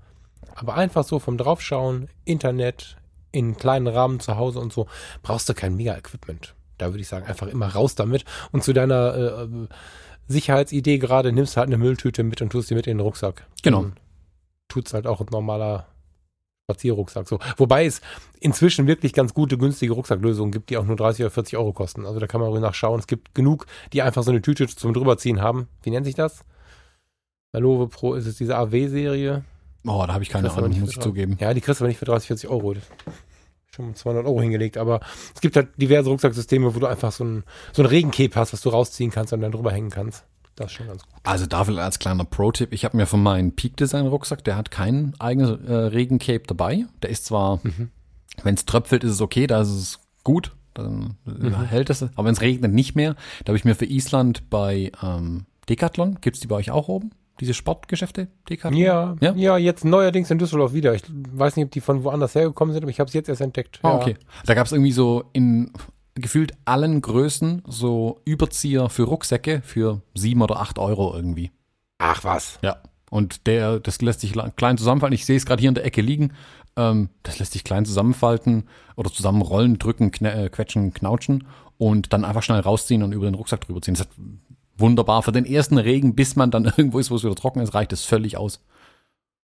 [0.54, 2.98] Aber einfach so vom Draufschauen, Internet,
[3.30, 4.86] in kleinen Rahmen zu Hause und so,
[5.22, 6.54] brauchst du kein Mega-Equipment.
[6.76, 8.24] Da würde ich sagen, einfach immer raus damit.
[8.50, 9.48] Und zu deiner äh,
[10.28, 13.46] Sicherheitsidee gerade, nimmst halt eine Mülltüte mit und tust sie mit in den Rucksack.
[13.62, 13.86] Genau.
[14.68, 15.86] Tut es halt auch ein normaler
[16.64, 17.28] Spazierrucksack.
[17.28, 17.38] So.
[17.56, 18.00] Wobei es
[18.40, 22.06] inzwischen wirklich ganz gute, günstige Rucksacklösungen gibt, die auch nur 30 oder 40 Euro kosten.
[22.06, 22.98] Also da kann man ruhig nachschauen.
[22.98, 25.68] Es gibt genug, die einfach so eine Tüte zum drüberziehen haben.
[25.82, 26.44] Wie nennt sich das?
[27.52, 29.44] Lenovo Pro ist es diese AW-Serie.
[29.84, 31.36] Oh, da habe ich keine Ahnung, muss ich zugeben.
[31.40, 32.74] Ja, die kriegst du aber nicht für 30, 40 Euro.
[33.74, 35.00] Schon 200 Euro hingelegt, aber
[35.34, 38.60] es gibt halt diverse Rucksacksysteme, wo du einfach so ein, so ein Regencape hast, was
[38.60, 40.24] du rausziehen kannst und dann drüber hängen kannst.
[40.56, 41.14] Das ist schon ganz gut.
[41.22, 44.70] Also dafür als kleiner Pro-Tipp, ich habe mir von meinem Peak Design Rucksack, der hat
[44.70, 46.84] kein eigenes äh, Regencape dabei.
[47.00, 47.60] Der ist zwar,
[48.42, 52.02] wenn es tröpfelt, ist es okay, da ist es gut, dann äh, hält es.
[52.02, 53.14] Aber wenn es regnet, nicht mehr.
[53.44, 57.12] Da habe ich mir für Island bei ähm, Decathlon, gibt's die bei euch auch oben?
[57.40, 58.80] Diese Sportgeschäfte, Decathlon?
[58.80, 59.32] Ja, Ja?
[59.34, 60.94] ja, jetzt neuerdings in Düsseldorf wieder.
[60.94, 63.40] Ich weiß nicht, ob die von woanders hergekommen sind, aber ich habe es jetzt erst
[63.40, 63.80] entdeckt.
[63.82, 63.96] Ah, ja.
[63.96, 64.16] okay.
[64.44, 65.72] Da gab es irgendwie so in
[66.14, 71.50] gefühlt allen Größen so Überzieher für Rucksäcke für sieben oder acht Euro irgendwie.
[71.98, 72.58] Ach was.
[72.62, 72.76] Ja.
[73.10, 75.14] Und der, das lässt sich klein zusammenfalten.
[75.14, 76.32] Ich sehe es gerade hier in der Ecke liegen.
[76.76, 78.64] Ähm, das lässt sich klein zusammenfalten
[78.96, 81.46] oder zusammenrollen, drücken, kne äh, quetschen, knautschen
[81.78, 83.94] und dann einfach schnell rausziehen und über den Rucksack drüber ziehen.
[83.94, 84.12] Das ist
[84.76, 85.22] wunderbar.
[85.22, 87.92] Für den ersten Regen, bis man dann irgendwo ist, wo es wieder trocken ist, reicht
[87.92, 88.60] es völlig aus.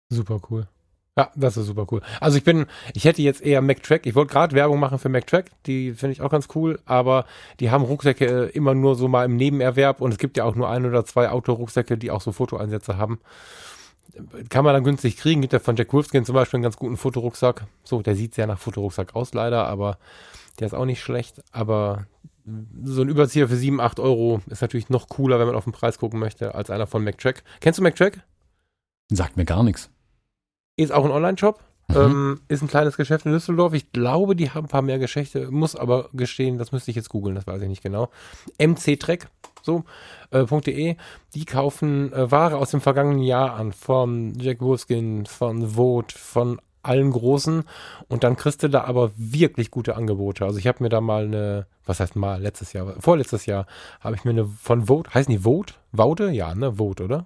[0.09, 0.67] Super cool.
[1.17, 2.01] Ja, das ist super cool.
[2.21, 4.05] Also ich bin, ich hätte jetzt eher MacTrack.
[4.05, 5.49] Ich wollte gerade Werbung machen für MacTrack.
[5.65, 7.25] Die finde ich auch ganz cool, aber
[7.59, 10.53] die haben Rucksäcke äh, immer nur so mal im Nebenerwerb und es gibt ja auch
[10.53, 13.19] nur ein oder zwei Outdoor-Rucksäcke, die auch so Fotoeinsätze haben.
[14.49, 15.41] Kann man dann günstig kriegen.
[15.41, 17.65] Gibt ja von Jack Wolfskin zum Beispiel einen ganz guten Fotorucksack.
[17.83, 19.97] So, der sieht sehr nach Fotorucksack aus leider, aber
[20.59, 21.43] der ist auch nicht schlecht.
[21.51, 22.05] Aber
[22.83, 25.73] so ein Überzieher für 7, 8 Euro ist natürlich noch cooler, wenn man auf den
[25.73, 27.43] Preis gucken möchte, als einer von MacTrack.
[27.59, 28.21] Kennst du MacTrack?
[29.11, 29.89] Sagt mir gar nichts.
[30.77, 31.61] Ist auch ein Online-Shop.
[31.89, 31.95] Mhm.
[31.95, 33.73] Ähm, ist ein kleines Geschäft in Düsseldorf.
[33.73, 35.49] Ich glaube, die haben ein paar mehr Geschäfte.
[35.51, 38.09] Muss aber gestehen, das müsste ich jetzt googeln, das weiß ich nicht genau.
[38.59, 39.29] mctrack,
[39.61, 39.83] so,
[40.31, 40.95] äh, .de.
[41.33, 43.71] Die kaufen äh, Ware aus dem vergangenen Jahr an.
[43.71, 47.63] Von Jack Wolfskin, von Vogt, von allen Großen.
[48.07, 50.45] Und dann kriegst du da aber wirklich gute Angebote.
[50.45, 53.65] Also ich habe mir da mal eine, was heißt mal, letztes Jahr, vorletztes Jahr,
[53.99, 55.79] habe ich mir eine von Vogt, heißen die Vogt?
[55.91, 56.31] Vaude?
[56.31, 56.77] Ja, ne?
[56.77, 57.25] Vogt, oder?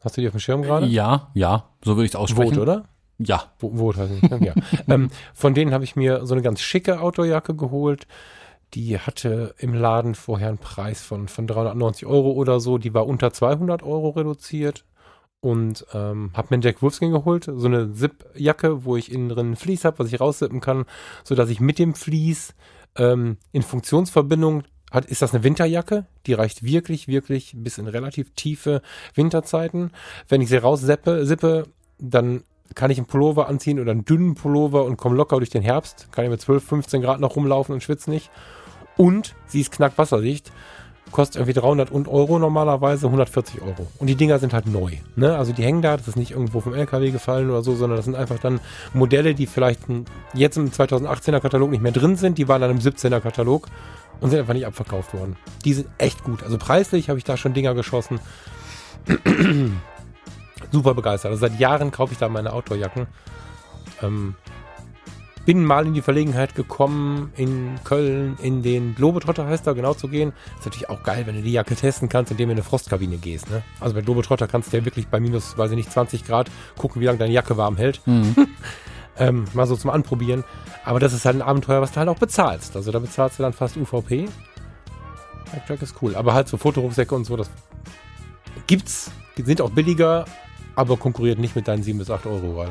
[0.00, 0.86] Hast du die auf dem Schirm gerade?
[0.86, 2.54] Ja, ja, so würde ich es aussprechen.
[2.54, 2.88] Vogt, oder?
[3.18, 3.52] Ja.
[3.60, 4.42] Weiß ich nicht.
[4.42, 4.54] Ja.
[4.88, 8.06] ähm, von denen habe ich mir so eine ganz schicke Outdoorjacke geholt.
[8.72, 12.78] Die hatte im Laden vorher einen Preis von, von 390 Euro oder so.
[12.78, 14.84] Die war unter 200 Euro reduziert.
[15.40, 19.52] Und ähm, habe mir einen Jack Wolfskin geholt, so eine Zip-Jacke, wo ich innen drin
[19.52, 20.84] ein Vlies habe, was ich raussippen kann,
[21.24, 22.54] sodass ich mit dem Vlies
[22.96, 28.34] ähm, in Funktionsverbindung hat, ist das eine Winterjacke, die reicht wirklich, wirklich bis in relativ
[28.34, 28.82] tiefe
[29.14, 29.92] Winterzeiten.
[30.28, 31.68] Wenn ich sie rausseppe, sippe,
[31.98, 32.42] dann
[32.74, 36.08] kann ich einen Pullover anziehen oder einen dünnen Pullover und komme locker durch den Herbst.
[36.12, 38.30] Kann ich mit 12, 15 Grad noch rumlaufen und schwitze nicht.
[38.96, 40.52] Und sie ist knackwasserdicht.
[41.12, 43.88] Kostet irgendwie 300 und Euro normalerweise, 140 Euro.
[43.98, 44.92] Und die Dinger sind halt neu.
[45.16, 45.36] Ne?
[45.36, 48.04] Also die hängen da, das ist nicht irgendwo vom LKW gefallen oder so, sondern das
[48.04, 48.60] sind einfach dann
[48.94, 49.80] Modelle, die vielleicht
[50.34, 52.38] jetzt im 2018er Katalog nicht mehr drin sind.
[52.38, 53.66] Die waren dann im 17er Katalog
[54.20, 55.36] und sind einfach nicht abverkauft worden.
[55.64, 56.42] Die sind echt gut.
[56.42, 58.20] Also preislich habe ich da schon Dinger geschossen.
[60.72, 61.32] Super begeistert.
[61.32, 63.06] Also seit Jahren kaufe ich da meine Outdoorjacken.
[64.02, 64.36] Ähm,
[65.50, 70.06] bin mal in die Verlegenheit gekommen, in Köln in den Globetrotter heißt da genau zu
[70.06, 70.32] gehen.
[70.60, 73.16] Ist natürlich auch geil, wenn du die Jacke testen kannst, indem du in eine Frostkabine
[73.16, 73.50] gehst.
[73.50, 73.64] Ne?
[73.80, 77.02] Also bei Globetrotter kannst du ja wirklich bei minus, weiß ich nicht, 20 Grad gucken,
[77.02, 78.00] wie lange deine Jacke warm hält.
[78.06, 78.36] Mhm.
[79.18, 80.44] Ähm, mal so zum Anprobieren.
[80.82, 82.74] Aber das ist halt ein Abenteuer, was du halt auch bezahlst.
[82.74, 84.28] Also da bezahlst du dann fast UVP.
[85.52, 86.14] Backtrack ist cool.
[86.14, 87.50] Aber halt so Fotorucksäcke und so, das
[88.66, 89.10] gibt's.
[89.36, 90.24] Die sind auch billiger,
[90.74, 92.64] aber konkurriert nicht mit deinen 7 bis 8 Euro,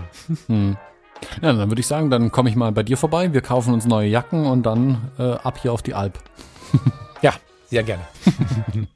[0.48, 0.78] Hm.
[1.42, 3.34] Ja, dann würde ich sagen, dann komme ich mal bei dir vorbei.
[3.34, 6.20] Wir kaufen uns neue Jacken und dann äh, ab hier auf die Alp.
[7.22, 7.34] Ja,
[7.68, 8.04] sehr gerne.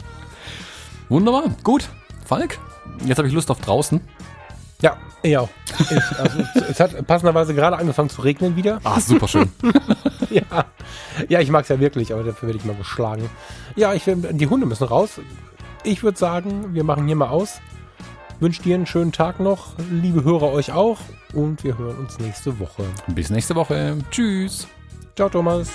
[1.09, 1.89] Wunderbar, gut.
[2.25, 2.57] Falk,
[3.05, 3.99] jetzt habe ich Lust auf draußen.
[4.81, 5.49] Ja, ich auch.
[5.79, 8.79] Ich, also, es- hat passenderweise gerade angefangen zu regnen wieder.
[8.83, 9.51] Ah, super schön.
[10.29, 10.65] Ja,
[11.29, 13.29] ja ich mag es ja wirklich, aber dafür werde ich mal geschlagen.
[13.75, 15.19] Ja, ich will, die Hunde müssen raus.
[15.83, 17.59] Ich würde sagen, wir machen hier mal aus.
[18.39, 20.99] Wünsche dir einen schönen Tag noch, liebe Hörer euch auch
[21.33, 22.83] und wir hören uns nächste Woche.
[23.07, 23.97] Bis nächste Woche.
[24.11, 24.67] Tschüss.
[25.15, 25.69] Ciao Thomas.